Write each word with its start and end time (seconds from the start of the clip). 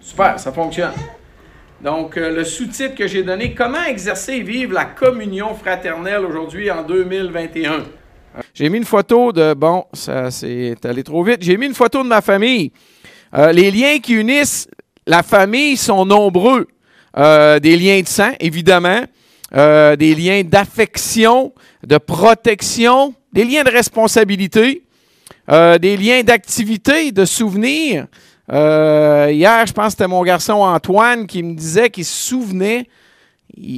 Super, 0.00 0.38
ça 0.38 0.52
fonctionne. 0.52 0.92
Donc, 1.80 2.16
euh, 2.16 2.34
le 2.34 2.44
sous-titre 2.44 2.94
que 2.94 3.08
j'ai 3.08 3.22
donné, 3.22 3.54
Comment 3.54 3.84
exercer 3.84 4.34
et 4.34 4.42
vivre 4.42 4.72
la 4.72 4.84
communion 4.84 5.54
fraternelle 5.54 6.24
aujourd'hui 6.24 6.70
en 6.70 6.82
2021. 6.82 7.84
J'ai 8.54 8.68
mis 8.68 8.78
une 8.78 8.84
photo 8.84 9.32
de, 9.32 9.54
bon, 9.54 9.84
ça 9.92 10.30
c'est 10.30 10.76
allé 10.84 11.02
trop 11.02 11.22
vite, 11.22 11.38
j'ai 11.42 11.56
mis 11.56 11.66
une 11.66 11.74
photo 11.74 12.02
de 12.02 12.08
ma 12.08 12.20
famille. 12.20 12.72
Euh, 13.34 13.52
les 13.52 13.70
liens 13.70 13.98
qui 13.98 14.14
unissent 14.14 14.68
la 15.06 15.22
famille 15.22 15.76
sont 15.76 16.04
nombreux. 16.04 16.68
Euh, 17.16 17.58
des 17.58 17.76
liens 17.76 18.00
de 18.00 18.08
sang, 18.08 18.32
évidemment, 18.40 19.02
des 19.52 20.14
liens 20.14 20.42
d'affection, 20.44 21.52
de 21.86 21.98
protection, 21.98 23.14
des 23.32 23.44
liens 23.44 23.64
de 23.64 23.70
responsabilité, 23.70 24.82
des 25.46 25.96
liens 25.98 26.22
d'activité, 26.22 27.12
de 27.12 27.26
souvenirs, 27.26 28.06
euh, 28.50 29.28
hier, 29.30 29.66
je 29.66 29.72
pense 29.72 29.86
que 29.86 29.90
c'était 29.92 30.08
mon 30.08 30.22
garçon 30.22 30.54
Antoine 30.54 31.26
qui 31.26 31.42
me 31.42 31.54
disait 31.54 31.90
qu'il 31.90 32.04
se 32.04 32.28
souvenait. 32.28 32.86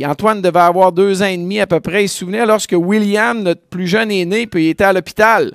Antoine 0.05 0.41
devait 0.41 0.61
avoir 0.61 0.93
deux 0.93 1.23
ans 1.23 1.27
et 1.27 1.37
demi 1.37 1.61
à 1.61 1.66
peu 1.66 1.80
près. 1.80 2.05
Il 2.05 2.09
se 2.09 2.19
souvenait 2.19 2.47
lorsque 2.47 2.74
William, 2.77 3.43
notre 3.43 3.62
plus 3.62 3.87
jeune, 3.87 4.11
est 4.11 4.24
né, 4.24 4.47
puis 4.47 4.66
il 4.66 4.69
était 4.71 4.85
à 4.85 4.93
l'hôpital. 4.93 5.52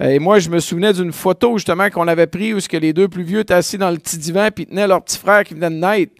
Euh, 0.00 0.10
et 0.10 0.18
moi, 0.18 0.38
je 0.38 0.50
me 0.50 0.60
souvenais 0.60 0.92
d'une 0.92 1.12
photo 1.12 1.56
justement 1.56 1.88
qu'on 1.90 2.06
avait 2.06 2.26
prise 2.26 2.54
où 2.54 2.68
que 2.68 2.76
les 2.76 2.92
deux 2.92 3.08
plus 3.08 3.22
vieux 3.22 3.40
étaient 3.40 3.54
assis 3.54 3.78
dans 3.78 3.90
le 3.90 3.96
petit 3.96 4.18
divan 4.18 4.48
puis 4.54 4.66
tenaient 4.66 4.86
leur 4.86 5.02
petit 5.02 5.18
frère 5.18 5.42
qui 5.44 5.54
venait 5.54 5.70
de 5.70 5.76
naître. 5.76 6.12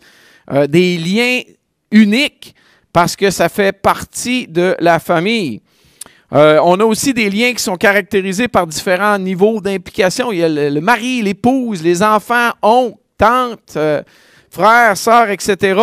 Euh, 0.53 0.67
des 0.67 0.97
liens 0.97 1.41
uniques 1.91 2.55
parce 2.93 3.17
que 3.17 3.31
ça 3.31 3.49
fait 3.49 3.73
partie 3.73 4.47
de 4.47 4.75
la 4.79 4.99
famille. 4.99 5.61
Euh, 6.33 6.59
on 6.65 6.81
a 6.81 6.85
aussi 6.85 7.15
des 7.15 7.31
liens 7.31 7.53
qui 7.53 7.63
sont 7.63 7.77
caractérisés 7.77 8.49
par 8.49 8.67
différents 8.67 9.19
niveaux 9.19 9.61
d'implication. 9.61 10.33
Il 10.33 10.39
y 10.39 10.45
a 10.45 10.49
le, 10.49 10.81
mari, 10.81 11.23
l'épouse, 11.23 11.83
les 11.83 12.03
enfants, 12.03 12.51
oncles, 12.63 12.99
tantes, 13.17 13.75
euh, 13.77 14.03
frères, 14.51 14.97
sœurs, 14.97 15.31
etc. 15.31 15.81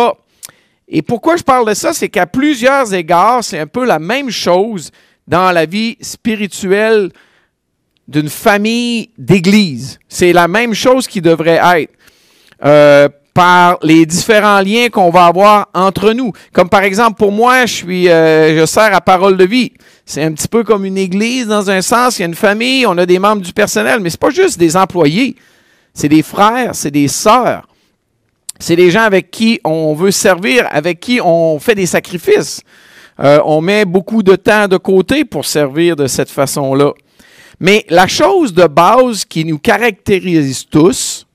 Et 0.86 1.00
pourquoi 1.00 1.36
je 1.36 1.42
parle 1.42 1.66
de 1.66 1.74
ça, 1.74 1.92
c'est 1.92 2.10
qu'à 2.10 2.26
plusieurs 2.26 2.92
égards, 2.92 3.42
c'est 3.42 3.58
un 3.58 3.66
peu 3.66 3.86
la 3.86 3.98
même 3.98 4.30
chose 4.30 4.90
dans 5.26 5.50
la 5.50 5.64
vie 5.64 5.96
spirituelle 6.00 7.10
d'une 8.06 8.28
famille 8.28 9.10
d'église. 9.16 9.98
C'est 10.08 10.34
la 10.34 10.46
même 10.46 10.74
chose 10.74 11.08
qui 11.08 11.22
devrait 11.22 11.60
être. 11.78 11.92
Euh, 12.64 13.08
par 13.34 13.78
les 13.82 14.06
différents 14.06 14.60
liens 14.60 14.88
qu'on 14.90 15.10
va 15.10 15.26
avoir 15.26 15.68
entre 15.74 16.12
nous. 16.12 16.32
Comme 16.52 16.68
par 16.68 16.84
exemple, 16.84 17.16
pour 17.18 17.32
moi, 17.32 17.66
je 17.66 17.74
suis, 17.74 18.08
euh, 18.08 18.60
je 18.60 18.64
sers 18.64 18.94
à 18.94 19.00
Parole 19.00 19.36
de 19.36 19.44
vie. 19.44 19.72
C'est 20.06 20.22
un 20.22 20.32
petit 20.32 20.46
peu 20.46 20.62
comme 20.62 20.84
une 20.84 20.96
église 20.96 21.48
dans 21.48 21.68
un 21.68 21.82
sens. 21.82 22.18
Il 22.18 22.22
y 22.22 22.24
a 22.24 22.28
une 22.28 22.36
famille, 22.36 22.86
on 22.86 22.96
a 22.96 23.04
des 23.04 23.18
membres 23.18 23.42
du 23.42 23.52
personnel, 23.52 23.98
mais 24.00 24.10
c'est 24.10 24.20
pas 24.20 24.30
juste 24.30 24.58
des 24.58 24.76
employés. 24.76 25.34
C'est 25.92 26.08
des 26.08 26.22
frères, 26.22 26.74
c'est 26.74 26.92
des 26.92 27.08
sœurs. 27.08 27.66
C'est 28.60 28.76
des 28.76 28.92
gens 28.92 29.02
avec 29.02 29.32
qui 29.32 29.60
on 29.64 29.94
veut 29.94 30.12
servir, 30.12 30.68
avec 30.70 31.00
qui 31.00 31.20
on 31.20 31.58
fait 31.58 31.74
des 31.74 31.86
sacrifices. 31.86 32.62
Euh, 33.20 33.40
on 33.44 33.60
met 33.60 33.84
beaucoup 33.84 34.22
de 34.22 34.36
temps 34.36 34.68
de 34.68 34.76
côté 34.76 35.24
pour 35.24 35.44
servir 35.44 35.96
de 35.96 36.06
cette 36.06 36.30
façon-là. 36.30 36.92
Mais 37.58 37.84
la 37.88 38.06
chose 38.06 38.52
de 38.52 38.66
base 38.66 39.24
qui 39.24 39.44
nous 39.44 39.58
caractérise 39.58 40.66
tous, 40.70 41.26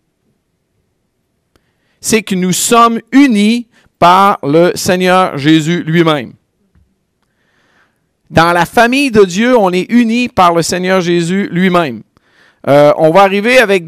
c'est 2.01 2.23
que 2.23 2.35
nous 2.35 2.53
sommes 2.53 2.99
unis 3.11 3.67
par 3.97 4.39
le 4.43 4.71
Seigneur 4.75 5.37
Jésus 5.37 5.83
lui-même. 5.83 6.33
Dans 8.29 8.53
la 8.53 8.65
famille 8.65 9.11
de 9.11 9.23
Dieu, 9.23 9.57
on 9.57 9.71
est 9.71 9.91
unis 9.91 10.29
par 10.29 10.53
le 10.53 10.61
Seigneur 10.61 11.01
Jésus 11.01 11.49
lui-même. 11.51 12.03
Euh, 12.67 12.93
on 12.97 13.09
va 13.11 13.21
arriver 13.21 13.57
avec 13.57 13.85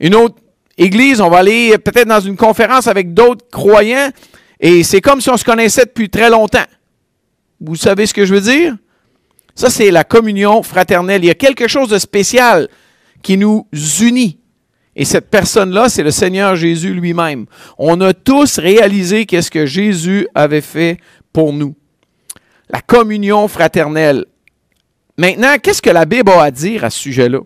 une 0.00 0.14
autre 0.14 0.36
église, 0.76 1.20
on 1.20 1.30
va 1.30 1.38
aller 1.38 1.76
peut-être 1.78 2.08
dans 2.08 2.20
une 2.20 2.36
conférence 2.36 2.86
avec 2.86 3.14
d'autres 3.14 3.46
croyants, 3.50 4.10
et 4.60 4.82
c'est 4.82 5.00
comme 5.00 5.20
si 5.20 5.30
on 5.30 5.36
se 5.36 5.44
connaissait 5.44 5.84
depuis 5.84 6.10
très 6.10 6.28
longtemps. 6.28 6.66
Vous 7.60 7.76
savez 7.76 8.06
ce 8.06 8.14
que 8.14 8.24
je 8.24 8.34
veux 8.34 8.40
dire? 8.40 8.76
Ça, 9.54 9.70
c'est 9.70 9.90
la 9.90 10.04
communion 10.04 10.62
fraternelle. 10.62 11.22
Il 11.24 11.28
y 11.28 11.30
a 11.30 11.34
quelque 11.34 11.68
chose 11.68 11.88
de 11.88 11.98
spécial 11.98 12.68
qui 13.22 13.36
nous 13.36 13.66
unit. 14.00 14.38
Et 14.96 15.04
cette 15.04 15.30
personne-là, 15.30 15.88
c'est 15.88 16.02
le 16.02 16.10
Seigneur 16.10 16.54
Jésus 16.56 16.94
lui-même. 16.94 17.46
On 17.78 18.00
a 18.00 18.12
tous 18.12 18.58
réalisé 18.58 19.26
qu'est-ce 19.26 19.50
que 19.50 19.66
Jésus 19.66 20.28
avait 20.34 20.60
fait 20.60 20.98
pour 21.32 21.52
nous. 21.52 21.74
La 22.70 22.80
communion 22.80 23.48
fraternelle. 23.48 24.24
Maintenant, 25.18 25.56
qu'est-ce 25.62 25.82
que 25.82 25.90
la 25.90 26.04
Bible 26.04 26.30
a 26.30 26.42
à 26.42 26.50
dire 26.50 26.84
à 26.84 26.90
ce 26.90 26.98
sujet-là? 26.98 27.40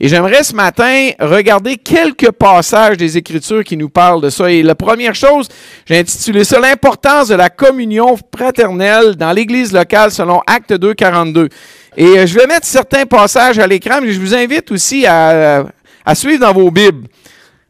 Et 0.00 0.06
j'aimerais 0.06 0.44
ce 0.44 0.54
matin 0.54 1.10
regarder 1.18 1.76
quelques 1.76 2.30
passages 2.30 2.96
des 2.96 3.18
Écritures 3.18 3.64
qui 3.64 3.76
nous 3.76 3.88
parlent 3.88 4.22
de 4.22 4.30
ça. 4.30 4.48
Et 4.50 4.62
la 4.62 4.76
première 4.76 5.14
chose, 5.14 5.48
j'ai 5.86 5.98
intitulé 5.98 6.44
ça 6.44 6.60
L'importance 6.60 7.28
de 7.28 7.34
la 7.34 7.50
communion 7.50 8.16
fraternelle 8.34 9.16
dans 9.16 9.32
l'Église 9.32 9.72
locale 9.72 10.12
selon 10.12 10.40
Acte 10.46 10.72
2, 10.72 10.94
42. 10.94 11.48
Et 11.96 12.04
euh, 12.04 12.26
je 12.26 12.38
vais 12.38 12.46
mettre 12.46 12.66
certains 12.66 13.06
passages 13.06 13.58
à 13.58 13.66
l'écran, 13.66 13.98
mais 14.00 14.12
je 14.12 14.20
vous 14.20 14.36
invite 14.36 14.70
aussi 14.70 15.04
à, 15.04 15.66
à 16.08 16.14
suivre 16.14 16.40
dans 16.40 16.54
vos 16.54 16.70
Bibles. 16.70 17.06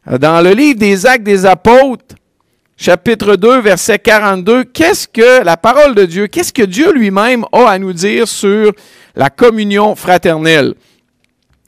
Dans 0.09 0.41
le 0.41 0.51
livre 0.51 0.79
des 0.79 1.05
Actes 1.05 1.25
des 1.25 1.45
Apôtres, 1.45 2.15
chapitre 2.77 3.35
2, 3.35 3.59
verset 3.59 3.99
42, 3.99 4.63
qu'est-ce 4.63 5.09
que 5.09 5.43
la 5.43 5.57
parole 5.57 5.93
de 5.93 6.05
Dieu, 6.05 6.27
qu'est-ce 6.27 6.53
que 6.53 6.61
Dieu 6.61 6.93
lui-même 6.93 7.43
a 7.51 7.69
à 7.69 7.77
nous 7.77 7.91
dire 7.91 8.29
sur 8.29 8.71
la 9.13 9.29
communion 9.29 9.93
fraternelle? 9.93 10.73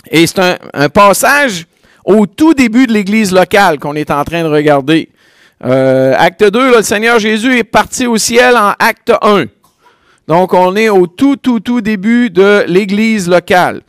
Et 0.10 0.26
c'est 0.26 0.40
un, 0.40 0.88
passage 0.88 1.68
au 2.06 2.26
tout 2.26 2.54
début 2.54 2.88
de 2.88 2.94
l'Église 2.94 3.34
locale 3.34 3.78
qu'on 3.78 3.96
est 3.96 4.10
en 4.10 4.24
train 4.24 4.44
de 4.44 4.48
regarder. 4.48 5.10
Euh, 5.66 6.16
acte 6.18 6.46
2, 6.46 6.78
le 6.78 6.84
Seigneur 6.84 7.20
Jésus 7.20 7.58
est 7.58 7.66
parti 7.66 8.08
au 8.08 8.16
ciel 8.16 8.56
en 8.56 8.76
acte 8.80 9.12
1. 9.22 9.48
Donc, 10.30 10.54
on 10.54 10.78
est 10.78 10.88
au 10.88 11.06
tout, 11.06 11.36
tout, 11.36 11.60
tout 11.60 11.82
début 11.82 12.30
de 12.30 12.64
l'Église 12.66 13.28
locale. 13.28 13.82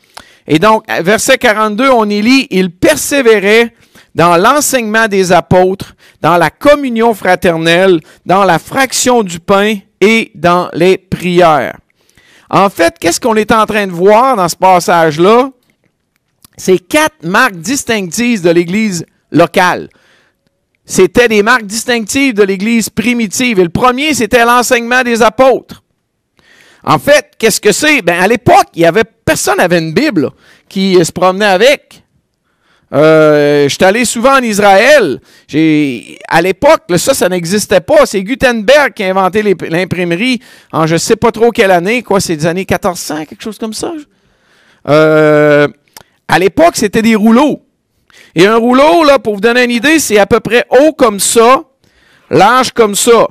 Et 0.46 0.58
donc, 0.58 0.84
verset 1.02 1.38
42, 1.38 1.90
on 1.90 2.08
y 2.08 2.20
lit, 2.20 2.46
il 2.50 2.70
persévérait 2.70 3.74
dans 4.14 4.36
l'enseignement 4.36 5.08
des 5.08 5.32
apôtres, 5.32 5.94
dans 6.20 6.36
la 6.36 6.50
communion 6.50 7.14
fraternelle, 7.14 8.00
dans 8.26 8.44
la 8.44 8.58
fraction 8.58 9.22
du 9.22 9.40
pain 9.40 9.76
et 10.00 10.30
dans 10.34 10.68
les 10.72 10.98
prières. 10.98 11.78
En 12.50 12.68
fait, 12.68 12.96
qu'est-ce 13.00 13.20
qu'on 13.20 13.36
est 13.36 13.52
en 13.52 13.64
train 13.64 13.86
de 13.86 13.92
voir 13.92 14.36
dans 14.36 14.48
ce 14.48 14.56
passage-là? 14.56 15.50
C'est 16.56 16.78
quatre 16.78 17.24
marques 17.24 17.56
distinctives 17.56 18.42
de 18.42 18.50
l'Église 18.50 19.06
locale. 19.30 19.88
C'était 20.84 21.28
des 21.28 21.42
marques 21.42 21.64
distinctives 21.64 22.34
de 22.34 22.42
l'Église 22.42 22.90
primitive. 22.90 23.58
Et 23.58 23.62
le 23.64 23.70
premier, 23.70 24.12
c'était 24.12 24.44
l'enseignement 24.44 25.02
des 25.02 25.22
apôtres. 25.22 25.81
En 26.84 26.98
fait, 26.98 27.32
qu'est-ce 27.38 27.60
que 27.60 27.72
c'est? 27.72 28.02
Ben, 28.02 28.20
à 28.20 28.26
l'époque, 28.26 28.68
il 28.74 28.82
y 28.82 28.86
avait, 28.86 29.04
personne 29.04 29.58
n'avait 29.58 29.78
une 29.78 29.92
Bible 29.92 30.30
qui 30.68 31.02
se 31.04 31.12
promenait 31.12 31.46
avec. 31.46 32.02
Euh, 32.92 33.64
je 33.68 33.74
suis 33.74 33.84
allé 33.84 34.04
souvent 34.04 34.34
en 34.36 34.42
Israël. 34.42 35.20
à 36.28 36.42
l'époque, 36.42 36.82
ça, 36.96 37.14
ça 37.14 37.28
n'existait 37.28 37.80
pas. 37.80 38.04
C'est 38.04 38.22
Gutenberg 38.22 38.92
qui 38.92 39.02
a 39.02 39.10
inventé 39.10 39.42
l'imprimerie 39.42 40.40
en 40.72 40.86
je 40.86 40.94
ne 40.94 40.98
sais 40.98 41.16
pas 41.16 41.32
trop 41.32 41.50
quelle 41.50 41.70
année. 41.70 42.02
Quoi, 42.02 42.20
c'est 42.20 42.36
des 42.36 42.46
années 42.46 42.66
1400, 42.68 43.24
quelque 43.24 43.42
chose 43.42 43.58
comme 43.58 43.72
ça. 43.72 43.92
Euh, 44.88 45.68
à 46.28 46.38
l'époque, 46.38 46.74
c'était 46.74 47.02
des 47.02 47.14
rouleaux. 47.14 47.62
Et 48.34 48.46
un 48.46 48.56
rouleau, 48.56 49.04
là, 49.04 49.18
pour 49.18 49.34
vous 49.34 49.40
donner 49.40 49.64
une 49.64 49.70
idée, 49.70 49.98
c'est 49.98 50.18
à 50.18 50.26
peu 50.26 50.40
près 50.40 50.64
haut 50.70 50.92
comme 50.92 51.20
ça, 51.20 51.64
large 52.30 52.72
comme 52.72 52.94
ça. 52.94 53.26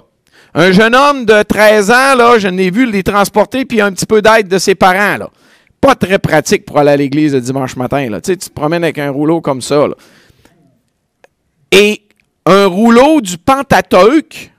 Un 0.53 0.71
jeune 0.71 0.95
homme 0.95 1.25
de 1.25 1.43
13 1.43 1.91
ans, 1.91 2.15
là, 2.15 2.37
je 2.37 2.49
n'ai 2.49 2.69
vu 2.71 2.89
les 2.89 3.03
transporter, 3.03 3.63
puis 3.63 3.79
un 3.79 3.91
petit 3.91 4.05
peu 4.05 4.21
d'aide 4.21 4.47
de 4.47 4.57
ses 4.57 4.75
parents. 4.75 5.29
Pas 5.79 5.95
très 5.95 6.19
pratique 6.19 6.65
pour 6.65 6.77
aller 6.77 6.91
à 6.91 6.97
l'église 6.97 7.33
le 7.33 7.41
dimanche 7.41 7.75
matin. 7.77 8.09
Là. 8.09 8.19
Tu, 8.19 8.33
sais, 8.33 8.37
te 8.37 8.49
promènes 8.49 8.83
avec 8.83 8.99
un 8.99 9.09
rouleau 9.09 9.39
comme 9.39 9.61
ça. 9.61 9.85
Et 11.71 12.01
un 12.45 12.65
rouleau 12.65 13.21
du 13.21 13.37
Pentateuque, 13.37 14.51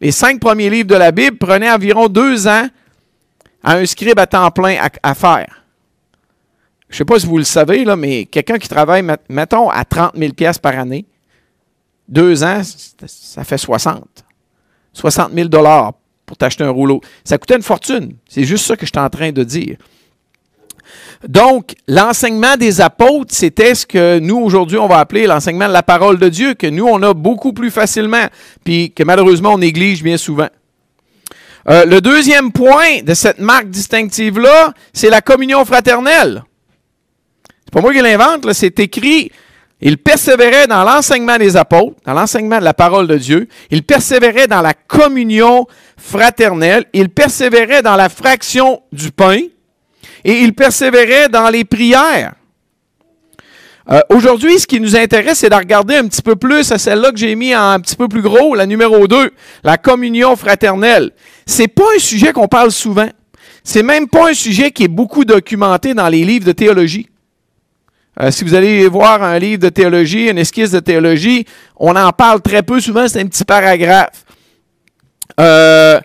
les 0.00 0.12
cinq 0.12 0.40
premiers 0.40 0.70
livres 0.70 0.88
de 0.88 0.94
la 0.94 1.10
Bible, 1.10 1.36
prenait 1.36 1.70
environ 1.70 2.08
deux 2.08 2.46
ans 2.46 2.68
à 3.62 3.74
un 3.74 3.86
scribe 3.86 4.18
à 4.18 4.26
temps 4.26 4.50
plein 4.52 4.78
à, 5.02 5.14
faire. 5.14 5.64
Je 6.88 6.94
ne 6.94 6.98
sais 6.98 7.04
pas 7.04 7.18
si 7.18 7.26
vous 7.26 7.38
le 7.38 7.44
savez, 7.44 7.84
là, 7.84 7.96
mais 7.96 8.24
quelqu'un 8.26 8.58
qui 8.58 8.68
travaille, 8.68 9.04
mettons, 9.28 9.68
à 9.68 9.84
30 9.84 10.12
000 10.16 10.32
par 10.62 10.78
année, 10.78 11.04
deux 12.08 12.42
ans, 12.42 12.62
ça 13.06 13.44
fait 13.44 13.58
60. 13.58 14.19
60 14.92 15.32
000 15.34 15.48
pour 16.26 16.36
t'acheter 16.36 16.64
un 16.64 16.70
rouleau. 16.70 17.00
Ça 17.24 17.38
coûtait 17.38 17.56
une 17.56 17.62
fortune. 17.62 18.14
C'est 18.28 18.44
juste 18.44 18.66
ça 18.66 18.76
que 18.76 18.86
je 18.86 18.90
suis 18.92 18.98
en 18.98 19.10
train 19.10 19.32
de 19.32 19.44
dire. 19.44 19.76
Donc, 21.26 21.74
l'enseignement 21.86 22.56
des 22.56 22.80
apôtres, 22.80 23.34
c'était 23.34 23.74
ce 23.74 23.84
que 23.84 24.18
nous, 24.18 24.38
aujourd'hui, 24.38 24.78
on 24.78 24.86
va 24.86 24.98
appeler 24.98 25.26
l'enseignement 25.26 25.68
de 25.68 25.72
la 25.72 25.82
parole 25.82 26.18
de 26.18 26.28
Dieu, 26.28 26.54
que 26.54 26.66
nous, 26.66 26.86
on 26.86 27.02
a 27.02 27.12
beaucoup 27.12 27.52
plus 27.52 27.70
facilement, 27.70 28.26
puis 28.64 28.92
que 28.92 29.02
malheureusement, 29.02 29.54
on 29.54 29.58
néglige 29.58 30.02
bien 30.02 30.16
souvent. 30.16 30.48
Euh, 31.68 31.84
le 31.84 32.00
deuxième 32.00 32.52
point 32.52 33.02
de 33.02 33.12
cette 33.12 33.38
marque 33.38 33.68
distinctive-là, 33.68 34.72
c'est 34.94 35.10
la 35.10 35.20
communion 35.20 35.64
fraternelle. 35.64 36.42
C'est 37.64 37.74
pas 37.74 37.82
moi 37.82 37.92
qui 37.92 38.00
l'invente, 38.00 38.50
c'est 38.54 38.80
écrit 38.80 39.30
Il 39.82 39.96
persévérait 39.96 40.66
dans 40.66 40.84
l'enseignement 40.84 41.38
des 41.38 41.56
apôtres, 41.56 41.96
dans 42.04 42.12
l'enseignement 42.12 42.58
de 42.58 42.64
la 42.64 42.74
parole 42.74 43.06
de 43.06 43.16
Dieu. 43.16 43.48
Il 43.70 43.82
persévérait 43.82 44.46
dans 44.46 44.60
la 44.60 44.74
communion 44.74 45.66
fraternelle. 45.96 46.84
Il 46.92 47.08
persévérait 47.08 47.82
dans 47.82 47.96
la 47.96 48.10
fraction 48.10 48.82
du 48.92 49.10
pain. 49.10 49.40
Et 50.24 50.40
il 50.40 50.54
persévérait 50.54 51.28
dans 51.28 51.48
les 51.48 51.64
prières. 51.64 52.34
Euh, 53.90 54.00
aujourd'hui, 54.10 54.58
ce 54.58 54.66
qui 54.66 54.80
nous 54.80 54.94
intéresse, 54.94 55.38
c'est 55.38 55.48
de 55.48 55.54
regarder 55.54 55.96
un 55.96 56.06
petit 56.06 56.22
peu 56.22 56.36
plus 56.36 56.70
à 56.70 56.78
celle-là 56.78 57.10
que 57.10 57.16
j'ai 57.16 57.34
mis 57.34 57.56
en 57.56 57.70
un 57.70 57.80
petit 57.80 57.96
peu 57.96 58.06
plus 58.06 58.22
gros, 58.22 58.54
la 58.54 58.66
numéro 58.66 59.08
2, 59.08 59.32
la 59.64 59.78
communion 59.78 60.36
fraternelle. 60.36 61.10
C'est 61.46 61.68
pas 61.68 61.86
un 61.96 61.98
sujet 61.98 62.32
qu'on 62.32 62.46
parle 62.46 62.70
souvent. 62.70 63.08
C'est 63.64 63.82
même 63.82 64.08
pas 64.08 64.30
un 64.30 64.34
sujet 64.34 64.70
qui 64.70 64.84
est 64.84 64.88
beaucoup 64.88 65.24
documenté 65.24 65.94
dans 65.94 66.08
les 66.08 66.24
livres 66.24 66.46
de 66.46 66.52
théologie. 66.52 67.09
Euh, 68.18 68.30
si 68.30 68.44
vous 68.44 68.54
allez 68.54 68.88
voir 68.88 69.22
un 69.22 69.38
livre 69.38 69.62
de 69.62 69.68
théologie, 69.68 70.28
une 70.28 70.38
esquisse 70.38 70.72
de 70.72 70.80
théologie, 70.80 71.46
on 71.76 71.94
en 71.94 72.10
parle 72.10 72.40
très 72.40 72.62
peu 72.62 72.80
souvent, 72.80 73.06
c'est 73.06 73.20
un 73.20 73.26
petit 73.26 73.44
paragraphe. 73.44 74.24
Euh, 75.38 76.00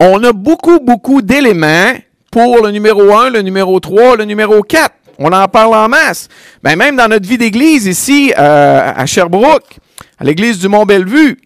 on 0.00 0.22
a 0.24 0.32
beaucoup, 0.32 0.80
beaucoup 0.80 1.22
d'éléments 1.22 1.92
pour 2.30 2.62
le 2.64 2.70
numéro 2.70 3.14
1, 3.14 3.30
le 3.30 3.42
numéro 3.42 3.78
3, 3.80 4.16
le 4.16 4.24
numéro 4.24 4.62
4. 4.62 4.94
On 5.18 5.32
en 5.32 5.48
parle 5.48 5.74
en 5.74 5.88
masse. 5.88 6.28
Ben, 6.62 6.76
même 6.76 6.96
dans 6.96 7.08
notre 7.08 7.26
vie 7.26 7.38
d'église 7.38 7.86
ici, 7.86 8.32
euh, 8.36 8.92
à 8.94 9.06
Sherbrooke, 9.06 9.78
à 10.18 10.24
l'église 10.24 10.58
du 10.58 10.68
Mont-Bellevue, 10.68 11.38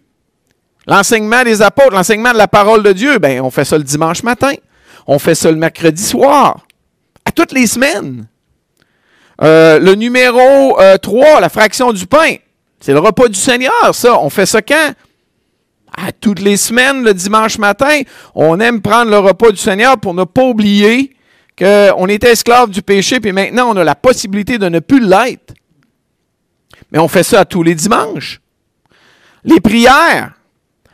l'enseignement 0.87 1.43
des 1.43 1.61
apôtres, 1.61 1.93
l'enseignement 1.93 2.33
de 2.33 2.37
la 2.37 2.47
parole 2.47 2.83
de 2.83 2.91
Dieu, 2.91 3.19
ben, 3.19 3.41
on 3.41 3.51
fait 3.51 3.65
ça 3.65 3.77
le 3.77 3.83
dimanche 3.83 4.23
matin. 4.23 4.53
On 5.07 5.19
fait 5.19 5.35
ça 5.35 5.49
le 5.51 5.57
mercredi 5.57 6.03
soir. 6.03 6.65
À 7.25 7.31
toutes 7.31 7.51
les 7.53 7.67
semaines. 7.67 8.27
Euh, 9.41 9.79
le 9.79 9.95
numéro 9.95 10.77
3, 11.01 11.37
euh, 11.37 11.39
la 11.39 11.49
fraction 11.49 11.93
du 11.93 12.05
pain, 12.05 12.35
c'est 12.79 12.93
le 12.93 12.99
repas 12.99 13.27
du 13.27 13.39
Seigneur, 13.39 13.93
ça. 13.93 14.19
On 14.19 14.29
fait 14.29 14.45
ça 14.45 14.61
quand? 14.61 14.93
À 15.97 16.11
toutes 16.11 16.39
les 16.39 16.57
semaines, 16.57 17.03
le 17.03 17.13
dimanche 17.13 17.57
matin, 17.57 18.01
on 18.33 18.59
aime 18.59 18.81
prendre 18.81 19.11
le 19.11 19.19
repas 19.19 19.51
du 19.51 19.57
Seigneur 19.57 19.97
pour 19.97 20.13
ne 20.13 20.23
pas 20.23 20.43
oublier 20.43 21.15
qu'on 21.57 22.07
était 22.07 22.31
esclave 22.31 22.69
du 22.69 22.81
péché, 22.81 23.19
puis 23.19 23.33
maintenant 23.33 23.69
on 23.71 23.75
a 23.75 23.83
la 23.83 23.95
possibilité 23.95 24.57
de 24.57 24.69
ne 24.69 24.79
plus 24.79 24.99
l'être. 24.99 25.53
Mais 26.91 26.99
on 26.99 27.07
fait 27.07 27.23
ça 27.23 27.41
à 27.41 27.45
tous 27.45 27.61
les 27.61 27.75
dimanches. 27.75 28.41
Les 29.43 29.59
prières, 29.59 30.33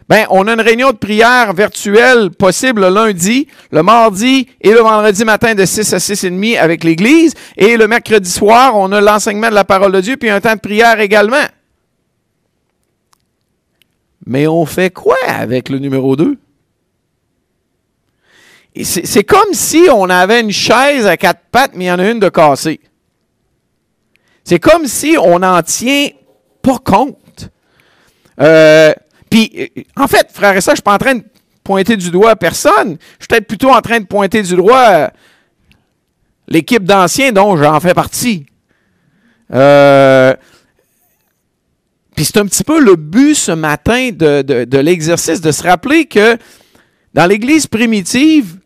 ben, 0.10 0.26
on 0.30 0.48
a 0.48 0.54
une 0.54 0.62
réunion 0.62 0.92
de 0.92 0.98
prière 0.98 1.54
virtuelle 1.54 2.32
possible 2.32 2.82
le 2.82 2.90
lundi, 2.90 3.48
le 3.72 3.84
mardi 3.84 4.48
et 4.62 4.72
le 4.72 4.80
vendredi 4.80 5.26
matin 5.26 5.54
de 5.54 5.66
6 5.66 5.94
à 5.94 6.00
6 6.00 6.24
et 6.24 6.30
demi 6.30 6.56
avec 6.56 6.86
l'Église. 6.86 7.34
Et 7.58 7.76
le 7.76 7.88
mercredi 7.88 8.30
soir, 8.30 8.78
on 8.78 8.92
a 8.94 9.02
l'enseignement 9.02 9.50
de 9.50 9.56
la 9.56 9.66
parole 9.66 9.92
de 9.92 10.00
Dieu, 10.00 10.16
puis 10.16 10.30
un 10.30 10.40
temps 10.40 10.56
de 10.56 10.62
prière 10.62 11.02
également. 11.02 11.46
Mais 14.26 14.48
on 14.48 14.66
fait 14.66 14.92
quoi 14.92 15.18
avec 15.28 15.68
le 15.68 15.80
numéro 15.80 16.16
2? 16.16 16.38
C'est 18.84 19.24
comme 19.24 19.54
si 19.54 19.88
on 19.92 20.10
avait 20.10 20.40
une 20.40 20.52
chaise 20.52 21.06
à 21.06 21.18
quatre 21.18 21.42
pattes, 21.52 21.72
mais 21.74 21.86
il 21.86 21.88
y 21.88 21.92
en 21.92 22.00
a 22.00 22.10
une 22.10 22.20
de 22.20 22.30
cassée. 22.30 22.80
C'est 24.44 24.60
comme 24.60 24.86
si 24.86 25.18
on 25.20 25.40
n'en 25.40 25.62
tient 25.64 26.10
pas 26.62 26.78
compte. 26.78 27.50
Euh, 28.40 28.94
puis, 29.30 29.52
euh, 29.58 29.82
en 29.96 30.08
fait, 30.08 30.30
frère 30.32 30.56
et 30.56 30.62
ça, 30.62 30.72
je 30.72 30.74
ne 30.74 30.76
suis 30.78 30.84
pas 30.84 30.94
en 30.94 30.98
train 30.98 31.16
de 31.16 31.24
pointer 31.64 31.98
du 31.98 32.12
doigt 32.12 32.32
à 32.32 32.36
personne. 32.36 32.98
Je 33.20 33.24
suis 33.24 33.28
peut-être 33.28 33.48
plutôt 33.48 33.72
en 33.72 33.82
train 33.82 34.00
de 34.00 34.06
pointer 34.06 34.42
du 34.42 34.56
doigt 34.56 34.88
euh, 34.88 35.08
l'équipe 36.48 36.84
d'anciens 36.84 37.32
dont 37.32 37.58
j'en 37.58 37.80
fais 37.80 37.94
partie. 37.94 38.46
Euh, 39.54 40.34
puis 42.16 42.26
c'est 42.26 42.38
un 42.38 42.46
petit 42.46 42.64
peu 42.64 42.80
le 42.80 42.96
but 42.96 43.36
ce 43.36 43.52
matin 43.52 44.10
de, 44.12 44.42
de 44.42 44.78
l'exercice, 44.78 45.42
de 45.42 45.52
se 45.52 45.64
rappeler 45.64 46.06
que 46.06 46.38
dans 47.14 47.26
l'Église 47.26 47.68
primitive, 47.68 48.60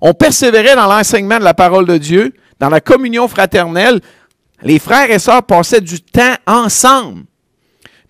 on 0.00 0.14
persévérait 0.14 0.76
dans 0.76 0.86
l'enseignement 0.86 1.38
de 1.38 1.44
la 1.44 1.54
parole 1.54 1.86
de 1.86 1.98
Dieu, 1.98 2.34
dans 2.60 2.68
la 2.68 2.80
communion 2.80 3.28
fraternelle. 3.28 4.00
Les 4.62 4.78
frères 4.78 5.10
et 5.10 5.18
sœurs 5.18 5.42
passaient 5.42 5.80
du 5.80 6.00
temps 6.00 6.34
ensemble 6.46 7.24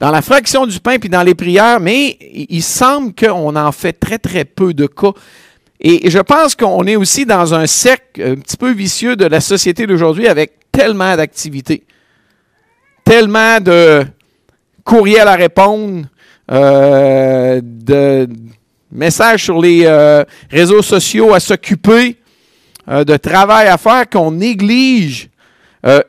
dans 0.01 0.11
la 0.11 0.23
fraction 0.23 0.67
du 0.67 0.79
pain 0.81 0.99
puis 0.99 1.09
dans 1.09 1.23
les 1.23 1.35
prières, 1.35 1.81
mais 1.81 2.17
il 2.21 2.63
semble 2.63 3.15
qu'on 3.15 3.57
en 3.57 3.73
fait 3.73 3.93
très, 3.93 4.19
très 4.19 4.45
peu 4.45 4.75
de 4.75 4.87
cas. 4.87 5.13
Et 5.81 6.11
je 6.11 6.19
pense 6.19 6.55
qu'on 6.55 6.85
est 6.87 6.97
aussi 6.97 7.25
dans 7.25 7.55
un 7.55 7.67
cercle 7.67 8.23
un 8.23 8.37
petit 8.37 8.57
peu 8.57 8.73
vicieux 8.73 9.17
de 9.17 9.27
la 9.27 9.41
société 9.41 9.87
d'aujourd'hui 9.87 10.27
avec 10.27 10.53
tellement 10.73 11.17
d'activités, 11.17 11.85
tellement 13.05 13.61
de 13.61 14.05
courriels 14.85 15.29
à 15.29 15.35
répondre, 15.35 16.07
euh, 16.51 17.61
de 17.63 18.27
messages 18.91 19.45
sur 19.45 19.61
les 19.61 19.83
euh, 19.85 20.25
réseaux 20.51 20.83
sociaux 20.83 21.35
à 21.35 21.41
s'occuper, 21.41 22.17
euh, 22.89 23.05
de 23.05 23.17
travail 23.17 23.69
à 23.69 23.77
faire 23.77 24.09
qu'on 24.09 24.31
néglige 24.31 25.29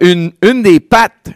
une, 0.02 0.32
une 0.42 0.64
des 0.64 0.80
pattes 0.80 1.30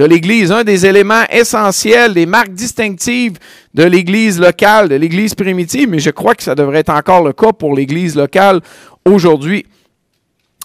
de 0.00 0.06
l'Église, 0.06 0.50
un 0.50 0.64
des 0.64 0.86
éléments 0.86 1.24
essentiels, 1.28 2.14
des 2.14 2.24
marques 2.24 2.54
distinctives 2.54 3.34
de 3.74 3.82
l'Église 3.82 4.40
locale, 4.40 4.88
de 4.88 4.94
l'Église 4.94 5.34
primitive, 5.34 5.90
mais 5.90 5.98
je 5.98 6.08
crois 6.08 6.34
que 6.34 6.42
ça 6.42 6.54
devrait 6.54 6.78
être 6.78 6.88
encore 6.88 7.22
le 7.22 7.34
cas 7.34 7.52
pour 7.52 7.76
l'Église 7.76 8.16
locale 8.16 8.62
aujourd'hui. 9.04 9.66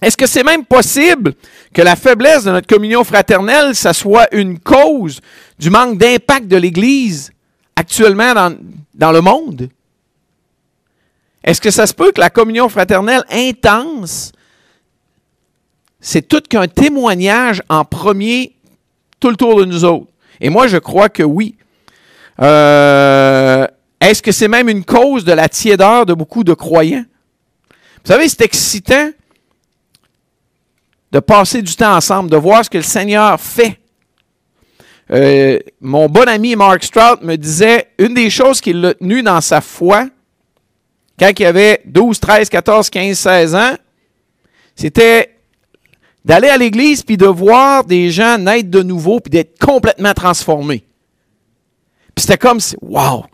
Est-ce 0.02 0.16
que 0.16 0.26
c'est 0.26 0.46
même 0.46 0.64
possible 0.64 1.34
que 1.74 1.82
la 1.82 1.98
faiblesse 1.98 2.46
de 2.46 2.52
notre 2.52 2.66
communion 2.66 3.04
fraternelle, 3.04 3.76
ça 3.76 3.92
soit 3.92 4.34
une 4.34 4.58
cause 4.58 5.20
du 5.60 5.70
manque 5.70 5.98
d'impact 5.98 6.48
de 6.48 6.56
l'Église 6.56 7.34
actuellement 7.76 8.34
dans, 8.94 9.12
le 9.12 9.20
monde? 9.20 9.68
Est-ce 11.44 11.60
que 11.60 11.72
ça 11.72 11.86
se 11.88 11.94
peut 11.94 12.14
que 12.14 12.22
la 12.22 12.30
communion 12.30 12.70
fraternelle 12.70 13.26
intense, 13.30 14.32
c'est 16.00 16.26
tout 16.26 16.42
qu'un 16.50 16.70
témoignage 16.70 17.62
en 17.68 17.84
premier 17.84 18.55
tout 19.26 19.32
le 19.32 19.38
tour 19.38 19.56
de 19.56 19.66
nous 19.66 19.84
autres? 19.84 20.06
Et 20.40 20.50
moi, 20.50 20.68
je 20.68 20.78
crois 20.78 21.10
que 21.10 21.24
oui. 21.24 21.56
Euh, 22.40 23.66
est-ce 24.00 24.22
que 24.22 24.32
c'est 24.32 24.48
même 24.48 24.70
une 24.70 24.86
cause 24.86 25.26
de 25.26 25.32
la 25.32 25.50
tiédeur 25.50 26.06
de 26.06 26.14
beaucoup 26.14 26.44
de 26.44 26.54
croyants? 26.54 27.06
Vous 28.04 28.12
savez, 28.12 28.30
c'est 28.30 28.44
excitant 28.44 29.10
de 31.12 31.20
passer 31.20 31.64
du 31.64 31.76
temps 31.76 31.96
ensemble, 31.96 32.30
de 32.30 32.38
voir 32.38 32.64
ce 32.64 32.70
que 32.70 32.78
le 32.78 32.84
Seigneur 32.84 33.40
fait. 33.40 33.80
Euh, 35.10 35.58
mon 35.82 36.08
bon 36.08 36.28
ami 36.30 36.56
Mark 36.56 36.84
Strout 36.84 37.24
me 37.24 37.36
disait, 37.36 37.88
une 37.98 38.14
des 38.14 38.30
choses 38.30 38.62
qui 38.62 38.74
l'a 38.74 38.94
tenu 38.94 39.24
dans 39.24 39.42
sa 39.42 39.60
foi, 39.60 40.08
quand 41.18 41.32
il 41.40 41.46
avait 41.48 41.82
12, 41.86 42.20
13, 42.20 42.50
14, 42.50 42.90
15, 42.92 43.18
16 43.18 43.56
ans, 43.56 43.76
c'était 44.76 45.35
d'aller 46.26 46.50
à 46.50 46.58
l'église 46.58 47.04
puis 47.04 47.18
de 47.18 47.28
voir 47.28 47.86
des 47.86 48.10
gens 48.10 48.38
naître 48.38 48.70
de 48.70 48.82
nouveau 48.82 49.20
puis 49.20 49.30
d'être 49.30 49.58
complètement 49.60 50.14
transformés. 50.14 50.84
Puis 52.16 52.24
c'était 52.24 52.38
comme, 52.38 52.60
wow! 52.82 53.26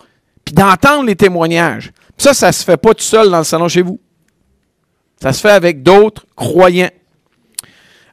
Puis 0.44 0.54
d'entendre 0.54 1.06
les 1.06 1.16
témoignages. 1.16 1.92
ça, 2.18 2.34
ça 2.34 2.52
se 2.52 2.64
fait 2.64 2.78
pas 2.78 2.94
tout 2.94 3.04
seul 3.04 3.32
dans 3.32 3.40
le 3.40 3.44
salon 3.44 3.70
chez 3.70 3.82
vous. 3.82 4.00
Ça 5.22 5.32
se 5.32 5.40
fait 5.40 5.52
avec 5.52 5.82
d'autres 5.84 6.26
croyants. 6.36 6.90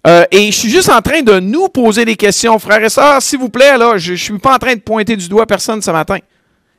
Euh, 0.06 0.24
et 0.30 0.52
je 0.52 0.56
suis 0.56 0.70
juste 0.70 0.90
en 0.90 1.00
train 1.02 1.22
de 1.22 1.40
nous 1.40 1.68
poser 1.68 2.04
des 2.04 2.16
questions, 2.16 2.58
frères 2.58 2.84
et 2.84 2.88
sœurs, 2.88 3.20
s'il 3.20 3.40
vous 3.40 3.48
plaît, 3.48 3.76
là, 3.76 3.98
je 3.98 4.12
ne 4.12 4.16
suis 4.16 4.38
pas 4.38 4.54
en 4.54 4.58
train 4.58 4.74
de 4.74 4.80
pointer 4.80 5.16
du 5.16 5.28
doigt 5.28 5.46
personne 5.46 5.82
ce 5.82 5.90
matin. 5.90 6.18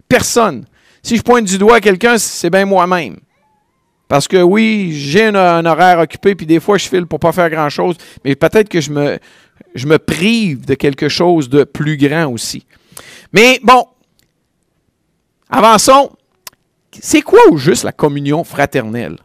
Personne. 0.07 0.65
Si 1.03 1.17
je 1.17 1.21
pointe 1.21 1.45
du 1.45 1.57
doigt 1.57 1.77
à 1.77 1.81
quelqu'un, 1.81 2.17
c'est 2.17 2.49
bien 2.49 2.65
moi-même. 2.65 3.17
Parce 4.09 4.27
que 4.27 4.37
oui, 4.37 4.91
j'ai 4.91 5.25
un, 5.27 5.65
horaire 5.67 5.99
occupé, 5.99 6.33
puis 6.33 6.47
des 6.47 6.59
fois, 6.59 6.79
je 6.79 6.89
file 6.89 7.05
pour 7.05 7.19
pas 7.19 7.31
faire 7.31 7.49
grand-chose, 7.49 7.95
mais 8.25 8.35
peut-être 8.35 8.67
que 8.67 8.81
je 8.81 8.91
me, 8.91 9.97
prive 9.97 10.65
de 10.65 10.73
quelque 10.73 11.07
chose 11.07 11.47
de 11.47 11.63
plus 11.63 11.95
grand 11.95 12.25
aussi. 12.25 12.65
Mais 13.31 13.59
bon, 13.63 13.85
avançons. 15.49 16.11
C'est 16.91 17.21
quoi 17.21 17.39
au 17.51 17.57
juste 17.57 17.83
la 17.83 17.91
communion 17.91 18.43
fraternelle? 18.43 19.17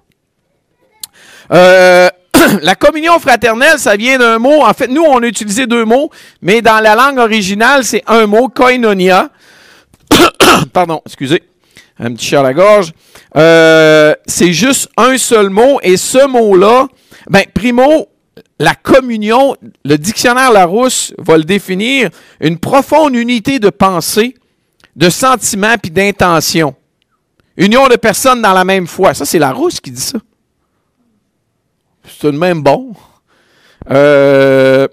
Euh, 1.50 2.10
la 2.60 2.74
communion 2.74 3.18
fraternelle, 3.18 3.78
ça 3.78 3.96
vient 3.96 4.18
d'un 4.18 4.38
mot. 4.38 4.62
En 4.62 4.74
fait, 4.74 4.88
nous, 4.88 5.02
on 5.02 5.22
a 5.22 5.26
utilisé 5.26 5.66
deux 5.66 5.86
mots, 5.86 6.10
mais 6.42 6.60
dans 6.60 6.80
la 6.80 6.94
langue 6.94 7.16
originale, 7.16 7.84
c'est 7.84 8.02
un 8.06 8.26
mot, 8.26 8.48
koinonia. 8.48 9.30
Pardon, 10.74 11.00
excusez 11.06 11.42
un 11.98 12.12
petit 12.12 12.26
chat 12.26 12.40
à 12.40 12.42
la 12.42 12.54
gorge. 12.54 12.92
Euh, 13.36 14.14
c'est 14.26 14.52
juste 14.52 14.88
un 14.96 15.16
seul 15.16 15.50
mot 15.50 15.78
et 15.82 15.96
ce 15.96 16.26
mot-là, 16.26 16.88
ben, 17.28 17.44
primo, 17.52 18.08
la 18.58 18.74
communion, 18.74 19.56
le 19.84 19.96
dictionnaire 19.96 20.52
Larousse 20.52 21.12
va 21.18 21.36
le 21.36 21.44
définir, 21.44 22.10
une 22.40 22.58
profonde 22.58 23.14
unité 23.14 23.58
de 23.58 23.70
pensée, 23.70 24.34
de 24.96 25.08
sentiment 25.08 25.76
puis 25.80 25.90
d'intention. 25.90 26.74
Union 27.56 27.86
de 27.86 27.96
personnes 27.96 28.42
dans 28.42 28.52
la 28.52 28.64
même 28.64 28.86
foi. 28.86 29.14
Ça, 29.14 29.24
c'est 29.24 29.38
Larousse 29.38 29.80
qui 29.80 29.90
dit 29.90 30.00
ça. 30.00 30.18
C'est 32.04 32.18
tout 32.18 32.32
de 32.32 32.38
même 32.38 32.62
bon. 32.62 32.92
Euh, 33.90 34.88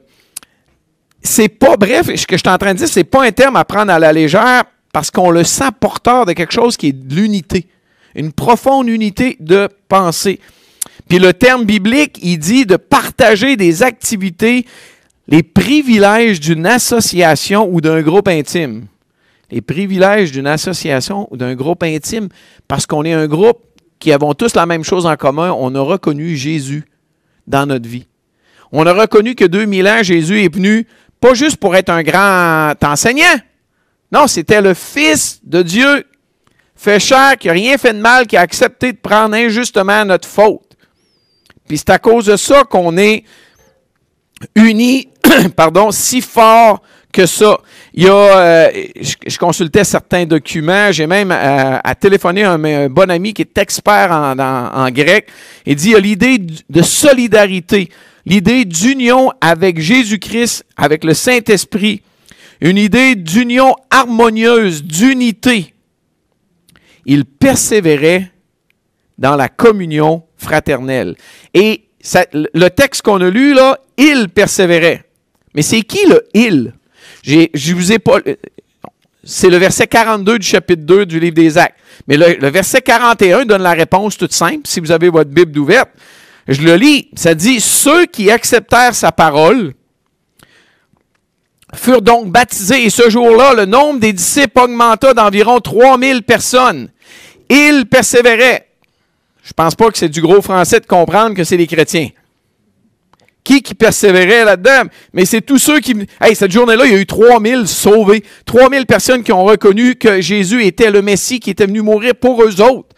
c'est 1.24 1.50
pas, 1.50 1.76
bref, 1.78 2.08
ce 2.16 2.26
que 2.26 2.36
je 2.36 2.42
suis 2.42 2.50
en 2.50 2.58
train 2.58 2.74
de 2.74 2.80
dire, 2.80 2.88
c'est 2.88 3.04
pas 3.04 3.24
un 3.24 3.32
terme 3.32 3.56
à 3.56 3.66
prendre 3.66 3.92
à 3.92 4.00
la 4.00 4.14
légère 4.14 4.64
parce 4.94 5.12
qu'on 5.12 5.30
le 5.30 5.44
sent 5.44 5.70
porteur 5.80 6.26
de 6.26 6.34
quelque 6.34 6.54
chose 6.54 6.78
qui 6.78 6.88
est 6.88 6.94
de 6.94 7.16
l'unité, 7.16 7.68
une 8.16 8.32
profonde 8.32 8.88
unité 8.90 9.38
de 9.40 9.70
pensée. 9.88 10.40
Puis 11.08 11.20
le 11.20 11.34
terme 11.34 11.66
biblique, 11.66 12.20
il 12.22 12.38
dit 12.38 12.66
de 12.66 12.76
partager 12.76 13.56
des 13.56 13.84
activités, 13.84 14.66
les 15.28 15.44
privilèges 15.44 16.40
d'une 16.40 16.66
association 16.66 17.70
ou 17.72 17.82
d'un 17.82 18.02
groupe 18.02 18.28
intime. 18.28 18.86
Les 19.50 19.62
privilèges 19.62 20.32
d'une 20.32 20.48
association 20.48 21.28
ou 21.32 21.38
d'un 21.38 21.56
groupe 21.56 21.84
intime, 21.84 22.30
parce 22.68 22.86
qu'on 22.86 23.04
est 23.04 23.14
un 23.14 23.28
groupe 23.28 23.60
qui 24.00 24.12
avons 24.12 24.34
tous 24.34 24.56
la 24.56 24.66
même 24.66 24.84
chose 24.84 25.06
en 25.06 25.16
commun, 25.16 25.56
on 25.58 25.76
a 25.76 25.82
reconnu 25.82 26.36
Jésus 26.36 26.86
dans 27.48 27.66
notre 27.66 27.88
vie. 27.88 28.08
On 28.72 28.86
a 28.86 28.94
reconnu 28.94 29.36
que 29.36 29.46
2000 29.46 29.88
ans, 29.88 30.04
Jésus 30.04 30.44
est 30.44 30.54
venu 30.54 30.88
pas 31.20 31.34
juste 31.34 31.58
pour 31.58 31.76
être 31.76 31.90
un 31.90 32.02
grand 32.02 32.74
enseignant. 32.84 33.38
Non, 34.12 34.28
c'était 34.28 34.62
le 34.62 34.74
Fils 34.74 35.40
de 35.44 35.62
Dieu, 35.62 36.06
fait 36.76 37.00
chair, 37.00 37.38
qui 37.40 37.48
n'a 37.48 37.54
rien 37.54 37.78
fait 37.78 37.94
de 37.94 38.00
mal, 38.00 38.28
qui 38.28 38.38
a 38.38 38.42
accepté 38.42 38.92
de 38.92 38.98
prendre 38.98 39.36
injustement 39.36 40.04
notre 40.06 40.28
faute. 40.28 40.76
Puis 41.68 41.78
c'est 41.78 41.92
à 41.92 42.00
cause 42.00 42.26
de 42.26 42.36
ça 42.36 42.64
qu'on 42.64 42.98
est 42.98 43.24
unis, 44.56 45.08
pardon, 45.56 45.92
si 45.92 46.22
fort 46.22 46.82
que 47.14 47.26
ça. 47.26 47.58
Il 47.94 48.04
y 48.04 48.08
euh, 48.10 48.70
je, 49.00 49.38
consultais 49.38 49.84
certains 49.84 50.26
documents, 50.26 50.92
j'ai 50.92 51.08
même 51.08 51.32
euh, 51.32 51.78
à 51.84 51.96
téléphoner 51.96 52.44
un, 52.44 52.64
un, 52.64 52.90
bon 52.90 53.12
ami 53.12 53.34
qui 53.34 53.42
est 53.42 53.58
expert 53.58 54.12
en, 54.12 54.40
en 54.40 54.90
grec. 54.90 55.28
Il 55.66 55.76
dit 55.76 55.90
il 55.90 55.92
y 55.92 55.96
a 55.96 56.00
l'idée 56.00 56.38
de 56.38 56.82
solidarité 56.82 57.90
l'idée 58.26 58.66
d'union 58.66 59.32
avec 59.42 59.80
Jésus-Christ, 59.80 60.66
avec 60.78 61.04
le 61.04 61.14
Saint-Esprit, 61.14 62.02
une 62.62 62.78
idée 62.78 63.16
d'union 63.16 63.76
harmonieuse, 63.90 64.84
d'unité. 64.84 65.74
Il 67.06 67.26
persévérait 67.26 68.32
dans 69.18 69.36
la 69.36 69.50
communion 69.50 70.24
fraternelle. 70.38 71.16
Et 71.54 71.86
le 72.34 72.70
texte 72.70 73.02
qu'on 73.02 73.22
a 73.22 73.30
lu, 73.30 73.54
là, 73.54 73.80
il 73.98 74.30
persévérait. 74.30 75.04
Mais 75.56 75.64
c'est 75.64 75.82
qui 75.82 76.06
le 76.08 76.24
il? 76.34 76.74
Je 77.24 77.74
vous 77.74 77.92
ai 77.92 78.00
pas. 78.00 78.20
C'est 79.24 79.50
le 79.50 79.58
verset 79.58 79.88
42 79.88 80.40
du 80.40 80.48
chapitre 80.48 80.84
2 80.84 81.06
du 81.06 81.20
livre 81.20 81.36
des 81.36 81.58
Actes. 81.58 81.76
Mais 82.08 82.18
le, 82.18 82.38
le 82.40 82.48
verset 82.50 82.82
41 82.82 83.46
donne 83.46 83.62
la 83.62 83.74
réponse 83.74 84.18
toute 84.18 84.34
simple, 84.34 84.62
si 84.66 84.80
vous 84.80 84.92
avez 84.92 85.10
votre 85.10 85.30
Bible 85.30 85.58
ouverte. 85.60 85.90
Je 86.48 86.62
le 86.62 86.76
lis, 86.76 87.10
ça 87.16 87.36
dit, 87.36 87.60
ceux 87.60 88.08
qui 88.08 88.32
acceptèrent 88.32 88.96
sa 88.96 89.12
parole 89.12 89.74
furent 91.74 92.02
donc 92.02 92.32
baptisés 92.32 92.86
et 92.86 92.90
ce 92.90 93.10
jour-là, 93.10 93.54
le 93.54 93.66
nombre 93.66 94.00
des 94.00 94.14
disciples 94.14 94.60
augmenta 94.60 95.14
d'environ 95.14 95.60
3000 95.60 96.24
personnes. 96.24 96.90
Ils 97.50 97.86
persévéraient. 97.86 98.68
Je 99.44 99.54
pense 99.54 99.76
pas 99.76 99.90
que 99.90 99.98
c'est 99.98 100.10
du 100.10 100.22
gros 100.22 100.42
français 100.42 100.80
de 100.80 100.86
comprendre 100.86 101.36
que 101.36 101.44
c'est 101.44 101.58
les 101.58 101.68
chrétiens. 101.68 102.10
Qui 103.44 103.62
qui 103.62 103.74
persévérait 103.74 104.46
là-dedans? 104.46 104.84
Mais 105.14 105.26
c'est 105.26 105.42
tous 105.42 105.58
ceux 105.58 105.80
qui... 105.80 105.96
Hey, 106.22 106.36
cette 106.36 106.52
journée-là, 106.52 106.86
il 106.86 106.92
y 106.92 106.96
a 106.96 107.00
eu 107.00 107.08
3000 107.08 107.68
sauvés. 107.68 108.24
3000 108.46 108.86
personnes 108.86 109.24
qui 109.24 109.32
ont 109.32 109.44
reconnu 109.44 109.96
que 109.96 110.22
Jésus 110.22 110.64
était 110.64 110.92
le 110.92 111.02
Messie 111.02 111.40
qui 111.40 111.50
était 111.50 111.66
venu 111.66 111.82
mourir 111.82 112.14
pour 112.16 112.44
eux 112.44 112.62
autres. 112.62 112.90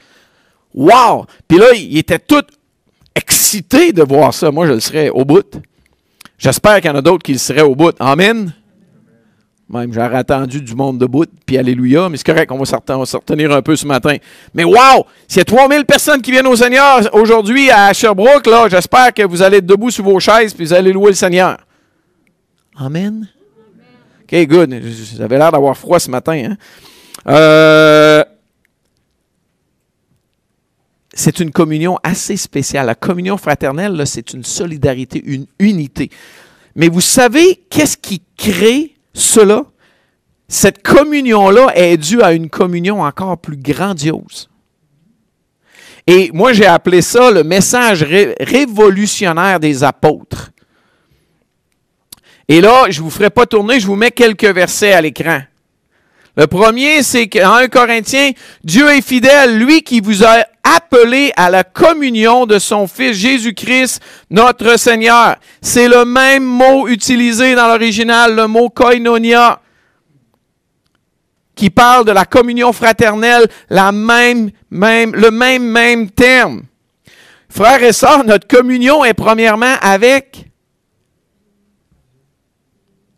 Wow! 0.73 1.25
Puis 1.47 1.57
là, 1.57 1.67
ils 1.73 1.97
étaient 1.97 2.19
tous 2.19 2.43
excité 3.15 3.93
de 3.93 4.03
voir 4.03 4.33
ça. 4.33 4.51
Moi, 4.51 4.67
je 4.67 4.73
le 4.73 4.79
serais 4.81 5.09
au 5.09 5.23
bout. 5.23 5.61
J'espère 6.37 6.81
qu'il 6.81 6.91
y 6.91 6.93
en 6.93 6.97
a 6.97 7.01
d'autres 7.01 7.23
qui 7.23 7.33
le 7.33 7.37
seraient 7.37 7.61
au 7.61 7.75
bout. 7.75 7.95
Amen. 7.99 8.53
Même, 9.69 9.93
j'aurais 9.93 10.17
attendu 10.17 10.61
du 10.61 10.75
monde 10.75 10.99
debout, 10.99 11.25
puis 11.45 11.57
alléluia, 11.57 12.09
mais 12.09 12.17
c'est 12.17 12.25
correct, 12.25 12.51
on 12.51 12.57
va 12.57 12.65
se 12.65 13.15
retenir 13.15 13.51
un 13.51 13.61
peu 13.61 13.75
ce 13.75 13.87
matin. 13.87 14.17
Mais 14.53 14.63
wow! 14.63 15.05
S'il 15.27 15.39
y 15.39 15.41
a 15.41 15.45
3000 15.45 15.85
personnes 15.85 16.21
qui 16.21 16.31
viennent 16.31 16.47
au 16.47 16.55
Seigneur 16.55 17.09
aujourd'hui 17.13 17.71
à 17.71 17.91
Sherbrooke, 17.93 18.45
là, 18.47 18.67
j'espère 18.69 19.13
que 19.13 19.23
vous 19.23 19.41
allez 19.41 19.57
être 19.57 19.65
debout 19.65 19.89
sur 19.89 20.03
vos 20.03 20.19
chaises, 20.19 20.53
puis 20.53 20.65
vous 20.65 20.73
allez 20.73 20.91
louer 20.91 21.09
le 21.09 21.15
Seigneur. 21.15 21.57
Amen. 22.75 23.27
OK, 24.23 24.47
good. 24.47 24.73
Vous 24.73 25.21
avez 25.21 25.37
l'air 25.37 25.51
d'avoir 25.51 25.77
froid 25.77 25.99
ce 25.99 26.09
matin. 26.09 26.51
Hein? 26.51 26.57
Euh, 27.27 28.23
c'est 31.13 31.39
une 31.39 31.51
communion 31.51 31.99
assez 32.03 32.37
spéciale. 32.37 32.87
La 32.87 32.95
communion 32.95 33.37
fraternelle, 33.37 34.01
c'est 34.05 34.33
une 34.33 34.43
solidarité, 34.43 35.21
une 35.25 35.45
unité. 35.59 36.09
Mais 36.75 36.89
vous 36.89 37.01
savez, 37.01 37.63
qu'est-ce 37.69 37.97
qui 37.97 38.21
crée 38.35 38.92
cela? 39.13 39.63
Cette 40.47 40.83
communion-là 40.83 41.71
est 41.75 41.97
due 41.97 42.21
à 42.21 42.33
une 42.33 42.49
communion 42.49 43.01
encore 43.01 43.37
plus 43.37 43.57
grandiose. 43.57 44.49
Et 46.05 46.31
moi, 46.33 46.53
j'ai 46.53 46.65
appelé 46.65 47.01
ça 47.01 47.31
le 47.31 47.43
message 47.43 48.03
révolutionnaire 48.03 49.59
des 49.59 49.83
apôtres. 49.83 50.51
Et 52.47 52.59
là, 52.59 52.85
je 52.89 52.99
ne 52.99 53.03
vous 53.05 53.09
ferai 53.09 53.29
pas 53.29 53.45
tourner, 53.45 53.79
je 53.79 53.87
vous 53.87 53.95
mets 53.95 54.11
quelques 54.11 54.43
versets 54.43 54.91
à 54.91 55.01
l'écran. 55.01 55.41
Le 56.35 56.47
premier, 56.47 57.03
c'est 57.03 57.27
qu'en 57.27 57.55
1 57.55 57.67
Corinthiens, 57.67 58.31
Dieu 58.63 58.89
est 58.89 59.05
fidèle, 59.05 59.59
lui 59.59 59.83
qui 59.83 60.01
vous 60.01 60.23
a 60.23 60.45
appelé 60.63 61.31
à 61.35 61.51
la 61.51 61.63
communion 61.63 62.47
de 62.47 62.57
son 62.57 62.87
Fils 62.87 63.15
Jésus-Christ, 63.15 64.01
notre 64.31 64.79
Seigneur. 64.79 65.35
C'est 65.61 65.87
le 65.87 66.05
même 66.05 66.43
mot 66.43 66.87
utilisé 66.87 67.53
dans 67.53 67.67
l'original, 67.67 68.35
le 68.35 68.47
mot 68.47 68.69
koinonia, 68.69 69.61
qui 71.53 71.69
parle 71.69 72.05
de 72.05 72.11
la 72.11 72.25
communion 72.25 72.73
fraternelle, 72.73 73.45
la 73.69 73.91
même, 73.91 74.49
même, 74.71 75.13
le 75.13 75.29
même, 75.29 75.63
même 75.63 76.09
terme. 76.09 76.63
Frères 77.47 77.83
et 77.83 77.93
sœurs, 77.93 78.23
notre 78.23 78.47
communion 78.47 79.05
est 79.05 79.13
premièrement 79.13 79.75
avec 79.81 80.45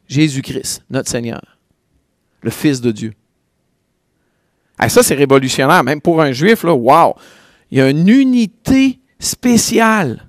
Jésus-Christ, 0.09 0.83
notre 0.89 1.09
Seigneur 1.09 1.54
le 2.45 2.51
Fils 2.51 2.79
de 2.79 2.91
Dieu. 2.91 3.13
Ah, 4.77 4.87
ça, 4.87 5.01
c'est 5.01 5.15
révolutionnaire, 5.15 5.83
même 5.83 5.99
pour 5.99 6.21
un 6.21 6.31
juif, 6.31 6.63
là, 6.63 6.73
wow! 6.73 7.15
Il 7.71 7.79
y 7.79 7.81
a 7.81 7.89
une 7.89 8.07
unité 8.07 8.99
spéciale 9.19 10.27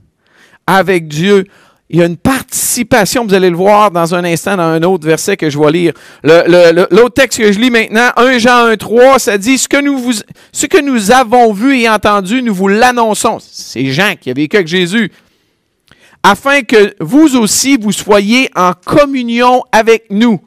avec 0.66 1.08
Dieu. 1.08 1.44
Il 1.90 1.98
y 2.00 2.02
a 2.02 2.06
une 2.06 2.16
participation, 2.16 3.26
vous 3.26 3.34
allez 3.34 3.50
le 3.50 3.56
voir 3.56 3.90
dans 3.90 4.14
un 4.14 4.24
instant 4.24 4.56
dans 4.56 4.62
un 4.62 4.82
autre 4.82 5.06
verset 5.06 5.36
que 5.36 5.50
je 5.50 5.58
vais 5.58 5.70
lire. 5.70 5.92
L'autre 6.24 7.14
texte 7.14 7.38
que 7.38 7.52
je 7.52 7.60
lis 7.60 7.70
maintenant, 7.70 8.10
1 8.16 8.38
Jean 8.38 8.64
1, 8.66 8.76
3, 8.76 9.18
ça 9.18 9.36
dit 9.36 9.58
ce 9.58 9.68
que, 9.68 9.80
nous 9.80 10.12
ce 10.52 10.66
que 10.66 10.80
nous 10.80 11.12
avons 11.12 11.52
vu 11.52 11.78
et 11.78 11.88
entendu, 11.88 12.42
nous 12.42 12.54
vous 12.54 12.68
l'annonçons. 12.68 13.38
C'est 13.40 13.86
Jean 13.86 14.14
qui 14.18 14.30
a 14.30 14.34
vécu 14.34 14.56
avec 14.56 14.68
Jésus. 14.68 15.12
Afin 16.22 16.62
que 16.62 16.94
vous 16.98 17.36
aussi, 17.36 17.76
vous 17.76 17.92
soyez 17.92 18.48
en 18.56 18.72
communion 18.72 19.62
avec 19.70 20.06
nous 20.10 20.40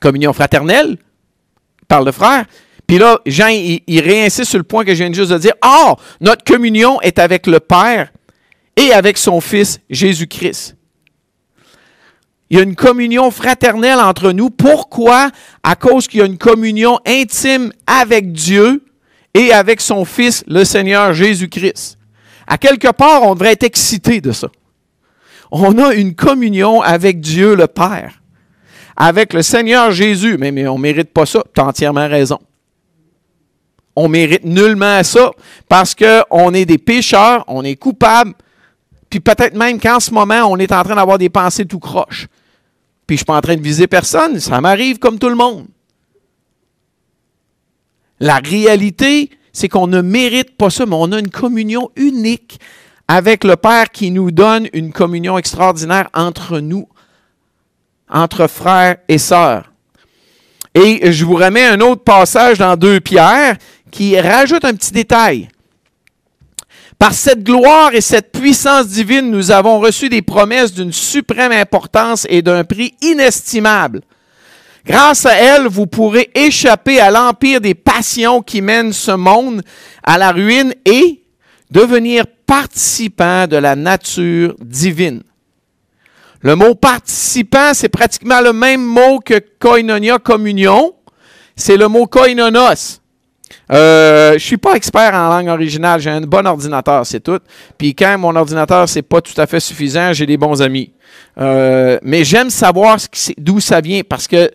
communion 0.00 0.32
fraternelle, 0.32 0.96
parle 1.86 2.06
de 2.06 2.10
frère. 2.10 2.46
Puis 2.86 2.98
là, 2.98 3.20
Jean, 3.26 3.48
il, 3.48 4.00
réinsiste 4.00 4.50
sur 4.50 4.58
le 4.58 4.64
point 4.64 4.84
que 4.84 4.92
je 4.94 5.04
viens 5.04 5.12
juste 5.12 5.30
de 5.30 5.38
dire. 5.38 5.52
Or, 5.62 6.00
notre 6.20 6.42
communion 6.42 7.00
est 7.02 7.20
avec 7.20 7.46
le 7.46 7.60
Père 7.60 8.12
et 8.76 8.92
avec 8.92 9.16
son 9.16 9.40
Fils 9.40 9.80
Jésus-Christ. 9.90 10.76
Il 12.48 12.56
y 12.56 12.60
a 12.60 12.64
une 12.64 12.74
communion 12.74 13.30
fraternelle 13.30 14.00
entre 14.00 14.32
nous. 14.32 14.50
Pourquoi? 14.50 15.30
À 15.62 15.76
cause 15.76 16.08
qu'il 16.08 16.18
y 16.18 16.22
a 16.22 16.26
une 16.26 16.38
communion 16.38 16.98
intime 17.06 17.72
avec 17.86 18.32
Dieu 18.32 18.84
et 19.34 19.52
avec 19.52 19.80
son 19.80 20.04
Fils, 20.04 20.42
le 20.48 20.64
Seigneur 20.64 21.14
Jésus-Christ. 21.14 21.96
À 22.48 22.58
quelque 22.58 22.88
part, 22.88 23.22
on 23.22 23.34
devrait 23.34 23.52
être 23.52 23.62
excité 23.62 24.20
de 24.20 24.32
ça. 24.32 24.48
On 25.52 25.78
a 25.78 25.94
une 25.94 26.16
communion 26.16 26.82
avec 26.82 27.20
Dieu 27.20 27.54
le 27.54 27.68
Père 27.68 28.19
avec 29.02 29.32
le 29.32 29.40
Seigneur 29.40 29.90
Jésus. 29.92 30.36
Mais, 30.38 30.68
on 30.68 30.76
ne 30.76 30.82
mérite 30.82 31.10
pas 31.10 31.24
ça. 31.24 31.42
Tu 31.54 31.60
as 31.60 31.64
entièrement 31.64 32.06
raison. 32.06 32.38
On 33.96 34.08
mérite 34.08 34.44
nullement 34.44 35.02
ça 35.02 35.30
parce 35.68 35.94
qu'on 35.94 36.52
est 36.52 36.66
des 36.66 36.76
pécheurs, 36.76 37.42
on 37.48 37.64
est 37.64 37.76
coupables, 37.76 38.34
puis 39.08 39.18
peut-être 39.18 39.56
même 39.56 39.80
qu'en 39.80 40.00
ce 40.00 40.12
moment, 40.12 40.44
on 40.44 40.56
est 40.58 40.70
en 40.70 40.82
train 40.84 40.94
d'avoir 40.94 41.18
des 41.18 41.30
pensées 41.30 41.64
tout 41.64 41.80
croches. 41.80 42.28
Puis 43.06 43.16
je 43.16 43.22
ne 43.22 43.24
suis 43.24 43.24
pas 43.24 43.36
en 43.36 43.40
train 43.40 43.56
de 43.56 43.62
viser 43.62 43.86
personne, 43.86 44.38
ça 44.38 44.60
m'arrive 44.60 44.98
comme 44.98 45.18
tout 45.18 45.28
le 45.28 45.34
monde. 45.34 45.66
La 48.20 48.36
réalité, 48.36 49.30
c'est 49.52 49.68
qu'on 49.68 49.86
ne 49.86 50.02
mérite 50.02 50.56
pas 50.56 50.70
ça, 50.70 50.86
mais 50.86 50.96
on 50.96 51.10
a 51.10 51.18
une 51.18 51.30
communion 51.30 51.90
unique 51.96 52.60
avec 53.08 53.44
le 53.44 53.56
Père 53.56 53.90
qui 53.90 54.10
nous 54.10 54.30
donne 54.30 54.68
une 54.72 54.92
communion 54.92 55.36
extraordinaire 55.36 56.08
entre 56.14 56.60
nous 56.60 56.86
entre 58.10 58.46
frères 58.46 58.96
et 59.08 59.18
sœurs. 59.18 59.70
Et 60.74 61.12
je 61.12 61.24
vous 61.24 61.36
remets 61.36 61.66
un 61.66 61.80
autre 61.80 62.02
passage 62.02 62.58
dans 62.58 62.76
2 62.76 63.00
Pierre 63.00 63.56
qui 63.90 64.18
rajoute 64.20 64.64
un 64.64 64.74
petit 64.74 64.92
détail. 64.92 65.48
Par 66.98 67.14
cette 67.14 67.42
gloire 67.42 67.94
et 67.94 68.02
cette 68.02 68.30
puissance 68.30 68.88
divine, 68.88 69.30
nous 69.30 69.50
avons 69.50 69.80
reçu 69.80 70.08
des 70.10 70.22
promesses 70.22 70.74
d'une 70.74 70.92
suprême 70.92 71.52
importance 71.52 72.26
et 72.28 72.42
d'un 72.42 72.62
prix 72.62 72.94
inestimable. 73.00 74.02
Grâce 74.84 75.24
à 75.26 75.34
elles, 75.34 75.66
vous 75.66 75.86
pourrez 75.86 76.30
échapper 76.34 77.00
à 77.00 77.10
l'empire 77.10 77.60
des 77.60 77.74
passions 77.74 78.42
qui 78.42 78.60
mènent 78.60 78.92
ce 78.92 79.12
monde 79.12 79.62
à 80.02 80.18
la 80.18 80.30
ruine 80.30 80.74
et 80.84 81.22
devenir 81.70 82.24
participant 82.46 83.46
de 83.46 83.56
la 83.56 83.76
nature 83.76 84.54
divine. 84.60 85.22
Le 86.42 86.56
mot 86.56 86.74
participant, 86.74 87.74
c'est 87.74 87.90
pratiquement 87.90 88.40
le 88.40 88.52
même 88.52 88.82
mot 88.82 89.20
que 89.20 89.40
koinonia, 89.58 90.18
communion. 90.18 90.94
C'est 91.54 91.76
le 91.76 91.88
mot 91.88 92.06
koinonos. 92.06 93.00
Euh, 93.72 94.34
je 94.34 94.44
suis 94.44 94.56
pas 94.56 94.74
expert 94.74 95.14
en 95.14 95.28
langue 95.28 95.48
originale, 95.48 96.00
j'ai 96.00 96.10
un 96.10 96.20
bon 96.22 96.46
ordinateur, 96.46 97.04
c'est 97.06 97.20
tout. 97.20 97.40
Puis 97.78 97.94
quand 97.94 98.16
mon 98.18 98.34
ordinateur 98.34 98.88
c'est 98.88 99.02
pas 99.02 99.20
tout 99.20 99.38
à 99.38 99.46
fait 99.46 99.60
suffisant, 99.60 100.12
j'ai 100.12 100.26
des 100.26 100.36
bons 100.36 100.62
amis. 100.62 100.92
Euh, 101.38 101.98
mais 102.02 102.24
j'aime 102.24 102.50
savoir 102.50 102.98
d'où 103.38 103.60
ça 103.60 103.80
vient 103.80 104.02
parce 104.08 104.26
que 104.26 104.50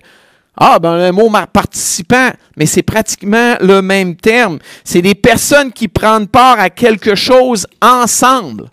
ah 0.58 0.80
ben 0.80 0.98
le 0.98 1.12
mot 1.12 1.30
participant, 1.51 2.30
mais 2.58 2.65
c'est 2.65 2.84
pratiquement 2.84 3.56
le 3.60 3.82
même 3.82 4.15
terme. 4.15 4.60
C'est 4.84 5.01
des 5.01 5.15
personnes 5.15 5.72
qui 5.72 5.88
prennent 5.88 6.27
part 6.27 6.60
à 6.60 6.70
quelque 6.70 7.15
chose 7.15 7.68
ensemble. 7.82 8.70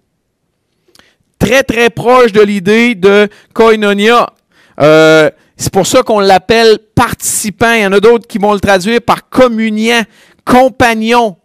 Très 1.42 1.64
très 1.64 1.90
proche 1.90 2.30
de 2.30 2.40
l'idée 2.40 2.94
de 2.94 3.28
koinonia. 3.52 4.32
Euh, 4.80 5.28
c'est 5.56 5.72
pour 5.72 5.88
ça 5.88 6.04
qu'on 6.04 6.20
l'appelle 6.20 6.78
participant. 6.94 7.72
Il 7.72 7.82
y 7.82 7.86
en 7.86 7.92
a 7.92 7.98
d'autres 7.98 8.28
qui 8.28 8.38
vont 8.38 8.52
le 8.52 8.60
traduire 8.60 9.00
par 9.02 9.28
communiant, 9.28 10.02
compagnon, 10.44 11.36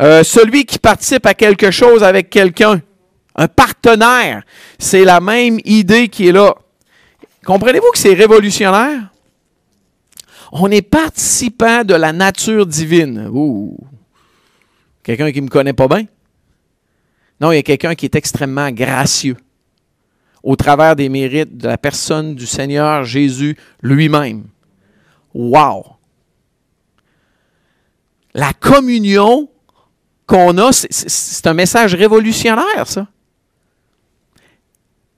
euh, 0.00 0.24
celui 0.24 0.64
qui 0.64 0.80
participe 0.80 1.24
à 1.24 1.34
quelque 1.34 1.70
chose 1.70 2.02
avec 2.02 2.30
quelqu'un, 2.30 2.82
un 3.36 3.46
partenaire. 3.46 4.42
C'est 4.76 5.04
la 5.04 5.20
même 5.20 5.60
idée 5.64 6.08
qui 6.08 6.26
est 6.26 6.32
là. 6.32 6.56
Comprenez-vous 7.44 7.92
que 7.92 7.98
c'est 7.98 8.14
révolutionnaire? 8.14 9.12
On 10.50 10.68
est 10.72 10.82
participant 10.82 11.84
de 11.84 11.94
la 11.94 12.12
nature 12.12 12.66
divine. 12.66 13.30
Quelqu'un 15.04 15.30
qui 15.30 15.40
ne 15.40 15.46
me 15.46 15.50
connaît 15.50 15.74
pas 15.74 15.86
bien? 15.86 16.06
Non, 17.40 17.52
il 17.52 17.56
y 17.56 17.58
a 17.58 17.62
quelqu'un 17.62 17.94
qui 17.94 18.06
est 18.06 18.14
extrêmement 18.14 18.70
gracieux 18.70 19.36
au 20.42 20.56
travers 20.56 20.96
des 20.96 21.08
mérites 21.08 21.56
de 21.56 21.66
la 21.66 21.76
personne 21.76 22.34
du 22.34 22.46
Seigneur 22.46 23.04
Jésus 23.04 23.56
lui-même. 23.82 24.44
Wow! 25.34 25.84
La 28.32 28.52
communion 28.52 29.48
qu'on 30.26 30.56
a, 30.58 30.70
c'est 30.72 31.46
un 31.46 31.54
message 31.54 31.94
révolutionnaire, 31.94 32.86
ça. 32.86 33.06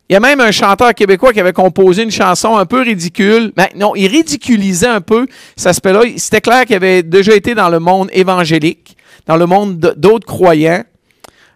Il 0.08 0.14
y 0.14 0.16
a 0.16 0.20
même 0.20 0.40
un 0.40 0.50
chanteur 0.50 0.94
québécois 0.94 1.34
qui 1.34 1.40
avait 1.40 1.52
composé 1.52 2.02
une 2.02 2.10
chanson 2.10 2.56
un 2.56 2.64
peu 2.64 2.80
ridicule. 2.80 3.52
Ben, 3.54 3.66
non, 3.76 3.94
il 3.94 4.06
ridiculisait 4.06 4.86
un 4.86 5.02
peu 5.02 5.26
cet 5.54 5.66
aspect-là. 5.66 6.00
C'était 6.16 6.40
clair 6.40 6.64
qu'il 6.64 6.76
avait 6.76 7.02
déjà 7.02 7.34
été 7.34 7.54
dans 7.54 7.68
le 7.68 7.78
monde 7.78 8.08
évangélique, 8.12 8.96
dans 9.26 9.36
le 9.36 9.44
monde 9.44 9.94
d'autres 9.98 10.26
croyants. 10.26 10.84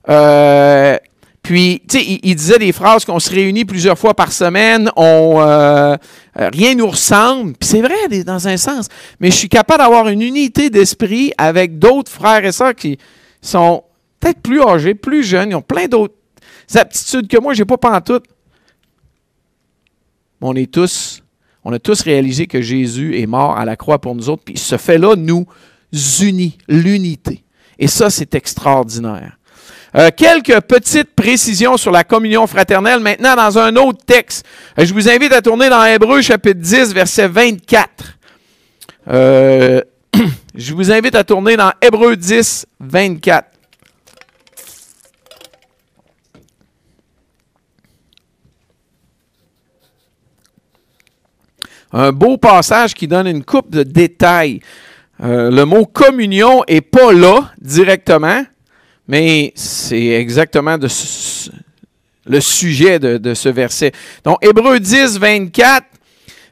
Euh, 0.08 0.96
puis, 1.42 1.82
tu 1.88 1.98
sais, 1.98 2.20
il, 2.22 2.34
disait 2.36 2.58
des 2.58 2.72
phrases 2.72 3.04
qu'on 3.04 3.18
se 3.18 3.30
réunit 3.30 3.64
plusieurs 3.64 3.98
fois 3.98 4.14
par 4.14 4.32
semaine, 4.32 4.90
on 4.94 5.40
euh, 5.40 5.96
euh, 6.38 6.50
rien 6.52 6.76
nous 6.76 6.86
ressemble. 6.86 7.54
Puis 7.54 7.68
c'est 7.68 7.80
vrai 7.80 8.22
dans 8.24 8.46
un 8.46 8.56
sens, 8.56 8.88
mais 9.18 9.30
je 9.30 9.36
suis 9.36 9.48
capable 9.48 9.82
d'avoir 9.82 10.08
une 10.08 10.22
unité 10.22 10.70
d'esprit 10.70 11.32
avec 11.36 11.80
d'autres 11.80 12.12
frères 12.12 12.44
et 12.44 12.52
sœurs 12.52 12.76
qui 12.76 12.96
sont 13.40 13.82
peut-être 14.20 14.40
plus 14.40 14.62
âgés, 14.62 14.94
plus 14.94 15.24
jeunes, 15.24 15.50
ils 15.50 15.56
ont 15.56 15.62
plein 15.62 15.88
d'autres 15.88 16.14
aptitudes 16.74 17.26
que 17.26 17.38
moi, 17.38 17.54
j'ai 17.54 17.64
pas 17.64 17.76
pantoute. 17.76 18.24
On 20.40 20.54
est 20.54 20.72
tous, 20.72 21.22
on 21.64 21.72
a 21.72 21.80
tous 21.80 22.02
réalisé 22.02 22.46
que 22.46 22.62
Jésus 22.62 23.18
est 23.18 23.26
mort 23.26 23.56
à 23.56 23.64
la 23.64 23.74
croix 23.74 24.00
pour 24.00 24.14
nous 24.14 24.28
autres, 24.28 24.44
puis 24.44 24.56
ce 24.56 24.76
fait-là 24.76 25.16
nous 25.16 25.46
unit, 26.20 26.56
l'unité. 26.68 27.44
Et 27.78 27.88
ça, 27.88 28.10
c'est 28.10 28.34
extraordinaire. 28.36 29.38
Euh, 29.94 30.08
quelques 30.16 30.58
petites 30.62 31.14
précisions 31.14 31.76
sur 31.76 31.90
la 31.90 32.02
communion 32.02 32.46
fraternelle 32.46 33.00
maintenant 33.00 33.36
dans 33.36 33.58
un 33.58 33.76
autre 33.76 34.02
texte. 34.06 34.46
Euh, 34.78 34.86
je 34.86 34.94
vous 34.94 35.06
invite 35.06 35.32
à 35.34 35.42
tourner 35.42 35.68
dans 35.68 35.84
Hébreu 35.84 36.22
chapitre 36.22 36.60
10, 36.60 36.94
verset 36.94 37.28
24. 37.28 37.90
Euh, 39.08 39.82
je 40.54 40.72
vous 40.72 40.90
invite 40.90 41.14
à 41.14 41.24
tourner 41.24 41.58
dans 41.58 41.72
Hébreu 41.82 42.16
10, 42.16 42.66
24. 42.80 43.48
Un 51.92 52.12
beau 52.12 52.38
passage 52.38 52.94
qui 52.94 53.06
donne 53.06 53.26
une 53.26 53.44
coupe 53.44 53.68
de 53.68 53.82
détails. 53.82 54.60
le 55.20 55.64
mot 55.64 55.84
communion 55.84 56.64
n'est 56.66 56.80
pas 56.80 57.12
là 57.12 57.52
directement, 57.60 58.42
mais 59.08 59.52
c'est 59.54 60.08
exactement 60.08 60.76
le 62.24 62.40
sujet 62.40 62.98
de, 62.98 63.34
ce 63.34 63.48
verset. 63.48 63.92
Donc, 64.24 64.38
Hébreu 64.42 64.78
10, 64.78 65.18
24. 65.18 65.84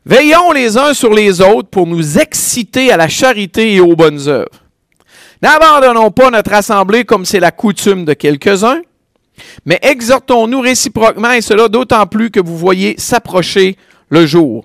Veillons 0.06 0.52
les 0.52 0.78
uns 0.78 0.94
sur 0.94 1.12
les 1.12 1.40
autres 1.40 1.68
pour 1.68 1.86
nous 1.86 2.18
exciter 2.18 2.90
à 2.90 2.96
la 2.96 3.08
charité 3.08 3.74
et 3.74 3.80
aux 3.80 3.94
bonnes 3.94 4.28
œuvres. 4.28 4.48
N'abandonnons 5.42 6.10
pas 6.10 6.30
notre 6.30 6.52
assemblée 6.54 7.04
comme 7.04 7.24
c'est 7.24 7.40
la 7.40 7.50
coutume 7.50 8.04
de 8.04 8.14
quelques-uns, 8.14 8.80
mais 9.64 9.78
exhortons-nous 9.82 10.60
réciproquement, 10.60 11.32
et 11.32 11.40
cela 11.40 11.68
d'autant 11.68 12.06
plus 12.06 12.30
que 12.30 12.40
vous 12.40 12.56
voyez 12.56 12.94
s'approcher 12.98 13.76
le 14.08 14.26
jour. 14.26 14.64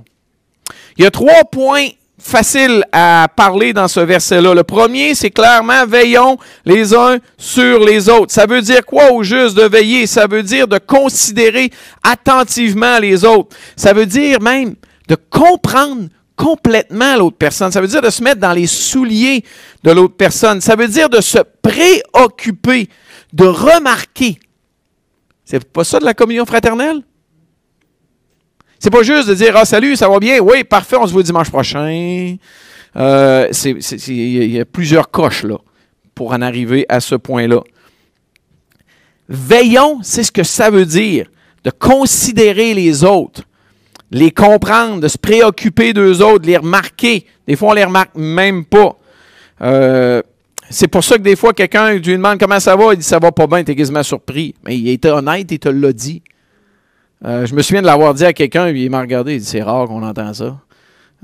Il 0.98 1.04
y 1.04 1.08
a 1.08 1.12
trois 1.12 1.44
points 1.46 1.88
facile 2.26 2.84
à 2.92 3.28
parler 3.36 3.72
dans 3.72 3.88
ce 3.88 4.00
verset-là. 4.00 4.56
Le 4.56 4.64
premier, 4.64 5.14
c'est 5.14 5.30
clairement 5.30 5.86
veillons 5.86 6.38
les 6.66 6.96
uns 6.96 7.20
sur 7.38 7.80
les 7.80 8.10
autres. 8.10 8.34
Ça 8.34 8.48
veut 8.48 8.62
dire 8.62 8.84
quoi 8.84 9.12
au 9.12 9.22
juste 9.22 9.56
de 9.56 9.64
veiller? 9.64 10.08
Ça 10.08 10.26
veut 10.26 10.42
dire 10.42 10.68
de 10.68 10.80
considérer 10.80 11.70
attentivement 12.04 12.98
les 12.98 13.24
autres. 13.26 13.56
Ça 13.76 13.94
veut 13.94 14.08
dire 14.08 14.42
même 14.42 14.76
de 15.08 15.16
comprendre 15.30 16.08
complètement 16.36 17.16
l'autre 17.16 17.38
personne. 17.38 17.72
Ça 17.72 17.80
veut 17.80 17.88
dire 17.88 18.02
de 18.02 18.10
se 18.10 18.24
mettre 18.24 18.42
dans 18.42 18.54
les 18.54 18.68
souliers 18.68 19.44
de 19.84 19.92
l'autre 19.92 20.16
personne. 20.16 20.62
Ça 20.62 20.76
veut 20.76 20.88
dire 20.88 21.10
de 21.10 21.22
se 21.22 21.38
préoccuper, 21.62 22.90
de 23.34 23.46
remarquer. 23.46 24.40
C'est 25.46 25.64
pas 25.64 25.84
ça 25.84 26.00
de 26.00 26.06
la 26.06 26.16
communion 26.16 26.46
fraternelle? 26.46 27.04
C'est 28.86 28.92
pas 28.92 29.02
juste 29.02 29.28
de 29.28 29.34
dire 29.34 29.58
Ah, 29.58 29.66
salut, 29.66 29.96
ça 29.96 30.08
va 30.08 30.20
bien. 30.20 30.38
Oui, 30.42 30.64
parfait, 30.64 30.96
on 30.96 31.08
se 31.08 31.12
voit 31.12 31.24
dimanche 31.24 31.50
prochain. 31.50 32.38
Euh, 32.96 33.52
il 33.66 34.52
y 34.52 34.60
a 34.60 34.66
plusieurs 34.66 35.10
coches 35.10 35.44
pour 36.14 36.34
en 36.34 36.42
arriver 36.44 36.86
à 36.88 37.00
ce 37.00 37.16
point-là. 37.16 37.62
Veillons, 39.28 40.02
c'est 40.04 40.22
ce 40.22 40.32
que 40.32 40.44
ça 40.44 40.70
veut 40.70 40.86
dire, 40.86 41.32
de 41.64 41.72
considérer 41.72 42.76
les 42.76 43.04
autres, 43.04 43.42
les 44.12 44.30
comprendre, 44.30 45.00
de 45.00 45.08
se 45.08 45.18
préoccuper 45.18 45.92
d'eux 45.92 46.22
autres, 46.22 46.46
les 46.46 46.58
remarquer. 46.58 47.26
Des 47.48 47.56
fois, 47.56 47.70
on 47.70 47.74
les 47.74 47.86
remarque 47.86 48.14
même 48.14 48.66
pas. 48.66 49.00
Euh, 49.62 50.22
c'est 50.70 50.90
pour 50.90 51.04
ça 51.04 51.18
que 51.18 51.24
des 51.24 51.36
fois, 51.36 51.54
quelqu'un 51.54 51.94
lui 51.94 52.02
demande 52.02 52.38
comment 52.38 52.60
ça 52.60 52.76
va, 52.76 52.94
il 52.94 53.00
dit 53.00 53.04
ça 53.04 53.18
va 53.18 53.32
pas 53.32 53.48
bien, 53.48 53.64
tu 53.64 53.72
es 53.72 53.76
quasiment 53.76 54.04
surpris. 54.04 54.54
Mais 54.64 54.78
il 54.78 54.88
était 54.90 55.10
honnête, 55.10 55.52
il 55.52 55.58
te 55.58 55.70
l'a 55.70 55.92
dit. 55.92 56.22
Euh, 57.24 57.46
je 57.46 57.56
me 57.56 57.62
souviens 57.62 57.82
de 57.82 57.88
l'avoir 57.88 58.14
dit 58.14 58.26
à 58.26 58.34
quelqu'un, 58.34 58.70
il 58.70 58.90
m'a 58.90 59.02
regardé, 59.02 59.36
il 59.36 59.40
dit 59.40 59.46
c'est 59.46 59.62
rare 59.62 59.88
qu'on 59.88 60.04
entend 60.04 60.34
ça. 60.34 60.58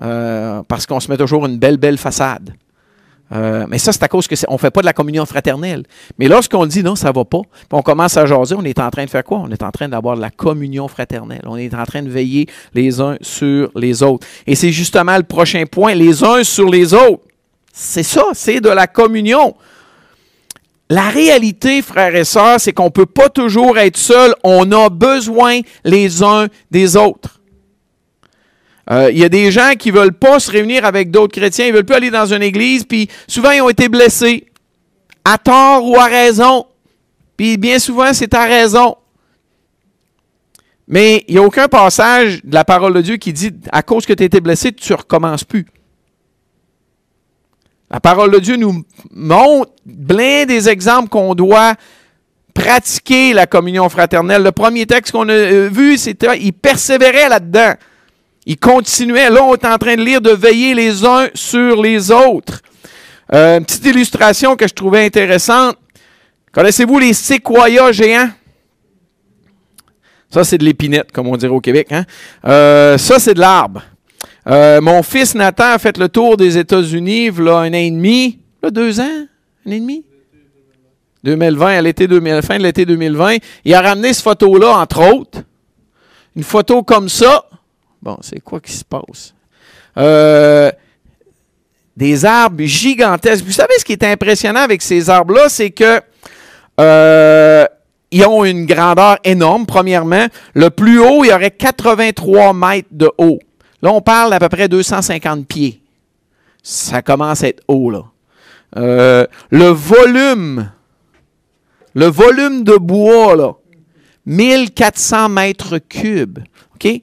Euh, 0.01 0.63
parce 0.67 0.85
qu'on 0.85 0.99
se 0.99 1.11
met 1.11 1.17
toujours 1.17 1.45
une 1.45 1.57
belle, 1.57 1.77
belle 1.77 1.97
façade. 1.97 2.53
Euh, 3.33 3.65
mais 3.69 3.77
ça, 3.77 3.91
c'est 3.91 4.03
à 4.03 4.07
cause 4.07 4.27
qu'on 4.27 4.53
ne 4.53 4.57
fait 4.57 4.71
pas 4.71 4.81
de 4.81 4.85
la 4.85 4.93
communion 4.93 5.25
fraternelle. 5.25 5.83
Mais 6.17 6.27
lorsqu'on 6.27 6.65
dit 6.65 6.83
non, 6.83 6.95
ça 6.95 7.09
ne 7.09 7.13
va 7.13 7.23
pas, 7.23 7.41
on 7.71 7.81
commence 7.81 8.17
à 8.17 8.25
jaser, 8.25 8.55
on 8.57 8.63
est 8.63 8.79
en 8.79 8.89
train 8.89 9.05
de 9.05 9.09
faire 9.09 9.23
quoi? 9.23 9.39
On 9.39 9.49
est 9.49 9.63
en 9.63 9.71
train 9.71 9.87
d'avoir 9.87 10.15
de 10.15 10.21
la 10.21 10.31
communion 10.31 10.87
fraternelle. 10.87 11.41
On 11.45 11.55
est 11.55 11.73
en 11.73 11.83
train 11.83 12.01
de 12.01 12.09
veiller 12.09 12.47
les 12.73 12.99
uns 12.99 13.17
sur 13.21 13.71
les 13.75 14.03
autres. 14.03 14.27
Et 14.47 14.55
c'est 14.55 14.71
justement 14.71 15.15
le 15.15 15.23
prochain 15.23 15.63
point, 15.65 15.93
les 15.93 16.23
uns 16.23 16.43
sur 16.43 16.69
les 16.69 16.93
autres. 16.93 17.23
C'est 17.73 18.03
ça, 18.03 18.25
c'est 18.33 18.59
de 18.59 18.69
la 18.69 18.87
communion. 18.87 19.55
La 20.91 21.07
réalité, 21.07 21.81
frères 21.81 22.13
et 22.17 22.25
sœurs, 22.25 22.59
c'est 22.59 22.73
qu'on 22.73 22.87
ne 22.87 22.89
peut 22.89 23.05
pas 23.05 23.29
toujours 23.29 23.77
être 23.77 23.95
seul. 23.95 24.35
On 24.43 24.69
a 24.73 24.89
besoin 24.89 25.61
les 25.85 26.21
uns 26.21 26.47
des 26.69 26.97
autres. 26.97 27.39
Euh, 28.89 29.09
il 29.09 29.17
y 29.17 29.23
a 29.23 29.29
des 29.29 29.53
gens 29.53 29.71
qui 29.79 29.89
ne 29.89 29.97
veulent 29.97 30.11
pas 30.11 30.41
se 30.41 30.51
réunir 30.51 30.83
avec 30.83 31.09
d'autres 31.09 31.31
chrétiens, 31.31 31.65
ils 31.65 31.69
ne 31.69 31.75
veulent 31.75 31.85
plus 31.85 31.95
aller 31.95 32.11
dans 32.11 32.33
une 32.33 32.43
église, 32.43 32.83
puis 32.83 33.07
souvent 33.25 33.51
ils 33.51 33.61
ont 33.61 33.69
été 33.69 33.87
blessés, 33.87 34.47
à 35.23 35.37
tort 35.37 35.87
ou 35.87 35.95
à 35.95 36.07
raison. 36.07 36.65
Puis 37.37 37.55
bien 37.55 37.79
souvent, 37.79 38.11
c'est 38.11 38.33
à 38.33 38.43
raison. 38.43 38.97
Mais 40.89 41.23
il 41.29 41.35
n'y 41.35 41.39
a 41.39 41.43
aucun 41.43 41.69
passage 41.69 42.43
de 42.43 42.53
la 42.53 42.65
parole 42.65 42.95
de 42.95 43.01
Dieu 43.01 43.15
qui 43.15 43.31
dit, 43.31 43.53
à 43.71 43.81
cause 43.81 44.05
que 44.05 44.11
tu 44.11 44.23
as 44.23 44.25
été 44.25 44.41
blessé, 44.41 44.73
tu 44.73 44.91
ne 44.91 44.97
recommences 44.97 45.45
plus. 45.45 45.67
La 47.91 47.99
parole 47.99 48.31
de 48.31 48.39
Dieu 48.39 48.55
nous 48.55 48.83
montre 49.11 49.71
plein 50.07 50.45
des 50.45 50.69
exemples 50.69 51.09
qu'on 51.09 51.35
doit 51.35 51.75
pratiquer 52.53 53.33
la 53.33 53.47
communion 53.47 53.89
fraternelle. 53.89 54.43
Le 54.43 54.53
premier 54.53 54.85
texte 54.85 55.11
qu'on 55.11 55.27
a 55.27 55.33
euh, 55.33 55.69
vu, 55.71 55.97
c'était, 55.97 56.39
il 56.39 56.53
persévérait 56.53 57.27
là-dedans. 57.27 57.73
Il 58.45 58.57
continuait. 58.57 59.29
Là, 59.29 59.43
on 59.43 59.55
est 59.55 59.65
en 59.65 59.77
train 59.77 59.95
de 59.95 60.03
lire 60.03 60.21
de 60.21 60.31
veiller 60.31 60.73
les 60.73 61.05
uns 61.05 61.27
sur 61.33 61.81
les 61.81 62.11
autres. 62.11 62.61
Euh, 63.33 63.57
une 63.57 63.65
petite 63.65 63.85
illustration 63.85 64.55
que 64.55 64.67
je 64.67 64.73
trouvais 64.73 65.05
intéressante. 65.05 65.75
Connaissez-vous 66.53 66.97
les 66.97 67.13
séquoias 67.13 67.91
géants? 67.91 68.29
Ça, 70.29 70.45
c'est 70.45 70.57
de 70.57 70.63
l'épinette, 70.63 71.11
comme 71.11 71.27
on 71.27 71.35
dirait 71.35 71.53
au 71.53 71.59
Québec. 71.59 71.87
Hein? 71.91 72.05
Euh, 72.45 72.97
ça, 72.97 73.19
c'est 73.19 73.33
de 73.33 73.39
l'arbre. 73.41 73.83
Mon 74.45 75.03
fils 75.03 75.35
Nathan 75.35 75.73
a 75.73 75.77
fait 75.79 75.97
le 75.97 76.09
tour 76.09 76.37
des 76.37 76.57
États-Unis, 76.57 77.31
là, 77.31 77.59
un 77.59 77.69
an 77.69 77.73
et 77.73 77.91
demi, 77.91 78.39
deux 78.71 78.99
ans, 78.99 79.03
un 79.65 79.69
an 79.69 79.73
et 79.73 79.79
demi? 79.79 80.05
2020, 81.23 81.77
à 81.77 81.81
l'été 81.81 82.07
2000, 82.07 82.41
fin 82.41 82.57
de 82.57 82.63
l'été 82.63 82.85
2020. 82.85 83.37
Il 83.65 83.73
a 83.73 83.81
ramené 83.81 84.13
cette 84.13 84.23
photo-là, 84.23 84.77
entre 84.77 85.13
autres. 85.13 85.43
Une 86.35 86.43
photo 86.43 86.83
comme 86.83 87.09
ça. 87.09 87.45
Bon, 88.01 88.17
c'est 88.21 88.39
quoi 88.39 88.59
qui 88.59 88.71
se 88.71 88.83
passe? 88.83 89.33
Euh, 89.97 90.71
des 91.95 92.25
arbres 92.25 92.63
gigantesques. 92.63 93.45
Vous 93.45 93.51
savez 93.51 93.73
ce 93.77 93.85
qui 93.85 93.91
est 93.91 94.03
impressionnant 94.03 94.61
avec 94.61 94.81
ces 94.81 95.09
arbres-là, 95.09 95.49
c'est 95.49 95.69
que 95.69 96.01
euh, 96.79 97.65
ils 98.09 98.25
ont 98.25 98.43
une 98.43 98.65
grandeur 98.65 99.17
énorme, 99.23 99.65
premièrement. 99.65 100.25
Le 100.53 100.69
plus 100.69 100.99
haut, 100.99 101.23
il 101.23 101.29
y 101.29 101.33
aurait 101.33 101.51
83 101.51 102.53
mètres 102.53 102.87
de 102.91 103.11
haut. 103.17 103.39
Là, 103.81 103.91
on 103.91 104.01
parle 104.01 104.31
d'à 104.31 104.39
peu 104.39 104.49
près 104.49 104.67
250 104.67 105.47
pieds. 105.47 105.81
Ça 106.63 107.01
commence 107.01 107.43
à 107.43 107.47
être 107.47 107.63
haut, 107.67 107.89
là. 107.89 108.03
Euh, 108.77 109.25
le 109.49 109.67
volume 109.67 110.69
le 111.93 112.05
volume 112.05 112.63
de 112.63 112.77
bois, 112.77 113.35
là, 113.35 113.53
1400 114.25 115.29
mètres 115.29 115.77
cubes. 115.77 116.39
OK? 116.75 117.01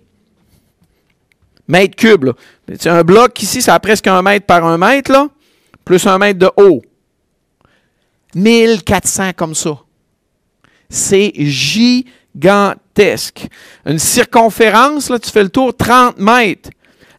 Mètres 1.66 1.96
cubes, 1.96 2.24
là. 2.24 2.32
C'est 2.78 2.88
un 2.88 3.02
bloc 3.02 3.40
ici, 3.42 3.60
ça 3.60 3.74
a 3.74 3.80
presque 3.80 4.06
un 4.06 4.22
mètre 4.22 4.46
par 4.46 4.64
un 4.64 4.78
mètre, 4.78 5.12
là, 5.12 5.28
plus 5.84 6.06
un 6.06 6.18
mètre 6.18 6.38
de 6.38 6.50
haut. 6.56 6.82
1400 8.34 9.32
comme 9.34 9.54
ça. 9.54 9.78
C'est 10.88 11.32
gigantesque. 11.36 12.14
Une 13.86 13.98
circonférence, 13.98 15.10
là, 15.10 15.18
tu 15.18 15.30
fais 15.30 15.42
le 15.42 15.48
tour, 15.48 15.76
30 15.76 16.18
mètres. 16.18 16.70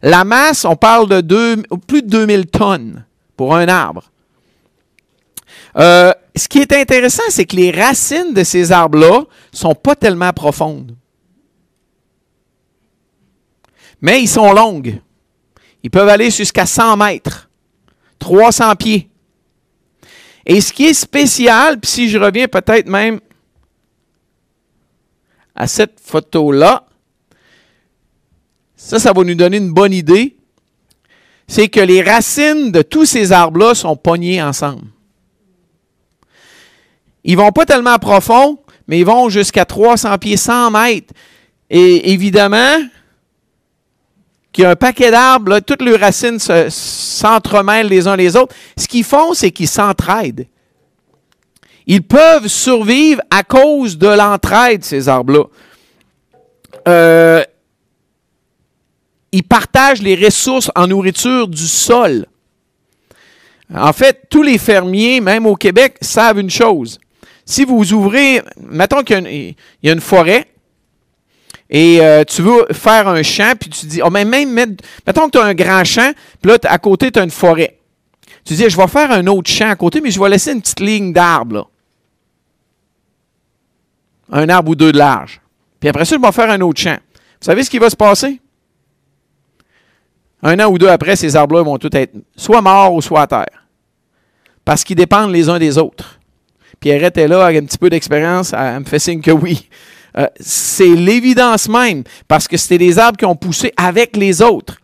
La 0.02 0.24
masse, 0.24 0.64
on 0.64 0.76
parle 0.76 1.08
de 1.08 1.56
plus 1.86 2.02
de 2.02 2.08
2000 2.08 2.46
tonnes 2.46 3.04
pour 3.36 3.54
un 3.54 3.68
arbre. 3.68 4.10
Euh, 5.76 6.12
ce 6.34 6.48
qui 6.48 6.58
est 6.58 6.72
intéressant, 6.72 7.22
c'est 7.28 7.44
que 7.44 7.56
les 7.56 7.70
racines 7.70 8.32
de 8.32 8.44
ces 8.44 8.72
arbres-là 8.72 9.20
ne 9.20 9.56
sont 9.56 9.74
pas 9.74 9.94
tellement 9.94 10.32
profondes. 10.32 10.96
Mais 14.00 14.22
ils 14.22 14.28
sont 14.28 14.52
longues. 14.52 15.00
Ils 15.82 15.90
peuvent 15.90 16.08
aller 16.08 16.30
jusqu'à 16.30 16.66
100 16.66 16.96
mètres, 16.96 17.50
300 18.18 18.74
pieds. 18.76 19.10
Et 20.46 20.60
ce 20.60 20.72
qui 20.72 20.86
est 20.86 20.94
spécial, 20.94 21.78
puis 21.78 21.90
si 21.90 22.08
je 22.08 22.18
reviens 22.18 22.48
peut-être 22.48 22.88
même 22.88 23.20
à 25.60 25.66
cette 25.66 26.00
photo-là, 26.02 26.84
ça, 28.74 28.98
ça 28.98 29.12
va 29.12 29.22
nous 29.24 29.34
donner 29.34 29.58
une 29.58 29.72
bonne 29.72 29.92
idée, 29.92 30.34
c'est 31.46 31.68
que 31.68 31.80
les 31.80 32.00
racines 32.00 32.72
de 32.72 32.80
tous 32.80 33.04
ces 33.04 33.30
arbres-là 33.30 33.74
sont 33.74 33.94
pognées 33.94 34.42
ensemble. 34.42 34.86
Ils 37.24 37.36
vont 37.36 37.52
pas 37.52 37.66
tellement 37.66 37.98
profond, 37.98 38.58
mais 38.88 39.00
ils 39.00 39.04
vont 39.04 39.28
jusqu'à 39.28 39.66
300 39.66 40.16
pieds, 40.16 40.38
100 40.38 40.70
mètres. 40.70 41.12
Et 41.68 42.10
évidemment, 42.14 42.78
qu'il 44.52 44.64
y 44.64 44.66
a 44.66 44.70
un 44.70 44.76
paquet 44.76 45.10
d'arbres, 45.10 45.60
toutes 45.60 45.82
leurs 45.82 46.00
racines 46.00 46.38
s'entremêlent 46.38 47.88
les 47.88 48.08
uns 48.08 48.16
les 48.16 48.34
autres. 48.34 48.54
Ce 48.78 48.88
qu'ils 48.88 49.04
font, 49.04 49.34
c'est 49.34 49.50
qu'ils 49.50 49.68
s'entraident. 49.68 50.46
Ils 51.90 52.04
peuvent 52.04 52.46
survivre 52.46 53.20
à 53.32 53.42
cause 53.42 53.98
de 53.98 54.06
l'entraide, 54.06 54.84
ces 54.84 55.08
arbres-là. 55.08 55.42
Euh, 56.86 57.42
ils 59.32 59.42
partagent 59.42 60.00
les 60.00 60.14
ressources 60.14 60.70
en 60.76 60.86
nourriture 60.86 61.48
du 61.48 61.66
sol. 61.66 62.26
En 63.74 63.92
fait, 63.92 64.22
tous 64.30 64.44
les 64.44 64.56
fermiers, 64.56 65.20
même 65.20 65.46
au 65.46 65.56
Québec, 65.56 65.96
savent 66.00 66.38
une 66.38 66.48
chose. 66.48 67.00
Si 67.44 67.64
vous 67.64 67.92
ouvrez, 67.92 68.40
mettons 68.56 69.02
qu'il 69.02 69.56
y, 69.82 69.88
a 69.88 69.92
une 69.92 70.00
forêt, 70.00 70.46
et 71.68 72.00
euh, 72.02 72.22
tu 72.22 72.42
veux 72.42 72.66
faire 72.70 73.08
un 73.08 73.24
champ, 73.24 73.54
puis 73.58 73.68
tu 73.68 73.86
dis, 73.86 74.00
oh, 74.00 74.10
mais 74.10 74.24
même, 74.24 74.54
mettons 74.54 75.26
que 75.26 75.32
tu 75.32 75.38
as 75.38 75.44
un 75.44 75.54
grand 75.54 75.82
champ, 75.82 76.12
puis 76.40 76.52
là, 76.52 76.58
à 76.68 76.78
côté, 76.78 77.10
tu 77.10 77.18
as 77.18 77.24
une 77.24 77.32
forêt. 77.32 77.78
Tu 78.44 78.54
dis, 78.54 78.70
je 78.70 78.76
vais 78.76 78.86
faire 78.86 79.10
un 79.10 79.26
autre 79.26 79.50
champ 79.50 79.70
à 79.70 79.74
côté, 79.74 80.00
mais 80.00 80.12
je 80.12 80.20
vais 80.20 80.28
laisser 80.28 80.52
une 80.52 80.60
petite 80.60 80.78
ligne 80.78 81.12
d'arbres, 81.12 81.69
Un 84.30 84.48
arbre 84.48 84.70
ou 84.70 84.74
deux 84.74 84.92
de 84.92 84.98
large. 84.98 85.40
Puis 85.80 85.88
après 85.88 86.04
ça, 86.04 86.16
je 86.16 86.20
vais 86.20 86.32
faire 86.32 86.50
un 86.50 86.60
autre 86.60 86.80
champ. 86.80 86.98
Vous 87.14 87.46
savez 87.46 87.64
ce 87.64 87.70
qui 87.70 87.78
va 87.78 87.90
se 87.90 87.96
passer? 87.96 88.40
Un 90.42 90.58
an 90.60 90.70
ou 90.70 90.78
deux 90.78 90.88
après, 90.88 91.16
ces 91.16 91.36
arbres-là 91.36 91.62
vont 91.62 91.78
tous 91.78 91.90
être 91.92 92.14
soit 92.36 92.62
morts 92.62 92.94
ou 92.94 93.02
soit 93.02 93.22
à 93.22 93.26
terre. 93.26 93.66
Parce 94.64 94.84
qu'ils 94.84 94.96
dépendent 94.96 95.32
les 95.32 95.48
uns 95.48 95.58
des 95.58 95.78
autres. 95.78 96.18
Pierrette 96.78 97.18
est 97.18 97.28
là 97.28 97.44
avec 97.44 97.62
un 97.62 97.66
petit 97.66 97.78
peu 97.78 97.90
d'expérience, 97.90 98.54
elle 98.54 98.80
me 98.80 98.84
fait 98.84 98.98
signe 98.98 99.20
que 99.20 99.30
oui. 99.30 99.68
Euh, 100.16 100.26
c'est 100.40 100.88
l'évidence 100.88 101.68
même, 101.68 102.04
parce 102.26 102.48
que 102.48 102.56
c'était 102.56 102.78
des 102.78 102.98
arbres 102.98 103.18
qui 103.18 103.26
ont 103.26 103.36
poussé 103.36 103.72
avec 103.76 104.16
les 104.16 104.42
autres. 104.42 104.80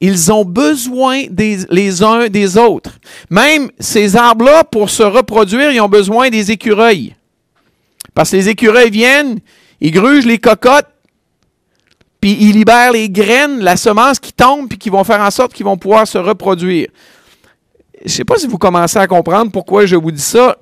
Ils 0.00 0.32
ont 0.32 0.44
besoin 0.44 1.24
les 1.30 2.02
uns 2.02 2.28
des 2.28 2.56
autres. 2.56 2.98
Même 3.30 3.70
ces 3.80 4.16
arbres-là, 4.16 4.64
pour 4.64 4.90
se 4.90 5.02
reproduire, 5.02 5.72
ils 5.72 5.80
ont 5.80 5.88
besoin 5.88 6.30
des 6.30 6.52
écureuils. 6.52 7.16
Parce 8.18 8.32
que 8.32 8.36
les 8.36 8.48
écureuils 8.48 8.90
viennent, 8.90 9.38
ils 9.80 9.92
grugent 9.92 10.26
les 10.26 10.38
cocottes, 10.38 10.88
puis 12.20 12.36
ils 12.40 12.50
libèrent 12.50 12.90
les 12.90 13.08
graines, 13.08 13.60
la 13.60 13.76
semence 13.76 14.18
qui 14.18 14.32
tombe, 14.32 14.68
puis 14.68 14.76
qui 14.76 14.90
vont 14.90 15.04
faire 15.04 15.20
en 15.20 15.30
sorte 15.30 15.54
qu'ils 15.54 15.64
vont 15.64 15.76
pouvoir 15.76 16.04
se 16.04 16.18
reproduire. 16.18 16.88
Je 18.00 18.06
ne 18.06 18.08
sais 18.08 18.24
pas 18.24 18.36
si 18.36 18.48
vous 18.48 18.58
commencez 18.58 18.98
à 18.98 19.06
comprendre 19.06 19.52
pourquoi 19.52 19.86
je 19.86 19.94
vous 19.94 20.10
dis 20.10 20.20
ça 20.20 20.56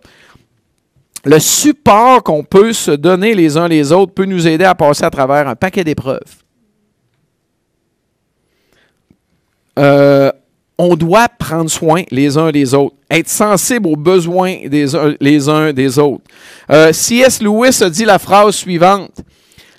le 1.25 1.39
support 1.39 2.23
qu'on 2.23 2.45
peut 2.45 2.75
se 2.75 2.91
donner 2.91 3.33
les 3.33 3.57
uns 3.57 3.69
les 3.69 3.91
autres 3.91 4.13
peut 4.13 4.27
nous 4.27 4.47
aider 4.47 4.67
à 4.67 4.75
passer 4.75 5.05
à 5.05 5.11
travers 5.11 5.49
un 5.49 5.57
paquet 5.57 5.83
d'épreuves. 5.83 6.21
Euh, 9.79 10.31
on 10.79 10.97
doit 10.97 11.29
prendre 11.29 11.71
soin 11.71 12.03
les 12.11 12.37
uns 12.37 12.51
des 12.51 12.75
autres, 12.75 12.97
être 13.11 13.29
sensible 13.29 13.89
aux 13.89 13.97
besoins 13.97 14.67
des 14.67 14.95
uns, 14.95 15.15
les 15.21 15.49
uns 15.49 15.73
des 15.73 15.99
autres. 15.99 16.25
Euh, 16.71 16.93
C.S. 16.93 17.43
Lewis 17.43 17.83
a 17.83 17.91
dit 17.91 18.05
la 18.05 18.19
phrase 18.19 18.55
suivante. 18.55 19.23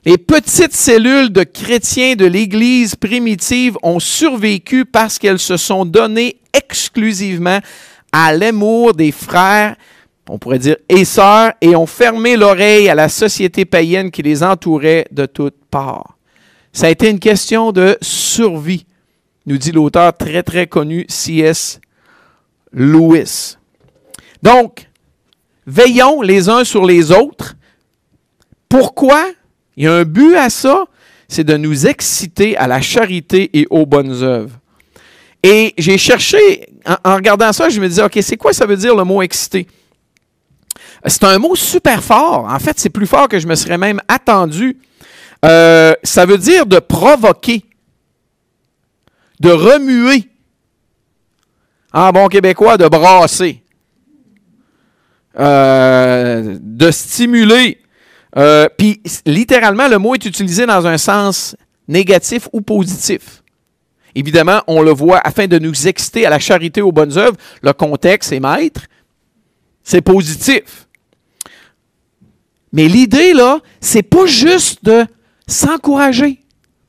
Les 0.06 0.18
petites 0.18 0.74
cellules 0.74 1.32
de 1.32 1.44
chrétiens 1.44 2.16
de 2.16 2.26
l'Église 2.26 2.96
primitive 2.96 3.78
ont 3.84 4.00
survécu 4.00 4.86
parce 4.86 5.20
qu'elles 5.20 5.40
se 5.40 5.58
sont 5.58 5.86
données 5.86 6.38
exclusivement 6.54 7.60
à 8.12 8.34
l'amour 8.34 8.94
des 8.94 9.12
frères 9.12 9.76
on 10.30 10.38
pourrait 10.38 10.60
dire, 10.60 10.78
et 10.90 11.06
sœurs, 11.06 11.54
et 11.62 11.76
ont 11.76 11.86
fermé 11.86 12.36
l'oreille 12.36 12.90
à 12.90 12.96
la 12.96 13.10
société 13.10 13.66
païenne 13.66 14.12
qui 14.12 14.22
les 14.22 14.44
entourait 14.44 15.08
de 15.12 15.26
toutes 15.26 15.66
parts. 15.72 16.18
Ça 16.74 16.88
a 16.88 16.90
été 16.90 17.10
une 17.10 17.20
question 17.20 17.72
de 17.72 17.98
survie, 18.02 18.86
nous 19.48 19.58
dit 19.58 19.72
l'auteur 19.72 20.16
très 20.16 20.44
très 20.44 20.68
connu 20.68 21.06
C.S. 21.10 21.80
Lewis. 22.72 23.58
Donc, 24.44 24.90
veillons 25.66 26.22
les 26.22 26.50
uns 26.50 26.64
sur 26.64 26.86
les 26.86 27.12
autres. 27.12 27.56
Pourquoi? 28.70 29.32
Il 29.78 29.86
y 29.86 29.88
a 29.88 29.94
un 29.94 30.04
but 30.04 30.36
à 30.36 30.50
ça, 30.50 30.86
c'est 31.28 31.44
de 31.44 31.58
nous 31.58 31.88
exciter 31.88 32.58
à 32.58 32.68
la 32.68 32.82
charité 32.82 33.50
et 33.54 33.66
aux 33.70 33.86
bonnes 33.86 34.22
œuvres. 34.22 34.60
Et 35.44 35.74
j'ai 35.78 35.98
cherché, 35.98 36.68
en, 37.06 37.16
regardant 37.16 37.54
ça, 37.54 37.70
je 37.70 37.80
me 37.80 37.88
disais, 37.88 38.04
OK, 38.04 38.18
c'est 38.22 38.38
quoi 38.38 38.54
ça 38.54 38.66
veut 38.66 38.76
dire 38.76 38.96
le 38.96 39.04
mot 39.04 39.22
exciter? 39.22 39.68
C'est 41.06 41.24
un 41.24 41.38
mot 41.38 41.56
super 41.56 42.04
fort. 42.04 42.48
En 42.50 42.60
fait, 42.60 42.78
c'est 42.80 42.90
plus 42.90 43.08
fort 43.08 43.30
que 43.30 43.40
je 43.40 43.48
me 43.48 43.56
serais 43.56 43.78
même 43.78 44.02
attendu. 44.08 44.78
Euh, 45.46 45.94
ça 46.04 46.26
veut 46.26 46.38
dire 46.38 46.66
de 46.66 46.80
provoquer, 46.80 47.64
de 49.40 49.50
remuer. 49.50 50.30
En 51.94 52.12
bon 52.12 52.28
québécois, 52.28 52.78
de 52.78 52.88
brasser, 52.88 53.64
euh, 55.40 56.58
de 56.62 56.92
stimuler. 56.92 57.82
Euh, 58.36 58.68
puis, 58.78 59.02
littéralement, 59.26 59.88
le 59.88 59.98
mot 59.98 60.14
est 60.14 60.26
utilisé 60.26 60.66
dans 60.66 60.86
un 60.86 60.98
sens 60.98 61.56
négatif 61.88 62.50
ou 62.54 62.62
positif. 62.62 63.42
Évidemment, 64.16 64.62
on 64.68 64.82
le 64.82 64.92
voit 64.92 65.20
afin 65.20 65.48
de 65.48 65.60
nous 65.60 65.88
exciter 65.88 66.26
à 66.26 66.30
la 66.30 66.40
charité 66.40 66.82
aux 66.82 66.92
bonnes 66.92 67.18
œuvres. 67.18 67.38
Le 67.62 67.72
contexte 67.74 68.32
est 68.32 68.40
maître. 68.40 68.82
C'est 69.84 70.02
positif. 70.02 70.88
Mais 72.74 72.88
l'idée, 72.88 73.34
là, 73.34 73.60
c'est 73.80 74.04
pas 74.04 74.26
juste 74.26 74.84
de 74.84 75.06
s'encourager. 75.48 76.44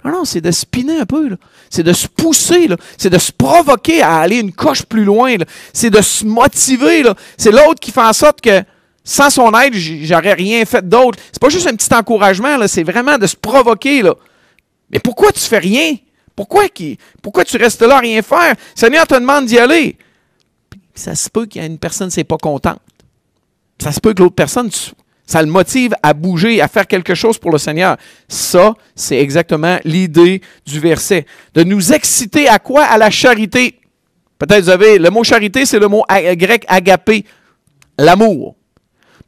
Non, 0.04 0.12
non, 0.12 0.24
c'est 0.24 0.40
de 0.40 0.50
spinner 0.50 1.00
un 1.00 1.06
peu. 1.06 1.37
C'est 1.70 1.82
de 1.82 1.92
se 1.92 2.06
pousser. 2.06 2.68
C'est 2.96 3.11
de 3.11 3.18
se 3.18 3.32
provoquer 3.32 4.02
à 4.02 4.18
aller 4.18 4.38
une 4.38 4.52
coche 4.52 4.84
plus 4.84 5.04
loin. 5.04 5.34
C'est 5.72 5.90
de 5.90 6.00
se 6.00 6.24
motiver. 6.24 7.02
C'est 7.37 7.50
l'autre 7.50 7.80
qui 7.80 7.90
fait 7.90 8.00
en 8.00 8.12
sorte 8.12 8.40
que 8.40 8.62
sans 9.08 9.30
son 9.30 9.50
aide, 9.58 9.72
j'aurais 9.74 10.34
rien 10.34 10.64
fait 10.66 10.87
d'autre. 10.87 11.18
C'est 11.32 11.40
pas 11.40 11.48
juste 11.48 11.66
un 11.66 11.74
petit 11.74 11.92
encouragement, 11.94 12.58
c'est 12.66 12.82
vraiment 12.82 13.16
de 13.16 13.26
se 13.26 13.37
provoquer. 13.37 14.02
Là. 14.02 14.14
Mais 14.90 14.98
pourquoi 14.98 15.32
tu 15.32 15.40
fais 15.40 15.58
rien? 15.58 15.96
Pourquoi, 16.37 16.64
pourquoi 17.22 17.44
tu 17.44 17.56
restes 17.56 17.80
là 17.80 17.96
à 17.96 18.00
rien 18.00 18.20
faire? 18.20 18.54
Seigneur 18.74 19.06
te 19.06 19.14
demande 19.14 19.46
d'y 19.46 19.58
aller. 19.58 19.96
ça 20.94 21.14
se 21.14 21.30
peut 21.30 21.46
qu'il 21.46 21.62
y 21.62 21.64
ait 21.64 21.68
une 21.68 21.78
personne 21.78 22.11
qui 22.11 22.20
n'est 22.20 22.24
pas 22.24 22.37
contente. 22.37 22.80
Ça 23.82 23.92
se 23.92 24.00
peut 24.00 24.12
que 24.12 24.22
l'autre 24.22 24.34
personne, 24.34 24.70
ça 25.28 25.42
le 25.42 25.48
motive 25.48 25.94
à 26.02 26.14
bouger, 26.14 26.62
à 26.62 26.68
faire 26.68 26.86
quelque 26.86 27.14
chose 27.14 27.36
pour 27.36 27.52
le 27.52 27.58
Seigneur. 27.58 27.98
Ça, 28.28 28.74
c'est 28.94 29.18
exactement 29.18 29.78
l'idée 29.84 30.40
du 30.64 30.80
verset. 30.80 31.26
De 31.54 31.62
nous 31.62 31.92
exciter 31.92 32.48
à 32.48 32.58
quoi? 32.58 32.84
À 32.84 32.96
la 32.96 33.10
charité. 33.10 33.78
Peut-être 34.38 34.64
vous 34.64 34.70
avez, 34.70 34.98
le 34.98 35.10
mot 35.10 35.22
charité, 35.24 35.66
c'est 35.66 35.78
le 35.78 35.88
mot 35.88 36.02
grec 36.08 36.64
agapé, 36.66 37.26
l'amour. 37.98 38.54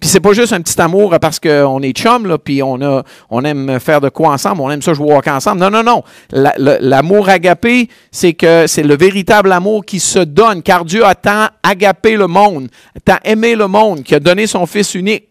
Puis 0.01 0.09
c'est 0.09 0.21
pas 0.21 0.33
juste 0.33 0.55
un 0.55 0.63
petit 0.63 0.81
amour 0.81 1.15
parce 1.21 1.39
qu'on 1.39 1.83
est 1.83 1.93
chum, 1.93 2.39
puis 2.43 2.63
on, 2.63 3.45
aime 3.45 3.79
faire 3.79 4.01
de 4.01 4.09
quoi 4.09 4.31
ensemble, 4.31 4.63
on 4.63 4.71
aime 4.71 4.81
ça 4.81 4.95
jouer 4.95 5.13
au 5.13 5.31
ensemble. 5.31 5.61
Non, 5.61 5.69
non, 5.69 5.83
non. 5.83 6.03
L'amour 6.31 7.29
agapé, 7.29 7.91
c'est 8.11 8.33
que 8.33 8.67
c'est 8.67 8.83
le 8.83 8.97
véritable 8.97 9.53
amour 9.53 9.85
qui 9.85 10.01
se 10.01 10.21
donne, 10.21 10.63
car 10.63 10.87
Dieu 10.87 11.05
a 11.05 11.15
tant 11.15 11.49
agapé 11.63 12.17
le 12.17 12.27
monde, 12.27 12.69
tant 13.05 13.19
aimé 13.23 13.55
le 13.55 13.67
monde, 13.67 14.03
qui 14.03 14.15
a 14.15 14.21
donné 14.21 14.47
son 14.47 14.65
Fils 14.65 14.95
unique 14.95 15.30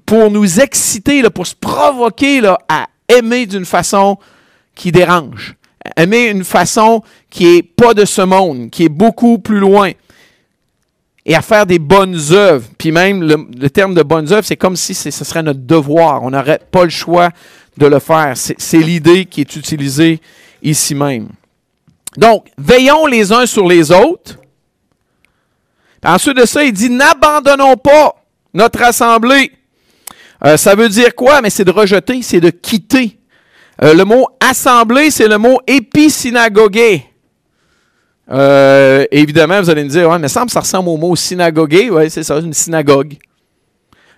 pour 0.00 0.30
nous 0.30 0.60
exciter, 0.60 1.22
là, 1.22 1.30
pour 1.30 1.46
se 1.46 1.54
provoquer 1.54 2.40
là, 2.40 2.58
à 2.68 2.86
aimer 3.08 3.46
d'une 3.46 3.64
façon 3.64 4.18
qui 4.74 4.92
dérange. 4.92 5.56
Aimer 5.96 6.28
une 6.28 6.44
façon 6.44 7.02
qui 7.28 7.56
est 7.56 7.62
pas 7.62 7.92
de 7.94 8.04
ce 8.04 8.22
monde, 8.22 8.70
qui 8.70 8.84
est 8.84 8.88
beaucoup 8.88 9.38
plus 9.38 9.58
loin 9.58 9.92
et 11.24 11.34
à 11.34 11.42
faire 11.42 11.66
des 11.66 11.78
bonnes 11.78 12.18
œuvres. 12.30 12.66
Puis 12.78 12.90
même, 12.90 13.22
le, 13.22 13.70
terme 13.70 13.94
de 13.94 14.02
bonnes 14.02 14.32
œuvres, 14.32 14.44
c'est 14.44 14.56
comme 14.56 14.76
si 14.76 14.94
ce 14.94 15.10
serait 15.10 15.42
notre 15.42 15.60
devoir. 15.60 16.22
On 16.22 16.30
n'aurait 16.30 16.60
pas 16.70 16.84
le 16.84 16.90
choix 16.90 17.30
de 17.76 17.86
le 17.86 17.98
faire. 17.98 18.34
C'est 18.36 18.78
l'idée 18.78 19.24
qui 19.26 19.42
est 19.42 19.56
utilisée 19.56 20.20
ici 20.62 20.94
même. 20.94 21.28
Donc, 22.16 22.46
veillons 22.58 23.06
les 23.06 23.32
uns 23.32 23.46
sur 23.46 23.66
les 23.66 23.90
autres. 23.90 24.38
Ensuite 26.04 26.36
de 26.36 26.44
ça, 26.44 26.64
il 26.64 26.72
dit, 26.72 26.90
n'abandonnons 26.90 27.76
pas 27.76 28.16
notre 28.52 28.82
assemblée. 28.82 29.52
Euh, 30.44 30.56
ça 30.56 30.74
veut 30.74 30.88
dire 30.88 31.14
quoi? 31.14 31.40
Mais 31.40 31.50
c'est 31.50 31.64
de 31.64 31.70
rejeter, 31.70 32.20
c'est 32.22 32.40
de 32.40 32.50
quitter. 32.50 33.18
Euh, 33.82 33.94
le 33.94 34.04
mot 34.04 34.28
assemblée, 34.40 35.10
c'est 35.10 35.28
le 35.28 35.38
mot 35.38 35.60
épisynagogué. 35.66 37.04
Euh, 38.30 39.04
évidemment, 39.10 39.60
vous 39.60 39.70
allez 39.70 39.84
me 39.84 39.88
dire, 39.88 40.08
ouais, 40.08 40.18
mais 40.18 40.28
ça 40.28 40.44
ressemble 40.44 40.88
au 40.88 40.96
mot 40.96 41.14
synagogue. 41.16 41.88
Oui, 41.90 42.10
c'est 42.10 42.22
ça, 42.22 42.38
une 42.38 42.52
synagogue. 42.52 43.16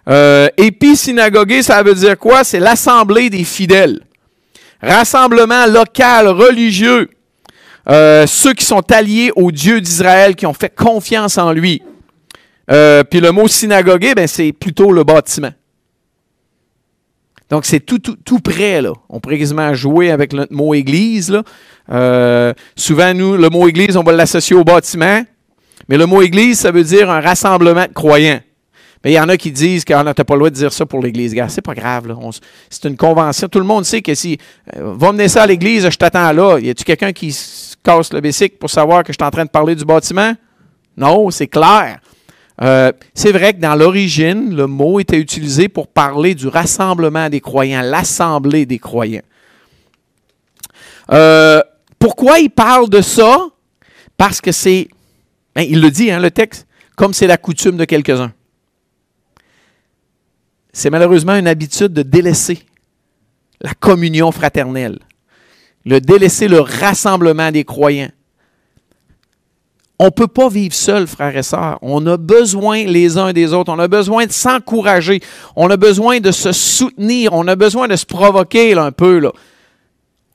Euh, 0.08 0.48
Épi-synagogué, 0.58 1.62
ça 1.62 1.82
veut 1.82 1.94
dire 1.94 2.18
quoi? 2.18 2.44
C'est 2.44 2.60
l'assemblée 2.60 3.30
des 3.30 3.44
fidèles. 3.44 4.00
Rassemblement 4.82 5.66
local, 5.66 6.28
religieux. 6.28 7.08
Ceux 7.86 8.52
qui 8.52 8.64
sont 8.64 8.92
alliés 8.92 9.30
au 9.34 9.50
Dieu 9.50 9.80
d'Israël, 9.80 10.34
qui 10.34 10.46
ont 10.46 10.52
fait 10.52 10.74
confiance 10.74 11.38
en 11.38 11.52
lui. 11.52 11.82
Puis 12.66 13.20
le 13.20 13.30
mot 13.30 13.48
synagogue, 13.48 14.12
ben, 14.14 14.26
c'est 14.26 14.52
plutôt 14.52 14.92
le 14.92 15.04
bâtiment. 15.04 15.52
Donc, 17.50 17.66
c'est 17.66 17.80
tout, 17.80 17.98
tout, 17.98 18.40
près, 18.40 18.80
là. 18.80 18.92
On 19.08 19.20
pourrait 19.20 19.38
quasiment 19.38 19.74
jouer 19.74 20.10
avec 20.10 20.32
le 20.32 20.46
mot 20.50 20.74
église, 20.74 21.30
là. 21.30 21.42
Euh, 21.92 22.54
souvent, 22.74 23.12
nous, 23.14 23.36
le 23.36 23.50
mot 23.50 23.68
église, 23.68 23.96
on 23.96 24.02
va 24.02 24.12
l'associer 24.12 24.56
au 24.56 24.64
bâtiment. 24.64 25.22
Mais 25.88 25.98
le 25.98 26.06
mot 26.06 26.22
église, 26.22 26.60
ça 26.60 26.70
veut 26.70 26.84
dire 26.84 27.10
un 27.10 27.20
rassemblement 27.20 27.86
de 27.86 27.92
croyants. 27.92 28.40
Mais 29.04 29.12
il 29.12 29.14
y 29.14 29.20
en 29.20 29.28
a 29.28 29.36
qui 29.36 29.52
disent 29.52 29.84
qu'on 29.84 30.02
n'a 30.02 30.14
pas 30.14 30.34
le 30.34 30.38
droit 30.38 30.50
de 30.50 30.54
dire 30.54 30.72
ça 30.72 30.86
pour 30.86 31.02
l'église. 31.02 31.34
C'est 31.48 31.60
pas 31.60 31.74
grave. 31.74 32.16
C'est 32.70 32.88
une 32.88 32.96
convention. 32.96 33.48
Tout 33.48 33.58
le 33.58 33.66
monde 33.66 33.84
sait 33.84 34.00
que 34.00 34.14
si, 34.14 34.38
euh, 34.76 34.94
va 34.96 35.12
mener 35.12 35.28
ça 35.28 35.42
à 35.42 35.46
l'église, 35.46 35.88
je 35.90 35.96
t'attends 35.96 36.32
là. 36.32 36.58
Y 36.58 36.70
a-tu 36.70 36.84
quelqu'un 36.84 37.12
qui 37.12 37.30
se 37.30 37.76
casse 37.82 38.10
le 38.14 38.22
bicycle 38.22 38.56
pour 38.56 38.70
savoir 38.70 39.02
que 39.02 39.12
je 39.12 39.18
suis 39.20 39.26
en 39.26 39.30
train 39.30 39.44
de 39.44 39.50
parler 39.50 39.74
du 39.74 39.84
bâtiment? 39.84 40.32
Non, 40.96 41.30
c'est 41.30 41.48
clair. 41.48 41.98
Euh, 42.62 42.92
c'est 43.14 43.32
vrai 43.32 43.54
que 43.54 43.60
dans 43.60 43.74
l'origine, 43.74 44.54
le 44.54 44.66
mot 44.66 45.00
était 45.00 45.18
utilisé 45.18 45.68
pour 45.68 45.88
parler 45.88 46.34
du 46.34 46.46
rassemblement 46.46 47.28
des 47.28 47.40
croyants, 47.40 47.82
l'assemblée 47.82 48.64
des 48.64 48.78
croyants. 48.78 49.22
Euh, 51.10 51.60
pourquoi 51.98 52.38
il 52.38 52.50
parle 52.50 52.88
de 52.88 53.00
ça? 53.00 53.48
Parce 54.16 54.40
que 54.40 54.52
c'est, 54.52 54.88
ben, 55.54 55.62
il 55.62 55.80
le 55.80 55.90
dit, 55.90 56.10
hein, 56.10 56.20
le 56.20 56.30
texte, 56.30 56.66
comme 56.96 57.12
c'est 57.12 57.26
la 57.26 57.36
coutume 57.36 57.76
de 57.76 57.84
quelques-uns. 57.84 58.32
C'est 60.72 60.90
malheureusement 60.90 61.34
une 61.34 61.48
habitude 61.48 61.92
de 61.92 62.02
délaisser 62.02 62.60
la 63.60 63.74
communion 63.74 64.30
fraternelle, 64.30 64.98
de 65.86 65.98
délaisser 65.98 66.48
le 66.48 66.60
rassemblement 66.60 67.50
des 67.50 67.64
croyants. 67.64 68.10
On 69.98 70.06
ne 70.06 70.10
peut 70.10 70.28
pas 70.28 70.48
vivre 70.48 70.74
seul, 70.74 71.06
frères 71.06 71.36
et 71.36 71.42
sœurs. 71.44 71.78
On 71.80 72.04
a 72.06 72.16
besoin 72.16 72.84
les 72.84 73.16
uns 73.16 73.32
des 73.32 73.52
autres. 73.52 73.72
On 73.72 73.78
a 73.78 73.86
besoin 73.86 74.26
de 74.26 74.32
s'encourager. 74.32 75.20
On 75.54 75.70
a 75.70 75.76
besoin 75.76 76.18
de 76.18 76.32
se 76.32 76.50
soutenir. 76.50 77.32
On 77.32 77.46
a 77.46 77.54
besoin 77.54 77.86
de 77.86 77.94
se 77.94 78.04
provoquer 78.04 78.74
un 78.74 78.90
peu. 78.90 79.30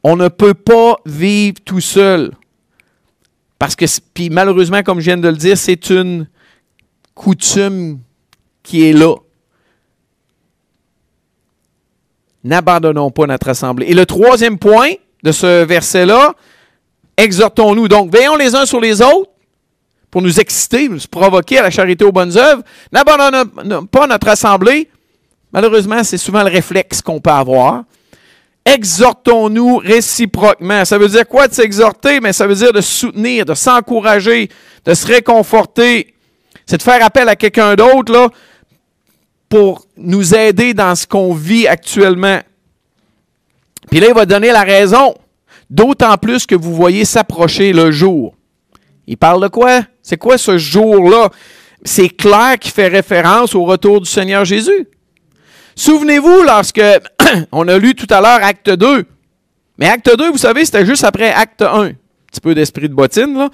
On 0.04 0.16
ne 0.16 0.30
peut 0.30 0.54
pas 0.54 0.96
vivre 1.06 1.58
tout 1.66 1.82
seul. 1.82 2.32
Parce 3.58 3.76
que, 3.76 3.86
puis 4.14 4.30
malheureusement, 4.30 4.82
comme 4.82 5.02
je 5.02 5.06
viens 5.06 5.18
de 5.18 5.28
le 5.28 5.36
dire, 5.36 5.58
c'est 5.58 5.90
une 5.90 6.30
coutume 7.14 8.00
qui 8.64 8.86
est 8.86 8.94
là. 8.94 9.16
N'abandonnons 12.46 13.12
pas 13.12 13.28
notre 13.28 13.50
assemblée. 13.50 13.88
Et 13.88 13.94
le 13.94 14.06
troisième 14.06 14.58
point 14.58 14.92
de 15.24 15.34
ce 15.34 15.66
verset-là, 15.66 16.34
exhortons-nous. 17.18 17.90
Donc, 17.90 18.10
veillons 18.10 18.38
les 18.38 18.56
uns 18.56 18.66
sur 18.66 18.80
les 18.80 19.02
autres 19.02 19.30
pour 20.12 20.22
nous 20.22 20.40
exciter, 20.40 20.90
nous 20.90 21.00
provoquer 21.10 21.60
à 21.60 21.64
la 21.64 21.70
charité 21.70 22.04
aux 22.04 22.12
bonnes 22.12 22.36
œuvres. 22.38 22.64
N'abandonnons 22.92 23.86
pas 23.86 24.08
notre 24.08 24.28
assemblée. 24.30 24.90
Malheureusement, 25.54 26.04
c'est 26.04 26.18
souvent 26.18 26.44
le 26.44 26.50
réflexe 26.50 27.02
qu'on 27.02 27.20
peut 27.20 27.30
avoir. 27.30 27.84
Exhortons-nous 28.66 29.78
réciproquement. 29.78 30.86
Ça 30.86 30.98
veut 30.98 31.08
dire 31.08 31.28
quoi 31.28 31.48
de 31.48 31.54
s'exhorter? 31.54 32.20
Mais 32.20 32.34
ça 32.34 32.46
veut 32.46 32.56
dire 32.56 32.74
de 32.74 32.82
soutenir, 32.82 33.46
de 33.46 33.54
s'encourager, 33.54 34.50
de 34.86 34.94
se 34.94 35.08
réconforter. 35.08 36.14
C'est 36.66 36.78
de 36.78 36.84
faire 36.84 37.04
appel 37.04 37.30
à 37.30 37.36
quelqu'un 37.36 37.76
d'autre 37.76 38.32
pour 39.48 39.86
nous 39.98 40.36
aider 40.36 40.74
dans 40.76 40.94
ce 40.96 41.08
qu'on 41.08 41.34
vit 41.34 41.68
actuellement. 41.68 42.40
Puis 43.90 44.00
là, 44.00 44.08
il 44.10 44.14
va 44.14 44.26
donner 44.26 44.52
la 44.52 44.64
raison. 44.64 45.16
D'autant 45.70 46.18
plus 46.18 46.46
que 46.46 46.56
vous 46.56 46.76
voyez 46.76 47.06
s'approcher 47.06 47.74
le 47.74 47.92
jour. 47.92 48.36
Il 49.10 49.18
parle 49.18 49.42
de 49.42 49.48
quoi? 49.48 49.82
C'est 50.04 50.18
quoi 50.18 50.38
ce 50.38 50.60
jour-là? 50.60 51.30
C'est 51.84 52.10
clair 52.10 52.60
qu'il 52.60 52.72
fait 52.72 52.90
référence 52.90 53.56
au 53.56 53.66
retour 53.66 54.02
du 54.02 54.08
Seigneur 54.08 54.46
Jésus. 54.46 54.88
Souvenez-vous 55.76 56.44
lorsque 56.44 56.82
on 57.52 57.68
a 57.68 57.80
lu 57.80 57.96
tout 57.96 58.06
à 58.12 58.22
l'heure 58.22 58.44
Acte 58.44 58.70
2. 58.70 59.06
Mais 59.80 59.90
Acte 59.90 60.16
2, 60.16 60.30
vous 60.30 60.38
savez, 60.38 60.64
c'était 60.64 60.86
juste 60.86 61.04
après 61.04 61.34
Acte 61.34 61.64
1. 61.64 61.86
Un 61.86 61.92
petit 62.28 62.40
peu 62.40 62.54
d'esprit 62.54 62.88
de 62.88 62.94
bottine, 62.94 63.36
là. 63.36 63.50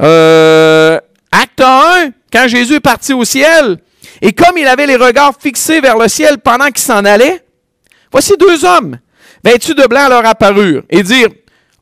Euh, 0.00 0.98
acte 1.30 1.60
1, 1.60 2.10
quand 2.32 2.48
Jésus 2.48 2.74
est 2.74 2.80
parti 2.80 3.12
au 3.12 3.24
ciel, 3.24 3.78
et 4.20 4.32
comme 4.32 4.58
il 4.58 4.66
avait 4.66 4.88
les 4.88 4.96
regards 4.96 5.34
fixés 5.38 5.80
vers 5.80 5.98
le 5.98 6.08
ciel 6.08 6.38
pendant 6.38 6.66
qu'il 6.66 6.78
s'en 6.78 7.04
allait, 7.04 7.44
voici 8.10 8.32
deux 8.40 8.64
hommes, 8.64 8.98
vêtus 9.44 9.74
de 9.74 9.86
blanc, 9.86 10.08
leur 10.08 10.26
apparurent, 10.26 10.82
et 10.90 11.04
dirent, 11.04 11.30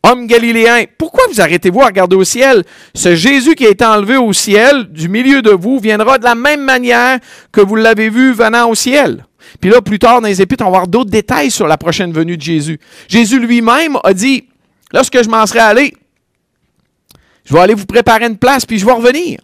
Homme 0.06 0.26
galiléen, 0.26 0.84
pourquoi 0.98 1.24
vous 1.30 1.40
arrêtez-vous 1.40 1.80
à 1.80 1.86
regarder 1.86 2.14
au 2.14 2.24
ciel? 2.24 2.62
Ce 2.94 3.14
Jésus 3.14 3.54
qui 3.54 3.64
a 3.64 3.70
été 3.70 3.86
enlevé 3.86 4.18
au 4.18 4.34
ciel, 4.34 4.84
du 4.90 5.08
milieu 5.08 5.40
de 5.40 5.50
vous, 5.50 5.78
viendra 5.78 6.18
de 6.18 6.24
la 6.24 6.34
même 6.34 6.62
manière 6.62 7.20
que 7.50 7.62
vous 7.62 7.74
l'avez 7.74 8.10
vu 8.10 8.34
venant 8.34 8.68
au 8.68 8.74
ciel. 8.74 9.24
Puis 9.62 9.70
là, 9.70 9.80
plus 9.80 9.98
tard 9.98 10.20
dans 10.20 10.28
les 10.28 10.42
Épîtres, 10.42 10.62
on 10.62 10.66
va 10.66 10.76
voir 10.76 10.88
d'autres 10.88 11.10
détails 11.10 11.50
sur 11.50 11.66
la 11.66 11.78
prochaine 11.78 12.12
venue 12.12 12.36
de 12.36 12.42
Jésus. 12.42 12.78
Jésus 13.08 13.40
lui-même 13.40 13.96
a 14.04 14.12
dit, 14.12 14.46
lorsque 14.92 15.22
je 15.24 15.28
m'en 15.30 15.46
serai 15.46 15.60
allé, 15.60 15.94
je 17.46 17.54
vais 17.54 17.60
aller 17.60 17.74
vous 17.74 17.86
préparer 17.86 18.26
une 18.26 18.36
place, 18.36 18.66
puis 18.66 18.78
je 18.78 18.84
vais 18.84 18.92
revenir. 18.92 19.40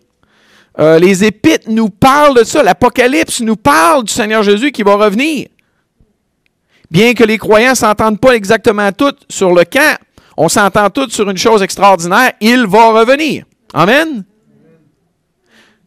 Euh, 0.78 0.98
les 0.98 1.24
Épîtres 1.24 1.70
nous 1.70 1.88
parlent 1.88 2.36
de 2.36 2.44
ça. 2.44 2.62
L'Apocalypse 2.62 3.40
nous 3.40 3.56
parle 3.56 4.04
du 4.04 4.12
Seigneur 4.12 4.42
Jésus 4.42 4.72
qui 4.72 4.82
va 4.82 4.96
revenir. 4.96 5.48
Bien 6.90 7.14
que 7.14 7.24
les 7.24 7.38
croyants 7.38 7.70
ne 7.70 7.76
s'entendent 7.76 8.20
pas 8.20 8.32
exactement 8.32 8.92
tous 8.92 9.14
sur 9.30 9.54
le 9.54 9.64
camp, 9.64 9.96
on 10.42 10.48
s'entend 10.48 10.88
tous 10.88 11.10
sur 11.10 11.28
une 11.28 11.36
chose 11.36 11.60
extraordinaire, 11.60 12.32
il 12.40 12.66
va 12.66 12.98
revenir. 12.98 13.44
Amen? 13.74 14.24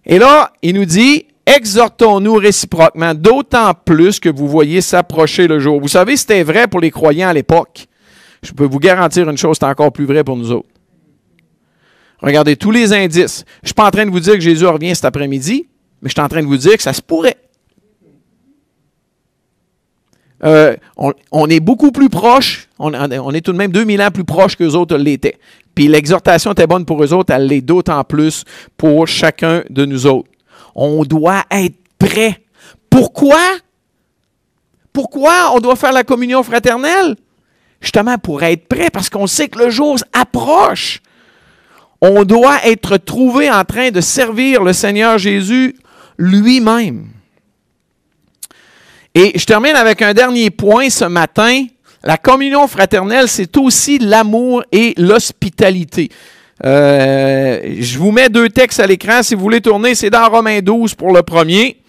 Et 0.06 0.20
là, 0.20 0.54
il 0.62 0.76
nous 0.76 0.86
dit, 0.86 1.26
exhortons-nous 1.44 2.36
réciproquement, 2.36 3.16
d'autant 3.16 3.74
plus 3.74 4.20
que 4.20 4.30
vous 4.30 4.48
voyez 4.48 4.82
s'approcher 4.82 5.48
le 5.48 5.60
jour. 5.60 5.82
Vous 5.82 5.88
savez, 5.88 6.16
c'était 6.18 6.44
vrai 6.44 6.68
pour 6.68 6.82
les 6.82 6.92
croyants 6.92 7.30
à 7.30 7.34
l'époque. 7.34 7.88
Je 8.44 8.52
peux 8.52 8.66
vous 8.66 8.78
garantir 8.78 9.28
une 9.28 9.39
chose, 9.39 9.58
c'est 9.60 9.66
encore 9.66 9.92
plus 9.92 10.06
vrai 10.06 10.24
pour 10.24 10.38
nous 10.38 10.52
autres. 10.52 10.70
Regardez 12.20 12.56
tous 12.56 12.70
les 12.70 12.94
indices. 12.94 13.46
Je 13.48 13.63
ne 13.63 13.68
suis 13.70 13.74
pas 13.74 13.88
en 13.88 13.92
train 13.92 14.06
de 14.06 14.12
vous 14.12 14.20
dire 14.20 14.36
que 14.36 14.39
Jésus 14.39 14.68
revient 14.68 14.94
cet 14.94 15.06
après-midi, 15.06 15.66
mais 16.04 16.10
je 16.10 16.13
suis 16.13 16.22
en 16.22 16.30
train 16.30 16.44
de 16.44 16.48
vous 16.48 16.58
dire 16.58 16.78
que 16.78 16.84
ça 16.84 16.94
se 16.94 17.02
pourrait. 17.02 17.38
Euh, 20.44 20.76
on, 21.32 21.50
est 21.50 21.62
beaucoup 21.62 21.92
plus 21.92 22.10
proche, 22.10 22.68
on, 22.84 23.32
est 23.32 23.41
tout 23.41 23.52
de 23.52 23.58
même 23.58 23.72
2000 23.72 24.02
ans 24.02 24.12
plus 24.12 24.24
proche 24.24 24.56
que 24.56 24.63
les 24.63 24.76
autres 24.76 24.98
l'étaient. 24.98 25.38
Puis 25.74 25.88
l'exhortation 25.88 26.52
était 26.52 26.67
bonne 26.67 26.86
pour 26.86 27.04
eux 27.04 27.13
autres, 27.13 27.34
elle 27.34 27.48
l'est 27.48 27.62
d'autant 27.62 28.04
plus 28.04 28.43
pour 28.78 29.08
chacun 29.08 29.63
de 29.69 29.86
nous 29.86 30.06
autres. 30.06 30.30
On 30.76 31.04
doit 31.04 31.43
être 31.50 31.76
prêt. 31.98 32.41
Pourquoi? 32.89 33.39
Pourquoi 34.91 35.52
on 35.56 35.60
doit 35.60 35.76
faire 35.76 35.91
la 35.91 36.04
communion 36.04 36.43
fraternelle? 36.43 37.15
Justement 37.82 38.17
pour 38.17 38.43
être 38.43 38.67
prêt, 38.67 38.89
parce 38.91 39.10
qu'on 39.10 39.28
sait 39.28 39.48
que 39.48 39.60
le 39.60 39.69
jour 39.69 39.98
approche. 40.13 41.02
On 42.02 42.24
doit 42.26 42.60
être 42.65 42.98
trouvé 42.98 43.50
en 43.50 43.63
train 43.63 43.89
de 43.89 44.02
servir 44.02 44.62
le 44.63 44.74
Seigneur 44.74 45.17
Jésus 45.17 45.76
lui-même. 46.17 47.08
Et 49.15 49.38
je 49.38 49.46
termine 49.46 49.76
avec 49.76 50.02
un 50.02 50.13
dernier 50.13 50.50
point 50.50 50.89
ce 50.89 51.06
matin. 51.06 51.65
La 52.04 52.18
communion 52.18 52.68
fraternelle, 52.68 53.30
c'est 53.30 53.56
aussi 53.56 53.98
l'amour 53.98 54.63
et 54.74 54.94
l'hospitalité. 54.98 56.10
Euh, 56.66 57.76
je 57.80 57.98
vous 57.98 58.12
mets 58.12 58.28
deux 58.28 58.50
textes 58.50 58.82
à 58.82 58.88
l'écran. 58.88 59.24
Si 59.24 59.36
vous 59.36 59.42
voulez 59.42 59.62
tourner, 59.62 59.96
c'est 59.96 60.10
dans 60.10 60.28
Romains 60.30 60.60
12 60.60 60.96
pour 60.96 61.13
le 61.13 61.24
premier. 61.24 61.82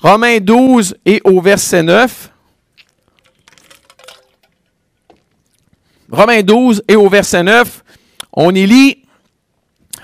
Romains 0.00 0.38
12 0.38 0.96
et 1.04 1.20
au 1.24 1.40
verset 1.40 1.82
9. 1.82 2.30
Romains 6.10 6.42
12 6.42 6.82
et 6.88 6.96
au 6.96 7.08
verset 7.10 7.42
9, 7.42 7.84
on 8.32 8.54
y 8.54 8.64
lit 8.64 9.02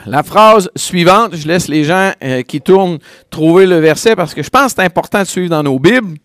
la 0.05 0.22
phrase 0.22 0.70
suivante. 0.77 1.35
Je 1.35 1.48
laisse 1.48 1.68
les 1.68 1.85
gens 1.85 2.12
euh, 2.22 2.42
qui 2.42 2.61
tournent 2.61 2.98
trouver 3.31 3.64
le 3.64 3.79
verset 3.79 4.14
parce 4.14 4.35
que 4.35 4.42
je 4.42 4.50
pense 4.50 4.74
que 4.74 4.83
c'est 4.83 4.87
important 4.87 5.22
de 5.22 5.29
suivre 5.29 5.48
dans 5.48 5.62
nos 5.62 5.79
Bibles. 5.79 6.18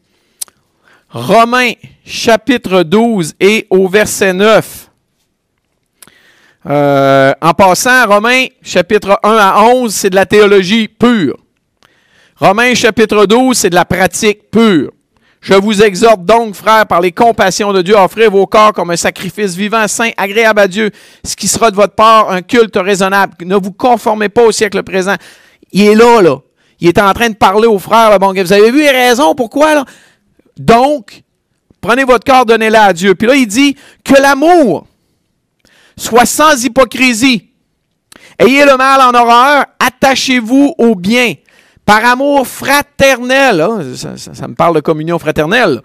Romains 1.12 1.74
chapitre 2.06 2.84
12 2.84 3.34
et 3.40 3.66
au 3.72 3.88
verset 3.88 4.32
9. 4.32 4.92
Euh, 6.68 7.34
en 7.42 7.54
passant, 7.54 8.06
Romains 8.06 8.46
chapitre 8.62 9.20
1 9.24 9.30
à 9.32 9.64
11, 9.64 9.92
c'est 9.92 10.12
de 10.12 10.16
la 10.16 10.28
théologie 10.28 10.88
pure. 10.88 11.36
Romains 12.36 12.76
chapitre 12.76 13.26
12, 13.26 13.58
c'est 13.58 13.72
de 13.72 13.76
la 13.76 13.86
pratique 13.86 14.52
pure. 14.52 14.92
Je 15.42 15.56
vous 15.56 15.82
exhorte 15.82 16.26
donc, 16.26 16.54
frères, 16.54 16.86
par 16.86 17.02
les 17.02 17.12
compassions 17.12 17.74
de 17.74 17.82
Dieu, 17.82 17.98
à 17.98 18.04
offrir 18.04 18.30
vos 18.30 18.46
corps 18.46 18.74
comme 18.74 18.92
un 18.92 18.98
sacrifice 18.98 19.56
vivant, 19.56 19.88
saint, 19.88 20.12
agréable 20.16 20.60
à 20.60 20.68
Dieu, 20.68 20.92
ce 21.24 21.36
qui 21.36 21.48
sera 21.48 21.72
de 21.72 21.76
votre 21.76 21.96
part 21.96 22.30
un 22.30 22.44
culte 22.44 22.76
raisonnable. 22.76 23.34
Ne 23.46 23.56
vous 23.56 23.72
conformez 23.72 24.30
pas 24.30 24.44
au 24.44 24.52
siècle 24.52 24.84
présent. 24.84 25.16
Il 25.72 25.88
est 25.88 25.96
là, 25.96 26.22
là. 26.22 26.38
Il 26.80 26.88
est 26.88 27.00
en 27.00 27.12
train 27.14 27.30
de 27.30 27.36
parler 27.36 27.68
aux 27.68 27.80
frères. 27.80 28.20
Bon, 28.20 28.32
vous 28.32 28.54
avez 28.54 28.72
vu 28.72 28.82
les 28.82 28.92
raisons 28.92 29.34
pourquoi, 29.34 29.76
là? 29.76 29.86
Donc, 30.60 31.24
prenez 31.80 32.04
votre 32.04 32.26
corps, 32.26 32.46
donnez-le 32.46 32.76
à 32.76 32.92
Dieu. 32.92 33.16
Puis 33.16 33.28
là, 33.28 33.36
il 33.36 33.48
dit 33.48 33.76
que 34.04 34.22
l'amour 34.22 34.86
soit 35.98 36.26
sans 36.26 36.64
hypocrisie. 36.64 37.50
Ayez 38.38 38.66
le 38.66 38.76
mal 38.76 39.02
en 39.02 39.18
horreur, 39.18 39.66
attachez-vous 39.80 40.76
au 40.78 40.96
bien. 40.96 41.34
Par 41.86 42.06
amour 42.06 42.46
fraternel, 42.46 43.62
hein, 43.62 43.80
ça, 43.96 44.48
me 44.48 44.54
parle 44.54 44.76
de 44.76 44.82
communion 44.82 45.18
fraternelle. 45.18 45.82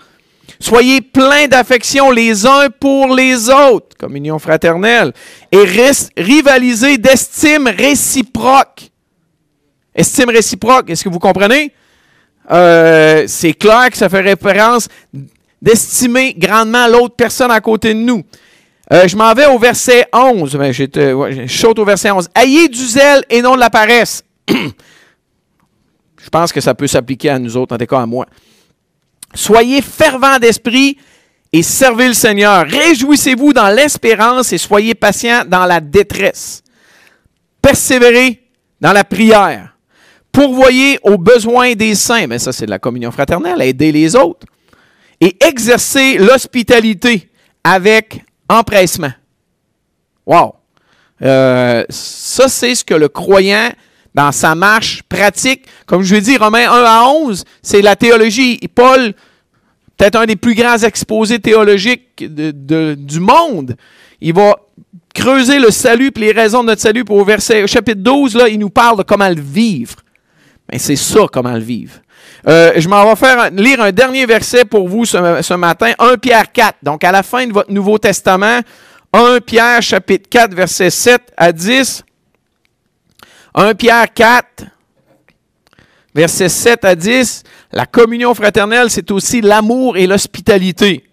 Soyez 0.59 1.01
pleins 1.01 1.47
d'affection 1.47 2.11
les 2.11 2.45
uns 2.45 2.69
pour 2.69 3.15
les 3.15 3.49
autres, 3.49 3.97
communion 3.97 4.39
fraternelle, 4.39 5.13
et 5.51 5.65
rivalisez 6.17 6.99
d'estime 6.99 7.69
réciproque. 7.69 8.91
Estime 9.95 10.31
réciproque, 10.31 10.91
est-ce 10.91 11.05
que 11.05 11.09
vous 11.09 11.21
comprenez? 11.21 11.73
Euh, 12.51 13.25
c'est 13.27 13.55
clair 13.55 13.91
que 13.91 13.97
ça 13.97 14.09
fait 14.09 14.21
référence 14.21 14.89
d'estimer 15.61 16.35
grandement 16.35 16.87
l'autre 16.89 17.15
personne 17.17 17.51
à 17.51 17.61
côté 17.61 17.95
de 17.95 18.01
nous. 18.01 18.23
Euh, 18.93 19.09
je 19.09 19.17
m'en 19.17 19.33
vais 19.33 19.47
au 19.47 19.59
verset 19.59 20.07
11. 20.13 20.57
Ben, 20.57 20.73
je 20.73 21.47
saute 21.49 21.79
au 21.79 21.85
verset 21.85 22.11
11. 22.11 22.29
Ayez 22.35 22.69
du 22.69 22.85
zèle 22.85 23.25
et 23.31 23.41
non 23.41 23.55
de 23.55 23.61
la 23.61 23.71
paresse. 23.71 24.23
je 24.49 26.29
pense 26.31 26.53
que 26.53 26.61
ça 26.61 26.75
peut 26.75 26.87
s'appliquer 26.87 27.31
à 27.31 27.39
nous 27.39 27.57
autres, 27.57 27.75
en 27.75 27.79
tout 27.79 27.87
cas 27.87 28.01
à 28.01 28.07
moi. 28.07 28.27
Soyez 29.35 29.81
fervents 29.81 30.39
d'esprit 30.39 30.99
et 31.51 31.63
servez 31.63 32.09
le 32.09 32.15
Seigneur. 32.15 32.67
Réjouissez-vous 32.67 33.53
dans 33.55 33.69
l'espérance 33.69 34.53
et 34.53 34.59
soyez 34.59 34.95
patients 34.95 35.45
dans 35.47 35.65
la 35.65 35.81
détresse. 35.81 36.63
Persévérez 37.63 38.43
dans 38.81 38.93
la 38.93 39.05
prière 39.05 39.74
pourvoyez 40.35 40.99
aux 41.05 41.17
besoins 41.17 41.75
des 41.75 41.95
saints, 41.95 42.27
mais 42.27 42.39
ça 42.39 42.53
c'est 42.53 42.67
de 42.67 42.71
la 42.71 42.81
communion 42.81 43.11
fraternelle, 43.11 43.63
aider 43.63 43.93
les 43.93 44.17
autres, 44.17 44.47
et 45.21 45.37
exercer 45.43 46.19
l'hospitalité 46.19 47.31
avec 47.63 48.23
empressement. 48.49 49.13
Wow! 50.27 50.57
Euh, 51.23 51.85
ça, 51.89 52.49
c'est 52.49 52.75
ce 52.75 52.85
que 52.85 52.95
le 52.95 53.09
croyant, 53.09 53.71
dans 54.15 54.33
sa 54.33 54.55
marche 54.55 55.03
pratique, 55.05 55.67
comme 55.87 56.03
je 56.03 56.17
l'ai 56.17 56.21
dit, 56.21 56.37
Romains 56.37 56.71
1 56.71 56.85
à 56.85 57.05
11, 57.09 57.45
c'est 57.63 57.81
la 57.81 57.95
théologie. 57.95 58.59
Paul, 58.75 59.15
peut-être 59.97 60.17
un 60.17 60.27
des 60.27 60.37
plus 60.37 60.55
grands 60.55 60.79
exposés 60.79 61.39
théologiques 61.39 62.25
du 62.29 63.21
monde, 63.21 63.77
il 64.21 64.35
va 64.35 64.57
creuser 65.15 65.61
le 65.61 65.71
salut 65.71 66.11
et 66.15 66.21
les 66.21 66.33
raisons 66.33 66.63
de 66.63 66.69
notre 66.69 66.83
salut. 66.83 67.05
Pour 67.05 67.17
au 67.17 67.25
verset, 67.25 67.67
chapitre 67.69 68.01
12, 68.01 68.35
là, 68.35 68.49
il 68.49 68.59
nous 68.59 68.71
parle 68.71 68.99
de 68.99 69.03
comment 69.05 69.29
le 69.29 69.41
vivre. 69.41 70.04
C'est 70.77 70.97
ça 70.97 71.27
comment 71.31 71.53
le 71.53 71.61
vivre. 71.61 71.95
Euh, 72.47 72.73
je 72.77 72.89
m'en 72.89 73.09
vais 73.09 73.17
faire 73.17 73.51
lire 73.51 73.81
un 73.81 73.93
dernier 73.93 74.27
verset 74.27 74.65
pour 74.65 74.89
vous 74.89 75.05
ce, 75.05 75.55
matin, 75.55 75.93
1 75.99 76.17
Pierre 76.19 76.53
4. 76.53 76.79
Donc 76.83 77.05
à 77.05 77.13
la 77.13 77.23
fin 77.23 77.47
de 77.47 77.53
votre 77.53 77.71
Nouveau 77.71 77.99
Testament, 77.99 78.61
1 79.13 79.41
Pierre 79.41 79.83
chapitre 79.83 80.29
4, 80.29 80.55
verset 80.55 80.91
7 80.91 81.33
à 81.37 81.53
10. 81.53 82.05
1 83.55 83.75
Pierre 83.75 84.13
4, 84.13 84.65
verset 86.15 86.49
7 86.49 86.85
à 86.85 86.95
10. 86.95 87.45
La 87.73 87.87
communion 87.87 88.35
fraternelle, 88.35 88.91
c'est 88.91 89.11
aussi 89.11 89.41
l'amour 89.41 89.97
et 89.97 90.07
l'hospitalité. 90.07 91.05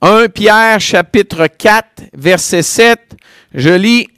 1 0.00 0.28
Pierre 0.28 0.80
chapitre 0.80 1.48
4, 1.48 2.02
verset 2.14 2.62
7. 2.62 3.00
Je 3.52 3.70
lis 3.70 4.08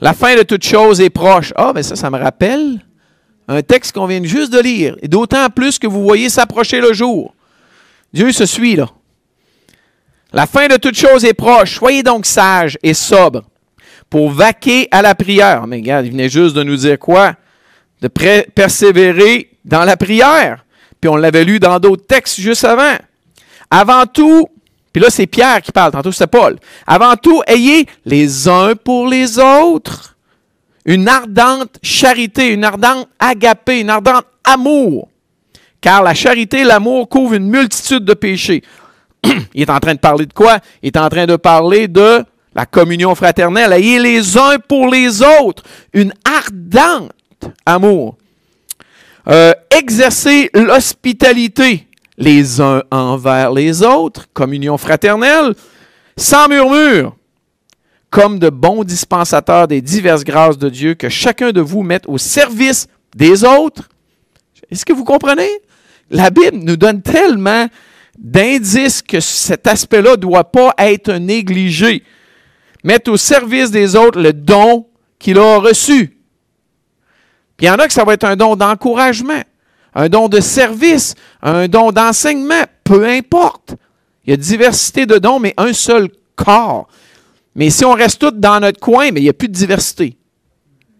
la 0.00 0.14
fin 0.14 0.36
de 0.36 0.42
toute 0.42 0.64
chose 0.64 1.00
est 1.00 1.10
proche. 1.10 1.52
Ah, 1.56 1.72
mais 1.74 1.82
ça, 1.82 1.96
ça 1.96 2.10
me 2.10 2.18
rappelle 2.18 2.80
un 3.48 3.62
texte 3.62 3.92
qu'on 3.92 4.06
vient 4.06 4.22
juste 4.22 4.52
de 4.52 4.60
lire. 4.60 4.96
Et 5.02 5.08
d'autant 5.08 5.48
plus 5.50 5.78
que 5.78 5.86
vous 5.86 6.02
voyez 6.02 6.28
s'approcher 6.28 6.80
le 6.80 6.92
jour. 6.92 7.34
Dieu 8.12 8.32
se 8.32 8.46
suit 8.46 8.76
là. 8.76 8.88
La 10.32 10.46
fin 10.46 10.68
de 10.68 10.76
toute 10.76 10.96
chose 10.96 11.24
est 11.24 11.34
proche. 11.34 11.74
Soyez 11.74 12.02
donc 12.02 12.26
sages 12.26 12.78
et 12.82 12.94
sobres 12.94 13.42
pour 14.08 14.30
vaquer 14.30 14.88
à 14.90 15.02
la 15.02 15.14
prière. 15.14 15.66
Mais 15.66 15.76
regarde, 15.76 16.06
il 16.06 16.12
venait 16.12 16.28
juste 16.28 16.54
de 16.54 16.62
nous 16.62 16.76
dire 16.76 16.98
quoi? 16.98 17.34
De 18.00 18.08
persévérer 18.08 19.50
dans 19.64 19.84
la 19.84 19.96
prière. 19.96 20.64
Puis 21.00 21.08
on 21.08 21.16
l'avait 21.16 21.44
lu 21.44 21.58
dans 21.58 21.78
d'autres 21.80 22.06
textes 22.06 22.40
juste 22.40 22.64
avant. 22.64 22.96
Avant 23.70 24.06
tout, 24.06 24.48
puis 24.92 25.00
là, 25.00 25.10
c'est 25.10 25.26
Pierre 25.26 25.62
qui 25.62 25.72
parle, 25.72 25.92
tantôt 25.92 26.12
c'est 26.12 26.26
Paul. 26.26 26.58
Avant 26.86 27.14
tout, 27.16 27.42
ayez 27.46 27.86
les 28.04 28.48
uns 28.48 28.74
pour 28.74 29.06
les 29.06 29.38
autres 29.38 30.16
une 30.84 31.08
ardente 31.08 31.76
charité, 31.82 32.48
une 32.48 32.64
ardente 32.64 33.08
agapée, 33.18 33.80
une 33.80 33.90
ardente 33.90 34.24
amour. 34.42 35.08
Car 35.80 36.02
la 36.02 36.14
charité 36.14 36.60
et 36.60 36.64
l'amour 36.64 37.08
couvrent 37.08 37.34
une 37.34 37.48
multitude 37.48 38.04
de 38.04 38.14
péchés. 38.14 38.62
Il 39.54 39.62
est 39.62 39.70
en 39.70 39.78
train 39.78 39.94
de 39.94 40.00
parler 40.00 40.26
de 40.26 40.32
quoi? 40.32 40.58
Il 40.82 40.88
est 40.88 40.96
en 40.96 41.08
train 41.08 41.26
de 41.26 41.36
parler 41.36 41.86
de 41.86 42.24
la 42.54 42.66
communion 42.66 43.14
fraternelle. 43.14 43.72
Ayez 43.72 43.98
les 43.98 44.36
uns 44.36 44.58
pour 44.58 44.88
les 44.88 45.22
autres 45.22 45.62
une 45.92 46.12
ardente 46.24 47.12
amour. 47.64 48.16
Euh, 49.28 49.52
exercez 49.70 50.50
l'hospitalité 50.54 51.86
les 52.20 52.60
uns 52.60 52.82
envers 52.90 53.50
les 53.50 53.82
autres, 53.82 54.26
communion 54.32 54.76
fraternelle, 54.76 55.54
sans 56.16 56.48
murmure, 56.48 57.16
comme 58.10 58.38
de 58.38 58.50
bons 58.50 58.84
dispensateurs 58.84 59.66
des 59.66 59.80
diverses 59.80 60.22
grâces 60.22 60.58
de 60.58 60.68
Dieu, 60.68 60.94
que 60.94 61.08
chacun 61.08 61.50
de 61.50 61.62
vous 61.62 61.82
mette 61.82 62.06
au 62.06 62.18
service 62.18 62.88
des 63.16 63.42
autres. 63.42 63.88
Est-ce 64.70 64.84
que 64.84 64.92
vous 64.92 65.04
comprenez? 65.04 65.48
La 66.10 66.30
Bible 66.30 66.58
nous 66.58 66.76
donne 66.76 67.00
tellement 67.00 67.66
d'indices 68.18 69.00
que 69.00 69.20
cet 69.20 69.66
aspect-là 69.66 70.12
ne 70.12 70.16
doit 70.16 70.44
pas 70.44 70.74
être 70.76 71.14
négligé. 71.14 72.04
Mettre 72.84 73.10
au 73.10 73.16
service 73.16 73.70
des 73.70 73.96
autres 73.96 74.20
le 74.20 74.34
don 74.34 74.86
qu'il 75.18 75.38
a 75.38 75.58
reçu. 75.58 76.18
Puis 77.56 77.66
il 77.66 77.68
y 77.68 77.70
en 77.70 77.76
a 77.76 77.86
que 77.86 77.92
ça 77.92 78.04
va 78.04 78.14
être 78.14 78.24
un 78.24 78.36
don 78.36 78.56
d'encouragement, 78.56 79.42
un 79.94 80.08
don 80.08 80.28
de 80.28 80.40
service, 80.40 81.14
un 81.42 81.68
don 81.68 81.92
d'enseignement, 81.92 82.64
peu 82.84 83.06
importe. 83.06 83.74
Il 84.24 84.30
y 84.30 84.32
a 84.32 84.36
diversité 84.36 85.06
de 85.06 85.18
dons, 85.18 85.40
mais 85.40 85.54
un 85.56 85.72
seul 85.72 86.08
corps. 86.36 86.88
Mais 87.54 87.70
si 87.70 87.84
on 87.84 87.92
reste 87.92 88.20
tous 88.20 88.30
dans 88.30 88.60
notre 88.60 88.80
coin, 88.80 89.06
il 89.06 89.14
n'y 89.14 89.28
a 89.28 89.32
plus 89.32 89.48
de 89.48 89.54
diversité. 89.54 90.16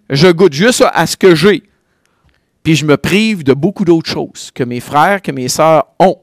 Je 0.08 0.28
goûte 0.28 0.52
juste 0.52 0.84
à 0.92 1.06
ce 1.06 1.16
que 1.16 1.34
j'ai. 1.34 1.62
Puis 2.62 2.76
je 2.76 2.84
me 2.84 2.96
prive 2.96 3.44
de 3.44 3.54
beaucoup 3.54 3.84
d'autres 3.84 4.10
choses 4.10 4.50
que 4.52 4.64
mes 4.64 4.80
frères, 4.80 5.22
que 5.22 5.32
mes 5.32 5.48
sœurs 5.48 5.86
ont. 5.98 6.18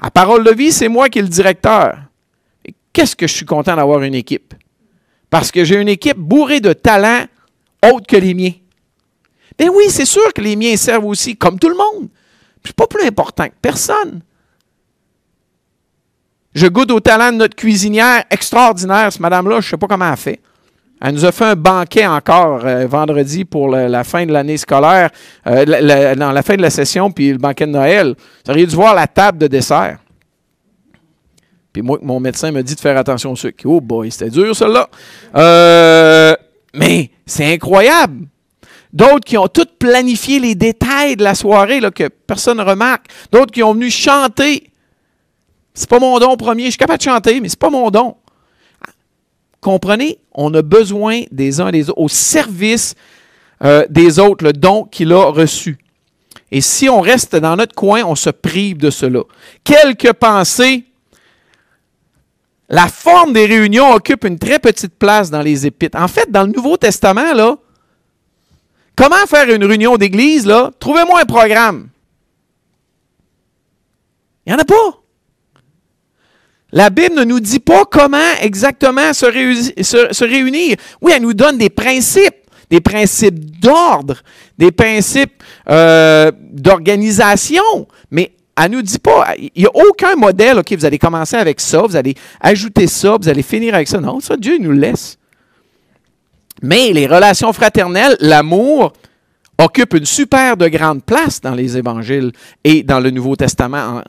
À 0.00 0.10
Parole 0.10 0.44
de 0.44 0.52
vie, 0.52 0.72
c'est 0.72 0.88
moi 0.88 1.08
qui 1.08 1.18
est 1.18 1.22
le 1.22 1.28
directeur. 1.28 1.98
Qu'est-ce 2.92 3.14
que 3.14 3.26
je 3.26 3.34
suis 3.34 3.46
content 3.46 3.76
d'avoir 3.76 4.02
une 4.02 4.14
équipe? 4.14 4.54
Parce 5.28 5.52
que 5.52 5.64
j'ai 5.64 5.76
une 5.76 5.88
équipe 5.88 6.16
bourrée 6.16 6.60
de 6.60 6.72
talents 6.72 7.24
autres 7.84 8.06
que 8.06 8.16
les 8.16 8.34
miens. 8.34 8.52
Ben 9.60 9.68
oui, 9.68 9.90
c'est 9.90 10.06
sûr 10.06 10.32
que 10.32 10.40
les 10.40 10.56
miens 10.56 10.74
servent 10.78 11.04
aussi, 11.04 11.36
comme 11.36 11.58
tout 11.58 11.68
le 11.68 11.74
monde. 11.74 12.08
Je 12.62 12.68
suis 12.68 12.74
pas 12.74 12.86
plus 12.86 13.06
important 13.06 13.46
que 13.46 13.52
personne. 13.60 14.22
Je 16.54 16.66
goûte 16.66 16.90
au 16.90 17.00
talent 17.00 17.30
de 17.30 17.36
notre 17.36 17.54
cuisinière 17.54 18.24
extraordinaire, 18.30 19.12
cette 19.12 19.20
madame-là, 19.20 19.60
je 19.60 19.66
ne 19.66 19.70
sais 19.72 19.76
pas 19.76 19.86
comment 19.86 20.10
elle 20.10 20.16
fait. 20.16 20.40
Elle 21.02 21.12
nous 21.12 21.26
a 21.26 21.32
fait 21.32 21.44
un 21.44 21.56
banquet 21.56 22.06
encore 22.06 22.64
euh, 22.64 22.86
vendredi 22.86 23.44
pour 23.44 23.68
la 23.68 24.02
fin 24.02 24.24
de 24.24 24.32
l'année 24.32 24.56
scolaire, 24.56 25.10
euh, 25.46 25.66
la 25.66 26.42
fin 26.42 26.56
de 26.56 26.62
la 26.62 26.70
session, 26.70 27.10
puis 27.10 27.32
le 27.32 27.38
banquet 27.38 27.66
de 27.66 27.72
Noël. 27.72 28.14
Vous 28.46 28.50
auriez 28.52 28.64
dû 28.66 28.74
voir 28.74 28.94
la 28.94 29.06
table 29.06 29.36
de 29.36 29.46
dessert. 29.46 29.98
Puis 31.70 31.82
moi, 31.82 31.98
mon 32.00 32.18
médecin 32.18 32.50
me 32.50 32.62
dit 32.62 32.76
de 32.76 32.80
faire 32.80 32.96
attention 32.96 33.32
au 33.32 33.36
sucre. 33.36 33.62
Oh 33.66 33.82
boy, 33.82 34.10
c'était 34.10 34.30
dur, 34.30 34.56
celle-là. 34.56 34.88
Euh, 35.36 36.34
mais 36.72 37.10
c'est 37.26 37.52
incroyable. 37.52 38.26
D'autres 38.92 39.24
qui 39.24 39.38
ont 39.38 39.46
tout 39.46 39.66
planifié 39.78 40.40
les 40.40 40.54
détails 40.54 41.16
de 41.16 41.22
la 41.22 41.34
soirée 41.34 41.80
là, 41.80 41.90
que 41.90 42.08
personne 42.08 42.58
ne 42.58 42.64
remarque. 42.64 43.06
D'autres 43.30 43.52
qui 43.52 43.62
ont 43.62 43.72
venu 43.72 43.90
chanter. 43.90 44.70
C'est 45.74 45.88
pas 45.88 46.00
mon 46.00 46.18
don 46.18 46.36
premier. 46.36 46.64
Je 46.64 46.70
suis 46.70 46.78
capable 46.78 46.98
de 46.98 47.04
chanter, 47.04 47.40
mais 47.40 47.48
c'est 47.48 47.58
pas 47.58 47.70
mon 47.70 47.90
don. 47.90 48.16
Comprenez, 49.60 50.18
on 50.32 50.52
a 50.54 50.62
besoin 50.62 51.22
des 51.30 51.60
uns 51.60 51.70
des 51.70 51.90
autres, 51.90 52.00
au 52.00 52.08
service 52.08 52.94
euh, 53.62 53.86
des 53.90 54.18
autres, 54.18 54.44
le 54.44 54.52
don 54.52 54.84
qu'il 54.84 55.12
a 55.12 55.26
reçu. 55.26 55.78
Et 56.50 56.60
si 56.60 56.88
on 56.88 57.00
reste 57.00 57.36
dans 57.36 57.56
notre 57.56 57.74
coin, 57.74 58.02
on 58.04 58.16
se 58.16 58.30
prive 58.30 58.78
de 58.78 58.90
cela. 58.90 59.22
Quelques 59.62 60.12
pensées. 60.14 60.84
La 62.68 62.86
forme 62.86 63.32
des 63.32 63.46
réunions 63.46 63.92
occupe 63.92 64.24
une 64.24 64.38
très 64.38 64.60
petite 64.60 64.94
place 64.94 65.28
dans 65.28 65.42
les 65.42 65.66
épîtres. 65.66 65.98
En 65.98 66.06
fait, 66.06 66.30
dans 66.30 66.44
le 66.44 66.52
Nouveau 66.52 66.76
Testament, 66.76 67.34
là, 67.34 67.56
comment 69.00 69.26
faire 69.26 69.48
une 69.48 69.64
réunion 69.64 69.96
d'église? 69.96 70.50
Trouvez-moi 70.78 71.22
un 71.22 71.24
programme. 71.24 71.88
Il 74.44 74.52
n'y 74.52 74.56
en 74.56 74.60
a 74.60 74.64
pas. 74.64 75.00
La 76.72 76.90
Bible 76.90 77.16
ne 77.16 77.24
nous 77.24 77.40
dit 77.40 77.60
pas 77.60 77.84
comment 77.84 78.18
exactement 78.40 79.12
se, 79.12 79.26
réunir. 80.24 80.76
Oui, 81.00 81.12
elle 81.16 81.22
nous 81.22 81.34
donne 81.34 81.58
des 81.58 81.70
principes, 81.70 82.36
des 82.68 82.80
principes 82.80 83.58
d'ordre, 83.58 84.22
des 84.56 84.70
principes 84.70 85.42
euh, 85.68 86.30
d'organisation, 86.52 87.88
mais 88.10 88.32
elle 88.56 88.70
ne 88.70 88.76
nous 88.76 88.82
dit 88.82 88.98
pas, 88.98 89.34
il 89.38 89.50
n'y 89.56 89.66
a 89.66 89.74
aucun 89.74 90.14
modèle, 90.14 90.58
OK, 90.58 90.72
vous 90.74 90.84
allez 90.84 90.98
commencer 90.98 91.36
avec 91.36 91.60
ça, 91.60 91.80
vous 91.82 91.96
allez 91.96 92.14
ajouter 92.40 92.86
ça, 92.86 93.16
vous 93.20 93.28
allez 93.28 93.42
finir 93.42 93.74
avec 93.74 93.88
ça. 93.88 93.98
Non, 93.98 94.20
ça, 94.20 94.36
Dieu 94.36 94.58
nous 94.58 94.72
laisse. 94.72 95.16
Mais 96.62 96.92
les 96.92 97.06
relations 97.06 97.52
fraternelles, 97.52 98.16
l'amour, 98.20 98.92
occupent 99.58 99.94
une 99.94 100.06
super 100.06 100.56
de 100.56 100.68
grande 100.68 101.04
place 101.04 101.40
dans 101.40 101.54
les 101.54 101.76
évangiles 101.76 102.32
et 102.64 102.82
dans 102.82 103.00
le 103.00 103.10
Nouveau 103.10 103.36
Testament 103.36 104.02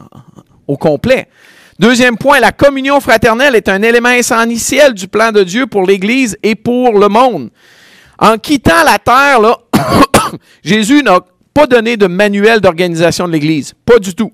au 0.67 0.77
complet. 0.77 1.27
Deuxième 1.79 2.17
point, 2.17 2.39
la 2.39 2.51
communion 2.51 2.99
fraternelle 2.99 3.55
est 3.55 3.67
un 3.67 3.81
élément 3.81 4.11
essentiel 4.11 4.93
du 4.93 5.07
plan 5.07 5.31
de 5.31 5.43
Dieu 5.43 5.67
pour 5.67 5.85
l'Église 5.85 6.37
et 6.43 6.55
pour 6.55 6.97
le 6.97 7.07
monde. 7.09 7.49
En 8.19 8.37
quittant 8.37 8.83
la 8.85 8.99
terre, 8.99 9.39
Jésus 10.63 11.01
n'a 11.03 11.19
pas 11.53 11.67
donné 11.67 11.97
de 11.97 12.07
manuel 12.07 12.61
d'organisation 12.61 13.27
de 13.27 13.33
l'Église. 13.33 13.73
Pas 13.85 13.99
du 13.99 14.13
tout. 14.13 14.31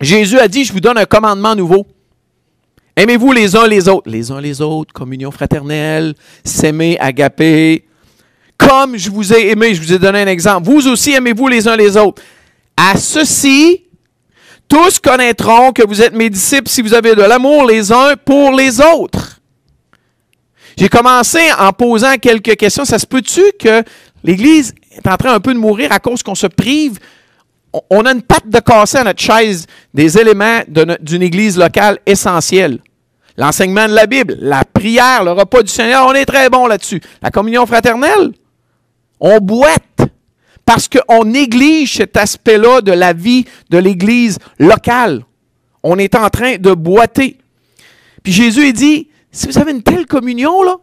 Jésus 0.00 0.38
a 0.38 0.48
dit, 0.48 0.64
je 0.64 0.72
vous 0.72 0.80
donne 0.80 0.98
un 0.98 1.04
commandement 1.04 1.54
nouveau. 1.54 1.86
Aimez-vous 2.98 3.30
les 3.30 3.54
uns 3.54 3.68
les 3.68 3.88
autres? 3.88 4.10
Les 4.10 4.32
uns 4.32 4.40
les 4.40 4.60
autres, 4.60 4.92
communion 4.92 5.30
fraternelle, 5.30 6.16
s'aimer, 6.42 6.98
agaper. 6.98 7.84
Comme 8.56 8.96
je 8.96 9.08
vous 9.08 9.32
ai 9.32 9.50
aimé, 9.50 9.72
je 9.72 9.80
vous 9.80 9.92
ai 9.92 10.00
donné 10.00 10.22
un 10.22 10.26
exemple. 10.26 10.68
Vous 10.68 10.88
aussi 10.88 11.12
aimez-vous 11.12 11.46
les 11.46 11.68
uns 11.68 11.76
les 11.76 11.96
autres. 11.96 12.20
À 12.76 12.96
ceci, 12.96 13.84
tous 14.66 14.98
connaîtront 14.98 15.70
que 15.70 15.86
vous 15.86 16.02
êtes 16.02 16.12
mes 16.12 16.28
disciples 16.28 16.68
si 16.68 16.82
vous 16.82 16.92
avez 16.92 17.14
de 17.14 17.22
l'amour 17.22 17.66
les 17.66 17.92
uns 17.92 18.16
pour 18.16 18.50
les 18.50 18.80
autres. 18.80 19.40
J'ai 20.76 20.88
commencé 20.88 21.38
en 21.56 21.72
posant 21.72 22.16
quelques 22.16 22.56
questions. 22.56 22.84
Ça 22.84 22.98
se 22.98 23.06
peut-tu 23.06 23.42
que 23.60 23.84
l'Église 24.24 24.74
est 24.90 25.06
en 25.06 25.16
train 25.16 25.34
un 25.34 25.40
peu 25.40 25.54
de 25.54 25.58
mourir 25.60 25.92
à 25.92 26.00
cause 26.00 26.24
qu'on 26.24 26.34
se 26.34 26.48
prive? 26.48 26.98
On 27.90 28.06
a 28.06 28.10
une 28.10 28.22
patte 28.22 28.48
de 28.48 28.58
casser 28.58 28.98
à 28.98 29.04
notre 29.04 29.22
chaise 29.22 29.66
des 29.94 30.18
éléments 30.18 30.62
d'une 30.66 31.22
Église 31.22 31.56
locale 31.56 31.98
essentielle. 32.04 32.80
L'enseignement 33.38 33.86
de 33.86 33.94
la 33.94 34.06
Bible, 34.06 34.36
la 34.40 34.64
prière, 34.64 35.22
le 35.22 35.30
repas 35.30 35.62
du 35.62 35.70
Seigneur, 35.70 36.08
on 36.08 36.12
est 36.12 36.24
très 36.26 36.50
bon 36.50 36.66
là-dessus. 36.66 37.00
La 37.22 37.30
communion 37.30 37.66
fraternelle, 37.66 38.32
on 39.20 39.38
boite 39.38 40.00
parce 40.64 40.88
qu'on 40.88 41.24
néglige 41.24 41.98
cet 41.98 42.16
aspect-là 42.16 42.80
de 42.80 42.90
la 42.90 43.12
vie 43.12 43.44
de 43.70 43.78
l'Église 43.78 44.38
locale. 44.58 45.24
On 45.84 45.98
est 45.98 46.16
en 46.16 46.28
train 46.30 46.56
de 46.56 46.74
boiter. 46.74 47.38
Puis 48.24 48.32
Jésus, 48.32 48.66
il 48.66 48.72
dit, 48.72 49.08
si 49.30 49.46
vous 49.46 49.56
avez 49.56 49.70
une 49.70 49.84
telle 49.84 50.06
communion, 50.06 50.64
là, 50.64 50.76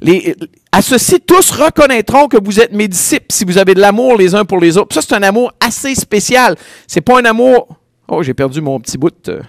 les, 0.00 0.36
à 0.70 0.80
ceci, 0.80 1.20
tous 1.20 1.50
reconnaîtront 1.50 2.28
que 2.28 2.36
vous 2.40 2.60
êtes 2.60 2.72
mes 2.72 2.86
disciples 2.86 3.26
si 3.30 3.44
vous 3.44 3.58
avez 3.58 3.74
de 3.74 3.80
l'amour 3.80 4.16
les 4.16 4.36
uns 4.36 4.44
pour 4.44 4.60
les 4.60 4.78
autres. 4.78 4.94
ça, 4.94 5.02
c'est 5.02 5.14
un 5.14 5.22
amour 5.24 5.52
assez 5.58 5.96
spécial. 5.96 6.54
C'est 6.86 7.00
pas 7.00 7.18
un 7.18 7.24
amour. 7.24 7.66
Oh, 8.06 8.22
j'ai 8.22 8.34
perdu 8.34 8.60
mon 8.60 8.78
petit 8.78 8.96
bout. 8.96 9.12
De... 9.24 9.40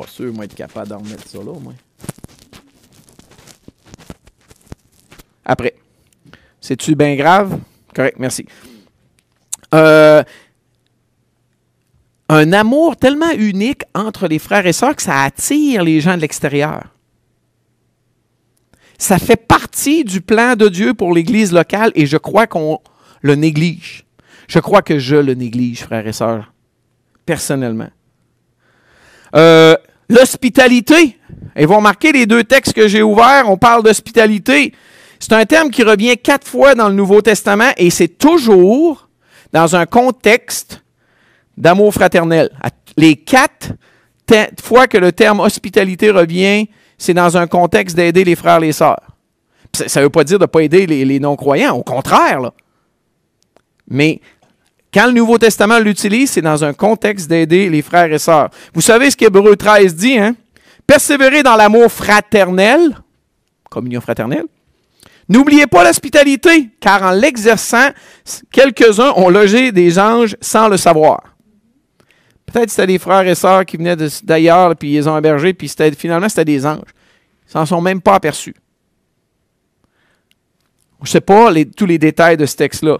Pas 0.00 0.06
sûr, 0.06 0.32
moi, 0.32 0.44
être 0.44 0.54
capable 0.54 0.88
d'en 0.88 0.98
remettre 0.98 1.26
ça 1.26 1.38
là, 1.38 1.52
après. 5.44 5.74
C'est-tu 6.60 6.94
bien 6.94 7.16
grave? 7.16 7.58
Correct, 7.94 8.16
merci. 8.18 8.46
Euh, 9.74 10.22
un 12.28 12.52
amour 12.52 12.96
tellement 12.96 13.32
unique 13.32 13.82
entre 13.94 14.28
les 14.28 14.38
frères 14.38 14.66
et 14.66 14.72
sœurs 14.72 14.94
que 14.94 15.02
ça 15.02 15.22
attire 15.22 15.82
les 15.82 16.00
gens 16.00 16.14
de 16.14 16.20
l'extérieur. 16.20 16.94
Ça 18.98 19.18
fait 19.18 19.36
partie 19.36 20.04
du 20.04 20.20
plan 20.20 20.54
de 20.54 20.68
Dieu 20.68 20.92
pour 20.92 21.14
l'Église 21.14 21.52
locale 21.52 21.90
et 21.94 22.06
je 22.06 22.18
crois 22.18 22.46
qu'on 22.46 22.78
le 23.22 23.34
néglige. 23.34 24.04
Je 24.46 24.58
crois 24.58 24.82
que 24.82 24.98
je 24.98 25.16
le 25.16 25.34
néglige, 25.34 25.80
frères 25.80 26.06
et 26.06 26.12
sœurs, 26.12 26.52
personnellement. 27.24 27.90
Euh, 29.34 29.76
l'hospitalité. 30.08 31.18
Et 31.56 31.66
vous 31.66 31.76
remarquez 31.76 32.12
les 32.12 32.26
deux 32.26 32.44
textes 32.44 32.72
que 32.72 32.88
j'ai 32.88 33.02
ouverts, 33.02 33.44
on 33.46 33.56
parle 33.56 33.82
d'hospitalité. 33.82 34.72
C'est 35.18 35.32
un 35.32 35.44
terme 35.44 35.70
qui 35.70 35.82
revient 35.82 36.16
quatre 36.16 36.46
fois 36.46 36.74
dans 36.74 36.88
le 36.88 36.94
Nouveau 36.94 37.20
Testament 37.20 37.70
et 37.76 37.90
c'est 37.90 38.08
toujours 38.08 39.08
dans 39.52 39.74
un 39.74 39.86
contexte 39.86 40.82
d'amour 41.56 41.92
fraternel. 41.92 42.50
Les 42.96 43.16
quatre 43.16 43.72
fois 44.62 44.86
que 44.86 44.98
le 44.98 45.12
terme 45.12 45.40
hospitalité 45.40 46.10
revient, 46.10 46.68
c'est 46.96 47.14
dans 47.14 47.36
un 47.36 47.46
contexte 47.46 47.96
d'aider 47.96 48.24
les 48.24 48.36
frères 48.36 48.58
et 48.58 48.66
les 48.66 48.72
sœurs. 48.72 49.00
Ça 49.72 50.00
ne 50.00 50.04
veut 50.04 50.10
pas 50.10 50.24
dire 50.24 50.38
de 50.38 50.44
ne 50.44 50.46
pas 50.46 50.60
aider 50.60 50.86
les, 50.86 51.20
non-croyants, 51.20 51.76
au 51.76 51.82
contraire. 51.82 52.40
Là. 52.40 52.52
Mais 53.88 54.20
quand 54.92 55.06
le 55.06 55.12
Nouveau 55.12 55.38
Testament 55.38 55.78
l'utilise, 55.78 56.30
c'est 56.30 56.42
dans 56.42 56.64
un 56.64 56.72
contexte 56.72 57.28
d'aider 57.28 57.68
les 57.68 57.82
frères 57.82 58.12
et 58.12 58.18
sœurs. 58.18 58.50
Vous 58.72 58.80
savez 58.80 59.10
ce 59.10 59.16
qu'Hébreu 59.16 59.56
13 59.56 59.94
dit, 59.94 60.18
hein? 60.18 60.34
Persévérer 60.86 61.42
dans 61.42 61.56
l'amour 61.56 61.92
fraternel, 61.92 62.98
communion 63.68 64.00
fraternelle, 64.00 64.46
N'oubliez 65.28 65.66
pas 65.66 65.84
l'hospitalité, 65.84 66.70
car 66.80 67.02
en 67.02 67.10
l'exerçant, 67.10 67.90
quelques-uns 68.50 69.12
ont 69.16 69.28
logé 69.28 69.72
des 69.72 69.98
anges 69.98 70.36
sans 70.40 70.68
le 70.68 70.78
savoir. 70.78 71.36
Peut-être 72.46 72.70
c'était 72.70 72.86
des 72.86 72.98
frères 72.98 73.26
et 73.26 73.34
sœurs 73.34 73.66
qui 73.66 73.76
venaient 73.76 73.96
d'ailleurs, 74.22 74.74
puis 74.74 74.94
ils 74.94 75.06
ont 75.06 75.18
hébergés, 75.18 75.52
puis 75.52 75.70
finalement 75.98 76.30
c'était 76.30 76.46
des 76.46 76.64
anges. 76.64 76.88
Ils 77.46 77.52
s'en 77.52 77.66
sont 77.66 77.82
même 77.82 78.00
pas 78.00 78.14
aperçus. 78.14 78.54
Je 81.02 81.08
ne 81.08 81.08
sais 81.08 81.20
pas 81.20 81.52
tous 81.76 81.86
les 81.86 81.98
détails 81.98 82.38
de 82.38 82.46
ce 82.46 82.56
texte-là. 82.56 82.98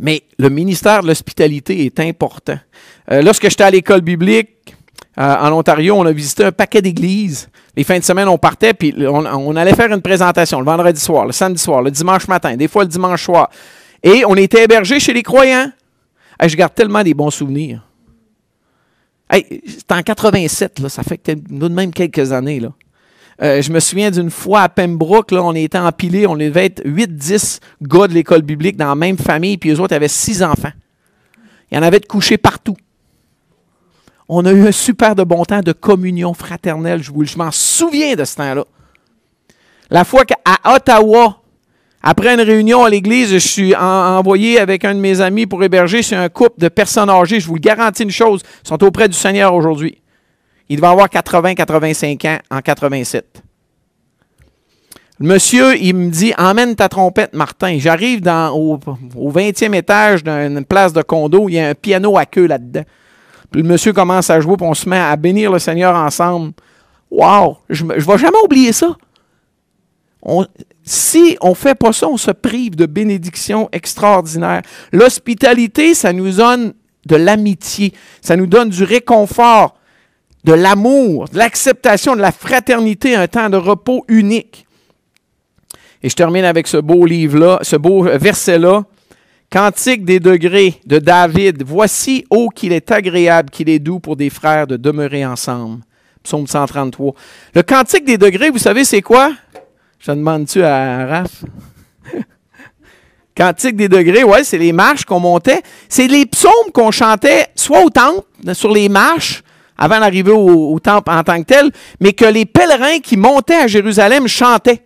Mais 0.00 0.22
le 0.38 0.48
ministère 0.48 1.02
de 1.02 1.08
l'hospitalité 1.08 1.84
est 1.84 2.00
important. 2.00 2.58
Euh, 3.10 3.22
lorsque 3.22 3.48
j'étais 3.48 3.64
à 3.64 3.70
l'école 3.70 4.00
biblique, 4.00 4.76
euh, 5.18 5.36
en 5.36 5.52
Ontario, 5.52 5.94
on 5.96 6.06
a 6.06 6.12
visité 6.12 6.44
un 6.44 6.52
paquet 6.52 6.80
d'églises. 6.80 7.48
Les 7.76 7.82
fins 7.82 7.98
de 7.98 8.04
semaine, 8.04 8.28
on 8.28 8.38
partait, 8.38 8.74
puis 8.74 8.94
on, 9.06 9.56
allait 9.56 9.74
faire 9.74 9.92
une 9.92 10.02
présentation 10.02 10.60
le 10.60 10.66
vendredi 10.66 11.00
soir, 11.00 11.26
le 11.26 11.32
samedi 11.32 11.60
soir, 11.60 11.82
le 11.82 11.90
dimanche 11.90 12.28
matin, 12.28 12.56
des 12.56 12.68
fois 12.68 12.84
le 12.84 12.88
dimanche 12.88 13.24
soir. 13.24 13.50
Et 14.02 14.24
on 14.24 14.36
était 14.36 14.64
hébergés 14.64 15.00
chez 15.00 15.12
les 15.12 15.22
croyants. 15.22 15.70
je 16.40 16.56
garde 16.56 16.74
tellement 16.74 17.02
des 17.02 17.14
bons 17.14 17.30
souvenirs. 17.30 17.84
Hey, 19.30 19.60
C'était 19.66 19.94
en 19.94 20.02
87, 20.02 20.78
là, 20.78 20.88
ça 20.88 21.02
fait 21.02 21.18
que 21.18 21.32
de 21.32 21.68
même 21.68 21.92
quelques 21.92 22.32
années. 22.32 22.60
Là. 22.60 22.72
Euh, 23.40 23.62
je 23.62 23.70
me 23.70 23.78
souviens 23.78 24.10
d'une 24.10 24.30
fois 24.30 24.62
à 24.62 24.68
Pembroke, 24.68 25.30
là, 25.30 25.42
on 25.44 25.54
était 25.54 25.78
empilés, 25.78 26.26
on 26.26 26.36
devait 26.36 26.66
être 26.66 26.84
8-10 26.84 27.60
gars 27.82 28.08
de 28.08 28.14
l'école 28.14 28.42
biblique 28.42 28.76
dans 28.76 28.88
la 28.88 28.96
même 28.96 29.16
famille, 29.16 29.56
puis 29.56 29.70
eux 29.70 29.80
autres 29.80 29.94
avaient 29.94 30.08
six 30.08 30.42
enfants. 30.42 30.72
Il 31.70 31.76
y 31.76 31.78
en 31.78 31.82
avait 31.82 32.00
de 32.00 32.06
couchés 32.06 32.38
partout. 32.38 32.76
On 34.28 34.44
a 34.44 34.52
eu 34.52 34.66
un 34.66 34.72
super 34.72 35.14
de 35.14 35.22
bon 35.22 35.44
temps 35.44 35.60
de 35.60 35.72
communion 35.72 36.34
fraternelle, 36.34 37.02
je, 37.02 37.12
je 37.22 37.38
m'en 37.38 37.50
souviens 37.52 38.16
de 38.16 38.24
ce 38.24 38.36
temps-là. 38.36 38.64
La 39.90 40.04
fois 40.04 40.24
qu'à 40.24 40.36
Ottawa, 40.64 41.40
après 42.02 42.34
une 42.34 42.40
réunion 42.40 42.84
à 42.84 42.90
l'église, 42.90 43.30
je 43.32 43.38
suis 43.38 43.74
envoyé 43.74 44.58
avec 44.58 44.84
un 44.84 44.94
de 44.94 45.00
mes 45.00 45.20
amis 45.20 45.46
pour 45.46 45.62
héberger 45.64 46.02
C'est 46.02 46.16
un 46.16 46.28
couple 46.28 46.60
de 46.60 46.68
personnes 46.68 47.10
âgées. 47.10 47.40
Je 47.40 47.46
vous 47.46 47.54
le 47.54 47.60
garantis 47.60 48.02
une 48.02 48.10
chose, 48.10 48.42
ils 48.64 48.68
sont 48.68 48.82
auprès 48.84 49.08
du 49.08 49.16
Seigneur 49.16 49.54
aujourd'hui. 49.54 50.00
Il 50.68 50.76
devait 50.76 50.88
avoir 50.88 51.08
80-85 51.08 52.28
ans 52.28 52.38
en 52.50 52.60
87. 52.60 53.42
Le 55.20 55.26
monsieur, 55.26 55.76
il 55.76 55.94
me 55.94 56.10
dit 56.10 56.32
Emmène 56.38 56.76
ta 56.76 56.88
trompette, 56.88 57.34
Martin. 57.34 57.78
J'arrive 57.78 58.20
au, 58.52 58.78
au 59.16 59.32
20e 59.32 59.74
étage 59.74 60.22
d'une 60.22 60.64
place 60.64 60.92
de 60.92 61.02
condo, 61.02 61.48
il 61.48 61.54
y 61.54 61.58
a 61.58 61.70
un 61.70 61.74
piano 61.74 62.16
à 62.16 62.24
queue 62.24 62.46
là-dedans. 62.46 62.84
Puis 63.50 63.62
le 63.62 63.68
monsieur 63.68 63.92
commence 63.92 64.30
à 64.30 64.40
jouer, 64.40 64.56
puis 64.56 64.66
on 64.66 64.74
se 64.74 64.88
met 64.88 64.98
à 64.98 65.16
bénir 65.16 65.50
le 65.50 65.58
Seigneur 65.58 65.96
ensemble. 65.96 66.52
Wow! 67.10 67.58
Je 67.70 67.84
ne 67.84 67.94
vais 67.94 68.18
jamais 68.18 68.38
oublier 68.44 68.72
ça. 68.72 68.94
si 70.84 71.36
on 71.40 71.50
ne 71.50 71.54
fait 71.54 71.74
pas 71.74 71.92
ça, 71.92 72.08
on 72.08 72.18
se 72.18 72.30
prive 72.30 72.76
de 72.76 72.86
bénédictions 72.86 73.68
extraordinaires. 73.72 74.62
L'hospitalité, 74.92 75.94
ça 75.94 76.12
nous 76.12 76.30
donne 76.30 76.74
de 77.06 77.16
l'amitié, 77.16 77.94
ça 78.20 78.36
nous 78.36 78.46
donne 78.46 78.68
du 78.68 78.84
réconfort, 78.84 79.77
de 80.48 80.54
l'amour, 80.54 81.28
de 81.28 81.36
l'acceptation, 81.36 82.16
de 82.16 82.22
la 82.22 82.32
fraternité, 82.32 83.14
un 83.14 83.28
temps 83.28 83.50
de 83.50 83.58
repos 83.58 84.06
unique. 84.08 84.66
Et 86.02 86.08
je 86.08 86.14
termine 86.14 86.44
avec 86.44 86.66
ce 86.66 86.78
beau 86.78 87.04
livre-là, 87.04 87.58
ce 87.60 87.76
beau 87.76 88.04
verset-là. 88.04 88.84
Cantique 89.50 90.06
des 90.06 90.20
degrés 90.20 90.80
de 90.86 90.98
David. 90.98 91.62
Voici, 91.66 92.24
ô 92.30 92.48
qu'il 92.48 92.72
est 92.72 92.90
agréable, 92.90 93.50
qu'il 93.50 93.68
est 93.68 93.78
doux 93.78 94.00
pour 94.00 94.16
des 94.16 94.30
frères 94.30 94.66
de 94.66 94.78
demeurer 94.78 95.26
ensemble. 95.26 95.82
Psaume 96.22 96.46
133. 96.46 97.14
Le 97.54 97.62
cantique 97.62 98.06
des 98.06 98.16
degrés, 98.16 98.48
vous 98.48 98.58
savez, 98.58 98.84
c'est 98.84 99.02
quoi? 99.02 99.32
Je 99.98 100.12
demande-tu 100.12 100.62
à 100.62 101.06
Raph? 101.06 101.44
cantique 103.34 103.76
des 103.76 103.88
degrés, 103.88 104.24
ouais, 104.24 104.44
c'est 104.44 104.58
les 104.58 104.72
marches 104.72 105.04
qu'on 105.04 105.20
montait. 105.20 105.60
C'est 105.90 106.08
les 106.08 106.24
psaumes 106.24 106.72
qu'on 106.72 106.90
chantait 106.90 107.48
soit 107.54 107.84
au 107.84 107.90
temple, 107.90 108.22
sur 108.54 108.72
les 108.72 108.88
marches, 108.88 109.42
avant 109.78 110.00
d'arriver 110.00 110.32
au, 110.32 110.78
temple 110.80 111.10
en 111.10 111.22
tant 111.22 111.38
que 111.38 111.46
tel, 111.46 111.70
mais 112.00 112.12
que 112.12 112.24
les 112.24 112.44
pèlerins 112.44 112.98
qui 112.98 113.16
montaient 113.16 113.54
à 113.54 113.66
Jérusalem 113.66 114.26
chantaient. 114.26 114.84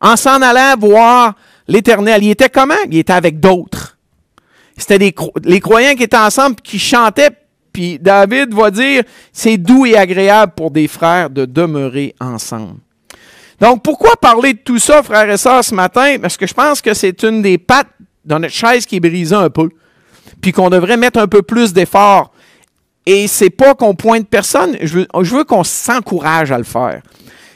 En 0.00 0.16
s'en 0.16 0.42
allant 0.42 0.74
voir 0.78 1.34
l'Éternel. 1.68 2.22
Il 2.24 2.30
était 2.30 2.50
comment? 2.50 2.74
Il 2.90 2.98
était 2.98 3.12
avec 3.12 3.40
d'autres. 3.40 3.96
C'était 4.76 5.14
les 5.44 5.60
croyants 5.60 5.94
qui 5.94 6.02
étaient 6.02 6.16
ensemble, 6.16 6.56
qui 6.56 6.80
chantaient, 6.80 7.30
puis 7.72 7.98
David 7.98 8.52
va 8.54 8.70
dire, 8.70 9.02
c'est 9.32 9.56
doux 9.56 9.86
et 9.86 9.96
agréable 9.96 10.52
pour 10.56 10.70
des 10.70 10.88
frères 10.88 11.30
de 11.30 11.44
demeurer 11.44 12.14
ensemble. 12.20 12.78
Donc, 13.60 13.82
pourquoi 13.82 14.16
parler 14.16 14.54
de 14.54 14.58
tout 14.58 14.78
ça, 14.78 15.02
frères 15.02 15.30
et 15.30 15.36
sœurs, 15.36 15.64
ce 15.64 15.74
matin? 15.74 16.16
Parce 16.20 16.36
que 16.36 16.46
je 16.46 16.54
pense 16.54 16.80
que 16.80 16.94
c'est 16.94 17.22
une 17.22 17.42
des 17.42 17.58
pattes 17.58 17.88
dans 18.24 18.38
notre 18.38 18.54
chaise 18.54 18.86
qui 18.86 18.96
est 18.96 19.00
brisée 19.00 19.34
un 19.34 19.50
peu, 19.50 19.70
puis 20.40 20.52
qu'on 20.52 20.70
devrait 20.70 20.96
mettre 20.96 21.18
un 21.18 21.26
peu 21.26 21.42
plus 21.42 21.72
d'effort 21.72 22.32
et 23.06 23.26
c'est 23.28 23.50
pas 23.50 23.74
qu'on 23.74 23.94
pointe 23.94 24.26
personne, 24.28 24.76
je 24.80 24.98
veux, 25.00 25.06
je 25.22 25.36
veux 25.36 25.44
qu'on 25.44 25.64
s'encourage 25.64 26.52
à 26.52 26.58
le 26.58 26.64
faire. 26.64 27.02